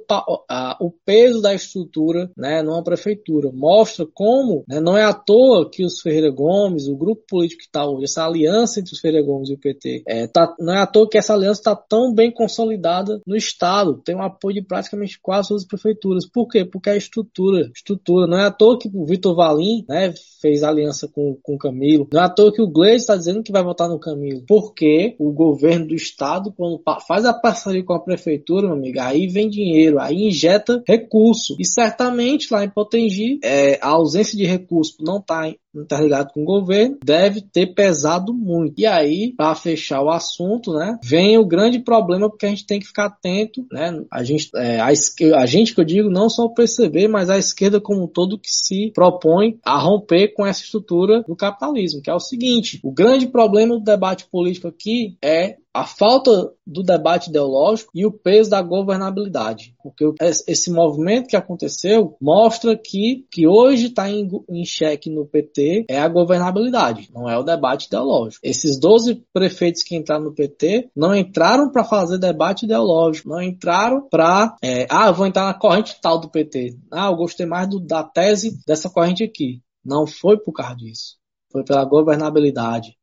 a, 0.49 0.77
o 0.81 0.91
peso 1.05 1.41
da 1.41 1.55
estrutura, 1.55 2.31
né, 2.37 2.63
numa 2.63 2.83
prefeitura. 2.83 3.51
Mostra 3.53 4.07
como, 4.13 4.65
né, 4.69 4.81
não 4.81 4.97
é 4.97 5.05
à 5.05 5.13
toa 5.13 5.69
que 5.69 5.85
os 5.85 6.01
Ferreira 6.01 6.31
Gomes, 6.31 6.89
o 6.89 6.97
grupo 6.97 7.23
político 7.29 7.61
que 7.61 7.67
está 7.67 7.85
hoje, 7.87 8.05
essa 8.05 8.25
aliança 8.25 8.81
entre 8.81 8.95
os 8.95 9.01
Ferreira 9.01 9.27
Gomes 9.27 9.51
e 9.51 9.55
o 9.55 9.59
PT, 9.59 10.03
é, 10.07 10.27
tá, 10.27 10.55
não 10.59 10.73
é 10.73 10.79
à 10.79 10.87
toa 10.87 11.09
que 11.09 11.19
essa 11.19 11.35
aliança 11.35 11.61
está 11.61 11.77
tão 11.77 12.15
bem 12.15 12.31
consolidada 12.31 13.21
no 13.27 13.37
Estado. 13.37 14.01
Tem 14.05 14.15
um 14.15 14.23
apoio 14.23 14.55
de 14.55 14.63
praticamente 14.63 15.19
quase 15.21 15.49
todas 15.49 15.63
as 15.63 15.69
prefeituras. 15.69 16.27
Por 16.27 16.49
quê? 16.49 16.65
Porque 16.65 16.91
a 16.91 16.97
estrutura, 16.97 17.71
estrutura. 17.75 18.27
Não 18.27 18.39
é 18.39 18.45
à 18.45 18.51
toa 18.51 18.79
que 18.79 18.91
o 18.93 19.05
Vitor 19.05 19.35
Valim, 19.35 19.85
né, 19.89 20.15
fez 20.41 20.63
aliança 20.63 21.09
com, 21.09 21.37
com 21.43 21.55
o 21.55 21.59
Camilo. 21.59 22.09
Não 22.13 22.21
é 22.21 22.25
à 22.25 22.29
toa 22.29 22.53
que 22.53 22.63
o 22.63 22.69
Gleisi 22.69 23.03
está 23.03 23.17
dizendo 23.17 23.43
que 23.43 23.53
vai 23.53 23.63
votar 23.63 23.89
no 23.89 23.99
Camilo. 23.99 24.43
Porque 24.47 25.17
o 25.19 25.33
governo 25.33 25.62
governo 25.63 25.87
do 25.87 25.95
estado, 25.95 26.53
quando 26.53 26.83
faz 27.07 27.25
a 27.25 27.33
parceria 27.33 27.85
com 27.85 27.93
a 27.93 28.01
prefeitura, 28.01 28.67
meu 28.67 28.77
amigo, 28.77 29.01
aí 29.01 29.29
vem 29.29 29.49
dinheiro, 29.49 30.01
aí 30.01 30.27
injeta 30.27 30.83
recurso. 30.87 31.57
E 31.59 31.65
certamente 31.65 32.53
lá 32.53 32.65
em 32.65 32.69
Potengi, 32.71 33.39
é, 33.45 33.79
a 33.81 33.89
ausência 33.89 34.37
de 34.37 34.45
recurso 34.45 34.97
não 35.01 35.19
está 35.19 35.49
interligado 35.75 36.33
com 36.33 36.43
o 36.43 36.47
governo, 36.47 36.99
deve 37.05 37.41
ter 37.41 37.75
pesado 37.75 38.35
muito. 38.35 38.75
E 38.79 38.87
aí, 38.87 39.33
para 39.37 39.55
fechar 39.55 40.03
o 40.03 40.11
assunto, 40.11 40.73
né, 40.73 40.99
vem 41.03 41.39
o 41.39 41.47
grande 41.47 41.79
problema 41.79 42.29
porque 42.29 42.47
a 42.47 42.49
gente 42.49 42.67
tem 42.67 42.81
que 42.81 42.87
ficar 42.87 43.07
atento, 43.07 43.67
né, 43.73 44.03
a 44.11 44.23
gente, 44.23 44.51
é, 44.57 44.81
a, 44.81 44.89
a 44.89 45.47
gente 45.47 45.75
que 45.75 45.81
eu 45.81 45.85
digo, 45.85 46.11
não 46.11 46.29
só 46.29 46.49
PCB, 46.49 47.09
mas 47.09 47.31
a 47.31 47.39
esquerda 47.39 47.81
como 47.81 48.05
um 48.05 48.09
todo 48.09 48.39
que 48.39 48.51
se 48.51 48.91
propõe 48.93 49.59
a 49.65 49.79
romper 49.79 50.35
com 50.35 50.47
essa 50.47 50.63
estrutura 50.63 51.23
do 51.23 51.37
capitalismo, 51.37 52.03
que 52.03 52.11
é 52.11 52.15
o 52.15 52.21
seguinte, 52.21 52.81
o 52.83 52.93
grande 52.93 53.27
problema 53.27 53.79
do 53.79 53.85
debate 53.85 54.27
político 54.31 54.69
aqui 54.69 55.17
é 55.23 55.57
a 55.75 55.85
falta 55.85 56.53
do 56.67 56.83
debate 56.83 57.31
ideológico 57.31 57.91
e 57.95 58.05
o 58.05 58.13
peso 58.13 58.51
da 58.51 58.61
governabilidade. 58.61 59.75
Porque 59.83 60.05
esse 60.21 60.71
movimento 60.71 61.29
que 61.29 61.37
aconteceu 61.37 62.17
mostra 62.21 62.77
que, 62.77 63.27
que 63.31 63.47
hoje 63.47 63.87
está 63.87 64.11
em, 64.11 64.29
em 64.51 64.65
xeque 64.65 65.09
no 65.09 65.27
PT 65.27 65.87
é 65.89 65.99
a 65.99 66.09
governabilidade, 66.09 67.11
não 67.13 67.29
é 67.29 67.39
o 67.39 67.43
debate 67.43 67.87
ideológico. 67.87 68.41
Esses 68.45 68.79
12 68.79 69.25
prefeitos 69.33 69.83
que 69.83 69.97
entraram 69.97 70.25
no 70.25 70.35
PT 70.35 70.91
não 70.95 71.15
entraram 71.15 71.71
para 71.71 71.85
fazer 71.85 72.19
debate 72.19 72.65
ideológico, 72.65 73.29
não 73.31 73.41
entraram 73.41 74.07
para, 74.09 74.55
é, 74.63 74.87
ah, 74.91 75.11
vou 75.11 75.27
entrar 75.27 75.47
na 75.47 75.55
corrente 75.55 75.97
tal 76.01 76.19
do 76.19 76.31
PT. 76.31 76.77
Ah, 76.91 77.07
eu 77.07 77.17
gostei 77.17 77.47
mais 77.47 77.69
do, 77.69 77.81
da 77.81 78.03
tese 78.03 78.59
dessa 78.67 78.91
corrente 78.91 79.25
aqui. 79.25 79.63
Não 79.85 80.07
foi 80.07 80.39
por 80.39 80.53
causa 80.53 80.77
disso. 80.77 81.17
Foi 81.51 81.65
pela 81.65 81.85
governabilidade. 81.85 82.97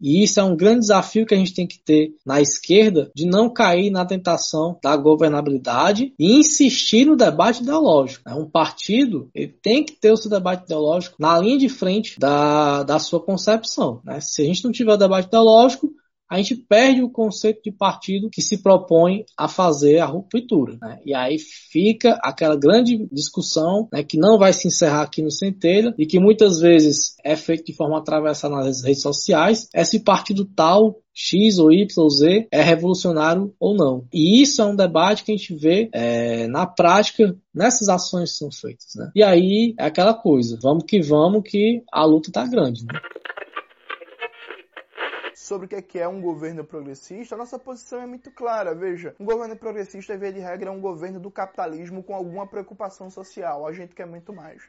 E 0.00 0.22
isso 0.22 0.40
é 0.40 0.42
um 0.42 0.56
grande 0.56 0.80
desafio 0.80 1.26
que 1.26 1.34
a 1.34 1.36
gente 1.36 1.54
tem 1.54 1.66
que 1.66 1.78
ter 1.78 2.14
na 2.24 2.40
esquerda 2.40 3.10
de 3.14 3.26
não 3.26 3.52
cair 3.52 3.90
na 3.90 4.04
tentação 4.04 4.78
da 4.82 4.96
governabilidade 4.96 6.14
e 6.18 6.38
insistir 6.38 7.04
no 7.04 7.16
debate 7.16 7.62
ideológico. 7.62 8.28
Um 8.30 8.48
partido 8.48 9.28
ele 9.34 9.48
tem 9.48 9.84
que 9.84 9.92
ter 9.92 10.12
o 10.12 10.16
seu 10.16 10.30
debate 10.30 10.64
ideológico 10.64 11.16
na 11.18 11.38
linha 11.38 11.58
de 11.58 11.68
frente 11.68 12.18
da, 12.18 12.82
da 12.82 12.98
sua 12.98 13.20
concepção. 13.20 14.00
Né? 14.04 14.20
Se 14.20 14.42
a 14.42 14.44
gente 14.44 14.64
não 14.64 14.72
tiver 14.72 14.92
o 14.92 14.96
debate 14.96 15.26
ideológico, 15.28 15.92
a 16.30 16.36
gente 16.36 16.54
perde 16.54 17.02
o 17.02 17.10
conceito 17.10 17.60
de 17.64 17.72
partido 17.72 18.30
que 18.30 18.40
se 18.40 18.62
propõe 18.62 19.24
a 19.36 19.48
fazer 19.48 19.98
a 19.98 20.06
ruptura. 20.06 20.78
Né? 20.80 21.00
E 21.04 21.12
aí 21.12 21.38
fica 21.38 22.16
aquela 22.22 22.56
grande 22.56 23.08
discussão 23.10 23.88
né, 23.92 24.04
que 24.04 24.16
não 24.16 24.38
vai 24.38 24.52
se 24.52 24.68
encerrar 24.68 25.02
aqui 25.02 25.22
no 25.22 25.30
Centelha 25.32 25.92
e 25.98 26.06
que 26.06 26.20
muitas 26.20 26.60
vezes 26.60 27.16
é 27.24 27.34
feito 27.34 27.64
de 27.64 27.74
forma 27.74 27.98
atravessada 27.98 28.54
nas 28.54 28.84
redes 28.84 29.02
sociais. 29.02 29.68
Esse 29.74 29.98
partido 30.04 30.44
tal 30.44 31.00
X 31.12 31.58
ou 31.58 31.72
Y 31.72 31.86
ou 31.96 32.08
Z 32.08 32.46
é 32.52 32.62
revolucionário 32.62 33.52
ou 33.58 33.74
não. 33.74 34.06
E 34.12 34.40
isso 34.40 34.62
é 34.62 34.64
um 34.64 34.76
debate 34.76 35.24
que 35.24 35.32
a 35.32 35.36
gente 35.36 35.54
vê 35.56 35.90
é, 35.92 36.46
na 36.46 36.64
prática 36.64 37.36
nessas 37.52 37.88
ações 37.88 38.32
que 38.32 38.38
são 38.38 38.52
feitas. 38.52 38.94
Né? 38.94 39.10
E 39.16 39.22
aí 39.22 39.74
é 39.78 39.84
aquela 39.84 40.14
coisa, 40.14 40.56
vamos 40.62 40.84
que 40.84 41.02
vamos 41.02 41.42
que 41.44 41.82
a 41.92 42.04
luta 42.04 42.30
está 42.30 42.46
grande. 42.46 42.84
Né? 42.86 43.00
Sobre 45.50 45.66
o 45.66 45.76
é 45.76 45.82
que 45.82 45.98
é 45.98 46.06
um 46.06 46.20
governo 46.20 46.62
progressista, 46.62 47.34
a 47.34 47.38
nossa 47.38 47.58
posição 47.58 48.00
é 48.00 48.06
muito 48.06 48.30
clara. 48.30 48.72
Veja, 48.72 49.16
um 49.18 49.24
governo 49.24 49.56
progressista, 49.56 50.16
via 50.16 50.32
de 50.32 50.38
regra, 50.38 50.68
é 50.68 50.72
um 50.72 50.80
governo 50.80 51.18
do 51.18 51.28
capitalismo 51.28 52.04
com 52.04 52.14
alguma 52.14 52.46
preocupação 52.46 53.10
social. 53.10 53.66
A 53.66 53.72
gente 53.72 53.92
quer 53.92 54.06
muito 54.06 54.32
mais. 54.32 54.62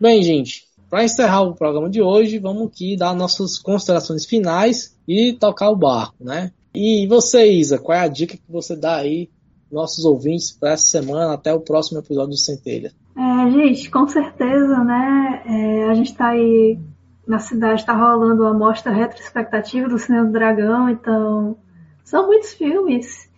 Bem, 0.00 0.22
gente, 0.22 0.64
para 0.88 1.04
encerrar 1.04 1.42
o 1.42 1.54
programa 1.54 1.90
de 1.90 2.00
hoje, 2.00 2.38
vamos 2.38 2.68
aqui 2.68 2.96
dar 2.96 3.14
nossas 3.14 3.58
considerações 3.58 4.24
finais 4.24 4.98
e 5.06 5.34
tocar 5.34 5.68
o 5.68 5.76
barco, 5.76 6.16
né? 6.18 6.50
E 6.74 7.06
você, 7.06 7.44
Isa, 7.44 7.78
qual 7.78 7.98
é 7.98 8.00
a 8.00 8.08
dica 8.08 8.38
que 8.38 8.50
você 8.50 8.74
dá 8.74 8.96
aí 8.96 9.28
nossos 9.70 10.06
ouvintes 10.06 10.50
para 10.50 10.72
essa 10.72 10.86
semana 10.86 11.34
até 11.34 11.52
o 11.52 11.60
próximo 11.60 11.98
episódio 11.98 12.30
do 12.30 12.38
Centelha? 12.38 12.90
É, 13.14 13.50
gente, 13.50 13.90
com 13.90 14.08
certeza, 14.08 14.82
né? 14.82 15.42
É, 15.44 15.90
a 15.90 15.94
gente 15.94 16.12
está 16.12 16.28
aí 16.28 16.78
na 17.26 17.38
cidade 17.38 17.80
está 17.80 17.92
rolando 17.92 18.42
uma 18.42 18.54
mostra 18.54 18.92
retrospectativa 18.92 19.88
do 19.88 19.98
Cinema 19.98 20.26
do 20.26 20.32
Dragão, 20.32 20.88
então 20.88 21.56
são 22.04 22.26
muitos 22.26 22.52
filmes. 22.52 23.30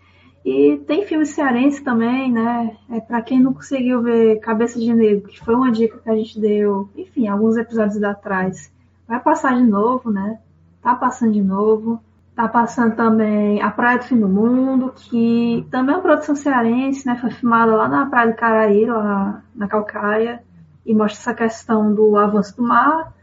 E 0.44 0.76
tem 0.86 1.06
filme 1.06 1.24
cearense 1.24 1.82
também, 1.82 2.30
né? 2.30 2.76
É 2.90 3.00
para 3.00 3.22
quem 3.22 3.40
não 3.40 3.54
conseguiu 3.54 4.02
ver 4.02 4.40
Cabeça 4.40 4.78
de 4.78 4.92
Negro, 4.92 5.28
que 5.28 5.42
foi 5.42 5.54
uma 5.54 5.72
dica 5.72 5.98
que 5.98 6.10
a 6.10 6.14
gente 6.14 6.38
deu, 6.38 6.90
enfim, 6.94 7.26
alguns 7.26 7.56
episódios 7.56 8.02
atrás. 8.02 8.70
Vai 9.08 9.20
passar 9.20 9.56
de 9.56 9.62
novo, 9.62 10.10
né? 10.10 10.38
Tá 10.82 10.94
passando 10.94 11.32
de 11.32 11.42
novo. 11.42 11.98
Tá 12.34 12.48
passando 12.48 12.96
também 12.96 13.62
A 13.62 13.70
Praia 13.70 13.98
do 13.98 14.04
Fim 14.04 14.18
do 14.18 14.28
Mundo, 14.28 14.92
que 14.94 15.66
também 15.70 15.94
é 15.94 15.98
uma 15.98 16.02
produção 16.02 16.34
cearense, 16.34 17.06
né? 17.06 17.16
Foi 17.16 17.30
filmada 17.30 17.74
lá 17.74 17.88
na 17.88 18.06
Praia 18.06 18.32
do 18.32 18.36
Caraí, 18.36 18.84
lá 18.84 19.42
na 19.54 19.68
Calcaia, 19.68 20.42
e 20.84 20.92
mostra 20.92 21.20
essa 21.20 21.34
questão 21.34 21.94
do 21.94 22.16
avanço 22.16 22.56
do 22.56 22.64
mar. 22.64 23.13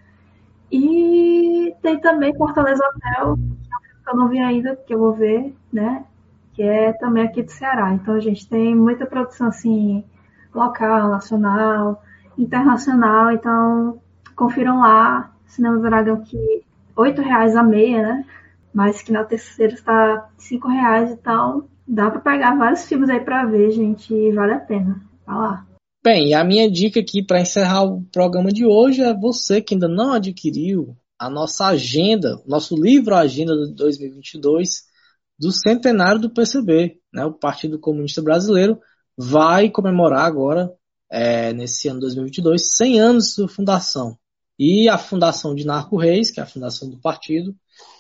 E 0.72 1.76
tem 1.82 2.00
também 2.00 2.36
Fortaleza 2.36 2.84
Hotel, 2.84 3.38
que 4.04 4.10
eu 4.10 4.16
não 4.16 4.30
vi 4.30 4.40
ainda, 4.40 4.76
que 4.76 4.94
eu 4.94 5.00
vou 5.00 5.14
ver, 5.14 5.56
né? 5.72 6.06
Que 6.54 6.64
é 6.64 6.94
também 6.94 7.24
aqui 7.24 7.44
do 7.44 7.52
Ceará. 7.52 7.94
Então 7.94 8.16
a 8.16 8.20
gente 8.20 8.48
tem 8.48 8.76
muita 8.76 9.06
produção 9.06 9.48
assim, 9.48 10.04
local, 10.54 11.10
nacional, 11.10 12.02
internacional. 12.38 13.32
Então 13.32 14.00
confiram 14.36 14.80
lá, 14.80 15.32
Cinema 15.46 15.78
do 15.78 15.84
Dragão, 15.84 16.22
que 16.22 16.64
R$ 16.98 17.22
reais 17.22 17.56
a 17.56 17.64
meia, 17.64 18.02
né? 18.02 18.26
mas 18.74 19.02
que 19.02 19.12
na 19.12 19.24
terceira 19.24 19.74
está 19.74 20.30
cinco 20.38 20.68
reais, 20.68 21.12
então 21.12 21.68
dá 21.88 22.10
para 22.10 22.22
pegar 22.22 22.56
vários 22.56 22.86
filmes 22.86 23.10
aí 23.10 23.20
para 23.20 23.46
ver, 23.46 23.72
gente, 23.72 24.14
e 24.14 24.32
vale 24.32 24.54
a 24.54 24.60
pena. 24.60 25.02
Vai 25.26 25.36
lá. 25.36 25.66
Bem, 26.04 26.34
a 26.34 26.44
minha 26.44 26.70
dica 26.70 27.00
aqui 27.00 27.22
para 27.22 27.42
encerrar 27.42 27.84
o 27.84 28.02
programa 28.06 28.52
de 28.52 28.66
hoje 28.66 29.04
é 29.04 29.14
você 29.14 29.62
que 29.62 29.76
ainda 29.76 29.88
não 29.88 30.14
adquiriu 30.14 30.98
a 31.18 31.30
nossa 31.30 31.68
agenda, 31.68 32.42
nosso 32.48 32.76
livro 32.76 33.16
Agenda 33.16 33.56
de 33.56 33.76
2022 33.76 34.86
do 35.38 35.52
centenário 35.52 36.20
do 36.20 36.32
PCB, 36.32 37.00
né? 37.14 37.24
O 37.26 37.34
Partido 37.34 37.78
Comunista 37.78 38.20
Brasileiro 38.20 38.80
vai 39.16 39.70
comemorar 39.70 40.26
agora, 40.26 40.74
é, 41.08 41.54
nesse 41.54 41.88
ano 41.88 42.00
2022, 42.00 42.76
100 42.78 43.00
anos 43.00 43.26
de 43.26 43.34
sua 43.34 43.48
fundação. 43.48 44.18
E 44.58 44.90
a 44.90 44.98
fundação 44.98 45.54
de 45.54 45.68
Narco 45.68 45.98
Reis, 45.98 46.32
que 46.32 46.40
é 46.40 46.44
a 46.44 46.48
fundação 46.48 46.90
do 46.90 47.00
partido, 47.00 47.56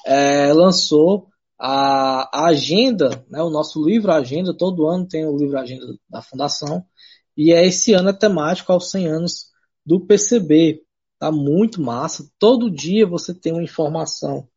é, 0.08 0.52
lançou 0.54 1.28
a, 1.60 2.30
a, 2.34 2.47
agenda, 2.47 3.24
né, 3.30 3.43
o 3.43 3.52
nosso 3.52 3.84
livro 3.86 4.12
Agenda, 4.12 4.58
todo 4.58 4.88
ano 4.88 5.08
tem 5.08 5.24
o 5.28 5.38
livro 5.38 5.60
Agenda 5.60 5.86
da 6.10 6.20
Fundação, 6.20 6.84
e 7.36 7.52
é 7.52 7.66
esse 7.66 7.94
ano 7.94 8.10
é 8.10 8.14
temático 8.14 8.72
aos 8.72 8.90
100 8.92 9.08
anos 9.08 9.48
do 9.86 10.00
PCB. 10.00 10.84
Tá 11.20 11.32
muito 11.32 11.82
massa. 11.82 12.30
Todo 12.40 12.72
dia 12.72 13.06
você 13.08 13.34
tem 13.34 13.54
uma 13.54 13.64
informação 13.64 14.48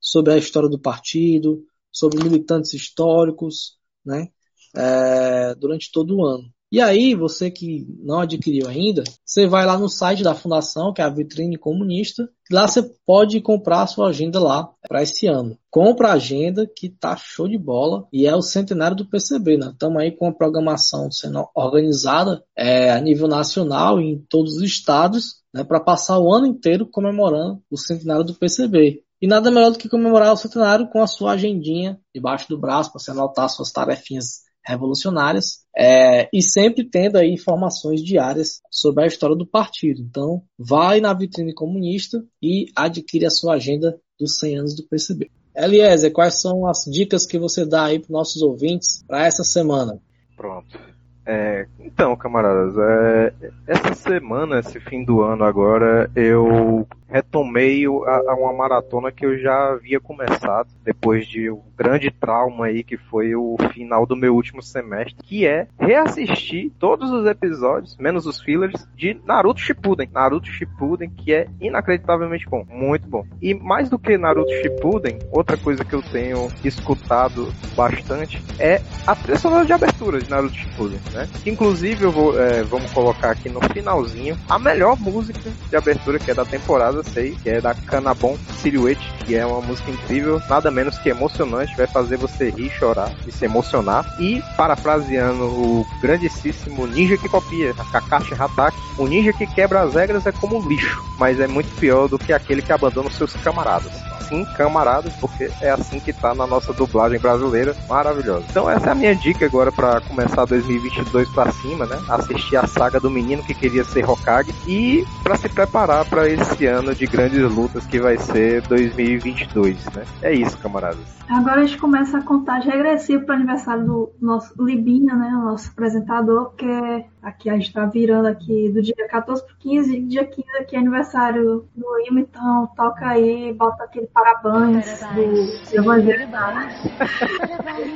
sobre 0.00 0.32
a 0.32 0.38
história 0.38 0.68
do 0.68 0.78
partido, 0.78 1.64
sobre 1.92 2.22
militantes 2.22 2.72
históricos, 2.74 3.78
né? 4.04 4.28
É, 4.74 5.54
durante 5.54 5.90
todo 5.90 6.16
o 6.18 6.24
ano. 6.24 6.52
E 6.70 6.80
aí, 6.80 7.14
você 7.14 7.48
que 7.48 7.86
não 8.02 8.20
adquiriu 8.20 8.68
ainda, 8.68 9.04
você 9.24 9.46
vai 9.46 9.64
lá 9.64 9.78
no 9.78 9.88
site 9.88 10.24
da 10.24 10.34
fundação, 10.34 10.92
que 10.92 11.00
é 11.00 11.04
a 11.04 11.08
Vitrine 11.08 11.56
Comunista, 11.56 12.28
lá 12.50 12.66
você 12.66 12.82
pode 13.06 13.40
comprar 13.40 13.82
a 13.82 13.86
sua 13.86 14.08
agenda 14.08 14.40
lá 14.40 14.68
para 14.88 15.02
esse 15.02 15.28
ano. 15.28 15.56
Compra 15.70 16.08
a 16.08 16.14
agenda 16.14 16.66
que 16.66 16.88
tá 16.88 17.16
show 17.16 17.46
de 17.46 17.56
bola 17.56 18.08
e 18.12 18.26
é 18.26 18.34
o 18.34 18.42
centenário 18.42 18.96
do 18.96 19.08
PCB, 19.08 19.58
né? 19.58 19.70
Estamos 19.70 20.02
aí 20.02 20.10
com 20.10 20.26
a 20.26 20.34
programação 20.34 21.08
sendo 21.10 21.48
organizada 21.54 22.42
é, 22.56 22.90
a 22.90 23.00
nível 23.00 23.28
nacional 23.28 24.00
em 24.00 24.18
todos 24.28 24.56
os 24.56 24.62
estados, 24.62 25.36
né, 25.54 25.62
para 25.62 25.80
passar 25.80 26.18
o 26.18 26.32
ano 26.32 26.46
inteiro 26.46 26.86
comemorando 26.86 27.62
o 27.70 27.78
centenário 27.78 28.24
do 28.24 28.34
PCB. 28.34 29.02
E 29.22 29.26
nada 29.26 29.50
melhor 29.50 29.70
do 29.70 29.78
que 29.78 29.88
comemorar 29.88 30.32
o 30.32 30.36
centenário 30.36 30.88
com 30.88 31.00
a 31.00 31.06
sua 31.06 31.32
agendinha 31.32 31.98
debaixo 32.14 32.48
do 32.48 32.58
braço 32.58 32.90
para 32.90 33.00
você 33.00 33.12
anotar 33.12 33.48
suas 33.48 33.70
tarefinhas 33.70 34.42
revolucionárias 34.66 35.64
é, 35.76 36.28
e 36.32 36.42
sempre 36.42 36.88
tendo 36.88 37.16
aí 37.16 37.30
informações 37.30 38.02
diárias 38.02 38.60
sobre 38.70 39.04
a 39.04 39.06
história 39.06 39.36
do 39.36 39.46
partido. 39.46 40.00
Então, 40.00 40.42
vai 40.58 41.00
na 41.00 41.12
vitrine 41.12 41.52
comunista 41.52 42.24
e 42.42 42.66
adquire 42.74 43.26
a 43.26 43.30
sua 43.30 43.54
agenda 43.54 44.00
dos 44.18 44.38
100 44.38 44.58
anos 44.58 44.76
do 44.76 44.86
PCB. 44.88 45.30
Eliezer, 45.54 46.12
quais 46.12 46.40
são 46.40 46.66
as 46.66 46.84
dicas 46.90 47.26
que 47.26 47.38
você 47.38 47.66
dá 47.66 47.84
aí 47.84 47.98
para 47.98 48.12
nossos 48.12 48.42
ouvintes 48.42 49.02
para 49.06 49.26
essa 49.26 49.44
semana? 49.44 50.00
Pronto. 50.36 50.95
É, 51.26 51.66
então, 51.80 52.14
camaradas, 52.14 52.76
é, 52.78 53.32
essa 53.66 53.94
semana, 53.94 54.60
esse 54.60 54.78
fim 54.78 55.02
do 55.02 55.22
ano 55.22 55.42
agora, 55.42 56.08
eu 56.14 56.86
retomei 57.08 57.84
a, 57.86 58.30
a, 58.30 58.34
uma 58.34 58.52
maratona 58.52 59.12
que 59.12 59.24
eu 59.24 59.38
já 59.38 59.72
havia 59.72 60.00
começado 60.00 60.68
depois 60.84 61.26
de 61.26 61.50
um 61.50 61.62
grande 61.76 62.10
trauma 62.10 62.66
aí 62.66 62.82
que 62.82 62.96
foi 62.96 63.34
o 63.34 63.56
final 63.72 64.06
do 64.06 64.16
meu 64.16 64.34
último 64.34 64.62
semestre, 64.62 65.14
que 65.22 65.46
é 65.46 65.68
reassistir 65.78 66.72
todos 66.78 67.10
os 67.10 67.26
episódios, 67.26 67.96
menos 67.98 68.26
os 68.26 68.40
fillers, 68.40 68.86
de 68.96 69.20
Naruto 69.24 69.60
Shippuden. 69.60 70.08
Naruto 70.12 70.48
Shippuden, 70.48 71.10
que 71.10 71.32
é 71.32 71.48
inacreditavelmente 71.60 72.48
bom, 72.48 72.64
muito 72.68 73.08
bom. 73.08 73.24
E 73.40 73.54
mais 73.54 73.88
do 73.88 73.98
que 73.98 74.18
Naruto 74.18 74.50
Shippuden, 74.62 75.18
outra 75.30 75.56
coisa 75.56 75.84
que 75.84 75.94
eu 75.94 76.02
tenho 76.02 76.48
escutado 76.64 77.52
bastante 77.76 78.42
é 78.58 78.80
a 79.06 79.14
trilha 79.14 79.38
sonora 79.38 79.64
de 79.64 79.72
abertura 79.72 80.18
de 80.18 80.30
Naruto 80.30 80.54
Shippuden, 80.54 80.98
né? 81.16 81.28
Inclusive 81.44 82.04
eu 82.04 82.12
vou, 82.12 82.40
é, 82.40 82.62
vamos 82.64 82.90
colocar 82.92 83.30
aqui 83.30 83.48
no 83.48 83.60
finalzinho 83.72 84.36
a 84.48 84.58
melhor 84.58 84.98
música 84.98 85.50
de 85.68 85.76
abertura 85.76 86.18
que 86.18 86.30
é 86.30 86.34
da 86.34 86.44
temporada 86.44 86.96
casa, 86.96 87.02
sei, 87.02 87.36
que 87.42 87.50
é 87.50 87.60
da 87.60 87.74
Canabon 87.74 88.36
Silhouette, 88.60 89.12
que 89.24 89.34
é 89.34 89.44
uma 89.44 89.60
música 89.60 89.90
incrível, 89.90 90.40
nada 90.48 90.70
menos 90.70 90.98
que 90.98 91.08
emocionante, 91.08 91.76
vai 91.76 91.86
fazer 91.86 92.16
você 92.16 92.50
rir, 92.50 92.70
chorar 92.70 93.12
e 93.26 93.32
se 93.32 93.44
emocionar. 93.44 94.04
E, 94.20 94.42
parafraseando 94.56 95.44
o 95.44 95.86
grandíssimo 96.00 96.86
ninja 96.86 97.16
que 97.16 97.28
copia, 97.28 97.74
a 97.78 97.84
Kakashi 97.84 98.34
Hatake, 98.34 98.76
o 98.98 99.06
ninja 99.06 99.32
que 99.32 99.46
quebra 99.46 99.82
as 99.82 99.94
regras 99.94 100.26
é 100.26 100.32
como 100.32 100.66
lixo, 100.68 101.02
mas 101.18 101.40
é 101.40 101.46
muito 101.46 101.74
pior 101.78 102.08
do 102.08 102.18
que 102.18 102.32
aquele 102.32 102.62
que 102.62 102.72
abandona 102.72 103.08
os 103.08 103.16
seus 103.16 103.32
camaradas 103.36 103.92
sim, 104.28 104.44
camaradas, 104.56 105.12
porque 105.20 105.50
é 105.60 105.70
assim 105.70 106.00
que 106.00 106.12
tá 106.12 106.34
na 106.34 106.46
nossa 106.46 106.72
dublagem 106.72 107.18
brasileira, 107.18 107.76
maravilhosa. 107.88 108.44
Então 108.50 108.68
essa 108.68 108.88
é 108.88 108.92
a 108.92 108.94
minha 108.94 109.14
dica 109.14 109.46
agora 109.46 109.72
para 109.72 110.00
começar 110.00 110.44
2022 110.44 111.05
para 111.34 111.50
cima, 111.52 111.86
né? 111.86 111.98
Assistir 112.08 112.56
a 112.56 112.66
saga 112.66 113.00
do 113.00 113.10
menino 113.10 113.42
que 113.42 113.54
queria 113.54 113.84
ser 113.84 114.08
Hokage 114.08 114.54
e 114.66 115.04
para 115.22 115.36
se 115.36 115.48
preparar 115.48 116.04
para 116.04 116.28
esse 116.28 116.66
ano 116.66 116.94
de 116.94 117.06
grandes 117.06 117.42
lutas 117.50 117.86
que 117.86 118.00
vai 118.00 118.18
ser 118.18 118.62
2022, 118.62 119.84
né? 119.94 120.04
É 120.22 120.32
isso, 120.32 120.58
camaradas. 120.58 121.16
Agora 121.28 121.62
a 121.62 121.66
gente 121.66 121.78
começa 121.78 122.18
a 122.18 122.22
contagem 122.22 122.70
regressiva 122.70 123.24
para 123.24 123.32
o 123.32 123.36
aniversário 123.36 123.84
do 123.84 124.12
nosso 124.20 124.54
Libinha, 124.62 125.14
né? 125.14 125.28
O 125.28 125.44
nosso 125.46 125.70
apresentador, 125.70 126.50
porque 126.50 127.04
aqui 127.22 127.50
a 127.50 127.54
gente 127.54 127.66
está 127.68 127.84
virando 127.84 128.28
aqui 128.28 128.68
do 128.68 128.80
dia 128.80 128.94
14 129.08 129.44
para 129.44 129.56
15, 129.56 130.00
dia 130.02 130.24
15 130.24 130.48
aqui 130.60 130.76
é 130.76 130.78
aniversário 130.78 131.68
do 131.74 131.86
Lima, 132.04 132.20
então 132.20 132.68
toca 132.76 133.08
aí, 133.08 133.52
bota 133.52 133.84
aquele 133.84 134.06
parabéns 134.06 135.00
do 135.14 135.76
Evangelho. 135.76 136.28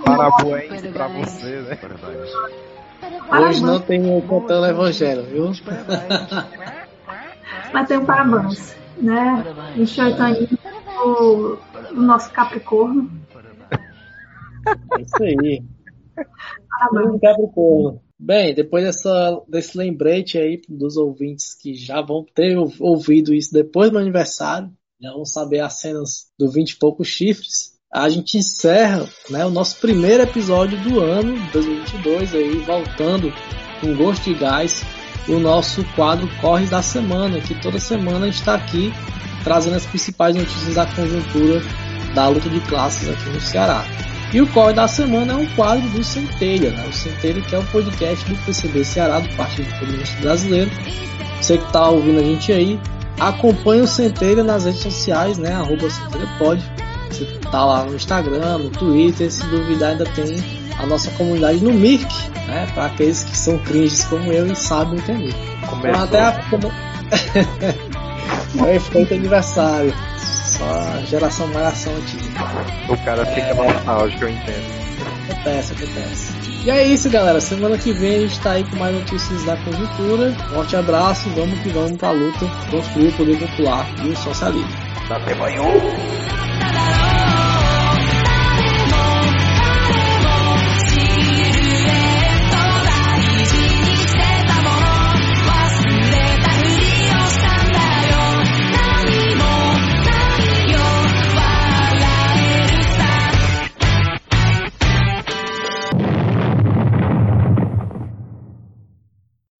Parabéns 0.04 0.82
para 0.92 1.08
você, 1.08 1.61
né? 1.61 1.78
Hoje 3.30 3.62
não 3.62 3.80
tem 3.80 4.01
o 4.16 4.20
cantando 4.22 4.66
Evangelho, 4.66 5.24
viu? 5.24 5.53
Mas 7.72 7.88
tem 7.88 7.98
um 7.98 8.05
parabéns, 8.05 8.76
né? 8.96 9.44
28 9.76 10.22
anos 10.22 10.48
do, 10.48 11.59
do 11.94 12.03
nosso 12.03 12.32
Capricórnio. 12.32 13.11
É 14.66 15.01
isso 15.01 15.22
aí. 15.22 15.62
Parabéns. 16.68 17.20
Capricórnio. 17.20 18.01
Bem, 18.18 18.55
depois 18.55 18.84
dessa, 18.84 19.42
desse 19.48 19.78
lembrete 19.78 20.36
aí 20.36 20.61
dos 20.68 20.98
ouvintes 20.98 21.55
que 21.55 21.74
já 21.74 22.03
vão 22.03 22.22
ter 22.34 22.55
ouvido 22.78 23.32
isso 23.32 23.51
depois 23.51 23.90
do 23.90 23.96
aniversário, 23.96 24.70
já 25.01 25.11
vão 25.12 25.24
saber 25.24 25.61
as 25.61 25.80
cenas 25.80 26.30
do 26.38 26.51
20 26.51 26.72
e 26.72 26.78
poucos 26.78 27.09
chifres, 27.09 27.80
a 27.93 28.09
gente 28.09 28.38
encerra 28.38 29.09
né, 29.28 29.45
o 29.45 29.51
nosso 29.51 29.76
primeiro 29.78 30.22
episódio 30.22 30.78
do 30.78 31.01
ano 31.01 31.36
2022, 31.53 32.34
aí, 32.34 32.59
voltando 32.59 33.32
com 33.80 33.97
gosto 33.97 34.24
de 34.24 34.34
gás, 34.34 34.84
o 35.28 35.41
nosso 35.41 35.84
quadro 35.97 36.28
Corre 36.41 36.66
da 36.66 36.82
Semana, 36.82 37.41
que 37.41 37.55
toda 37.61 37.80
semana 37.80 38.26
a 38.26 38.30
gente 38.30 38.38
está 38.38 38.55
aqui 38.55 38.93
trazendo 39.43 39.76
as 39.76 39.86
principais 39.86 40.36
notícias 40.36 40.74
da 40.74 40.86
conjuntura 40.86 41.61
da 42.14 42.28
luta 42.28 42.49
de 42.49 42.61
classes 42.61 43.09
aqui 43.09 43.28
no 43.30 43.41
Ceará. 43.41 43.84
E 44.32 44.41
o 44.41 44.47
Corre 44.47 44.72
da 44.72 44.86
Semana 44.86 45.32
é 45.32 45.36
um 45.36 45.47
quadro 45.57 45.88
do 45.88 46.05
Centelha, 46.05 46.70
né? 46.70 46.86
o 46.88 46.93
Centelha 46.93 47.43
que 47.43 47.55
é 47.57 47.59
o 47.59 47.64
podcast 47.66 48.24
do 48.26 48.36
PCB 48.45 48.84
Ceará, 48.84 49.18
do 49.18 49.34
Partido 49.34 49.68
Comunista 49.80 50.20
Brasileiro. 50.20 50.70
Você 51.41 51.59
que 51.59 51.64
está 51.64 51.88
ouvindo 51.88 52.20
a 52.20 52.22
gente 52.22 52.53
aí, 52.53 52.78
acompanhe 53.18 53.82
o 53.82 53.88
Centelha 53.88 54.45
nas 54.45 54.64
redes 54.64 54.82
sociais, 54.82 55.38
né? 55.38 55.55
Arroba 55.55 55.91
Centelha 55.91 56.28
Pode. 56.38 56.62
Você 57.11 57.26
tá 57.50 57.64
lá 57.64 57.84
no 57.84 57.94
Instagram, 57.94 58.58
no 58.58 58.70
Twitter, 58.70 59.30
se 59.30 59.44
duvidar 59.46 59.90
ainda 59.90 60.04
tem 60.04 60.42
a 60.78 60.86
nossa 60.86 61.11
comunidade 61.12 61.62
no 61.62 61.72
Mirk, 61.72 62.06
né? 62.46 62.66
Para 62.74 62.86
aqueles 62.86 63.24
que 63.24 63.36
são 63.36 63.58
cringes 63.58 64.04
como 64.04 64.32
eu 64.32 64.46
e 64.46 64.56
sabem 64.56 64.98
entender. 64.98 65.34
Começou. 65.66 65.90
Então, 65.90 66.02
até 66.02 66.20
a... 66.20 66.40
Aí 68.64 68.78
feito 68.80 69.14
aniversário. 69.14 69.94
Só 70.18 70.64
a 70.64 71.02
geração 71.04 71.46
malhação 71.48 71.94
antiga. 71.94 72.44
O 72.88 72.96
cara 73.04 73.24
fica 73.26 73.54
nostálgico, 73.54 74.24
eu 74.24 74.30
entendo. 74.30 74.80
Acontece, 75.30 75.72
acontece. 75.72 76.32
E 76.64 76.70
é 76.70 76.84
isso, 76.84 77.08
galera. 77.08 77.40
Semana 77.40 77.78
que 77.78 77.92
vem 77.92 78.16
a 78.16 78.20
gente 78.20 78.40
tá 78.40 78.52
aí 78.52 78.64
com 78.64 78.76
mais 78.76 78.94
notícias 78.94 79.44
da 79.44 79.56
conjuntura. 79.58 80.32
Forte 80.52 80.76
abraço, 80.76 81.30
vamos 81.30 81.58
que 81.61 81.68
vamos 81.70 81.96
pra 81.96 82.11
luta, 82.11 82.46
construir 82.70 83.08
o 83.08 83.16
poder 83.16 83.38
popular 83.38 83.86
e 84.04 84.08
o 84.08 84.16
socialismo. 84.16 84.70
Até 85.08 85.32
amanhã. 85.32 85.61
nada. 86.61 87.09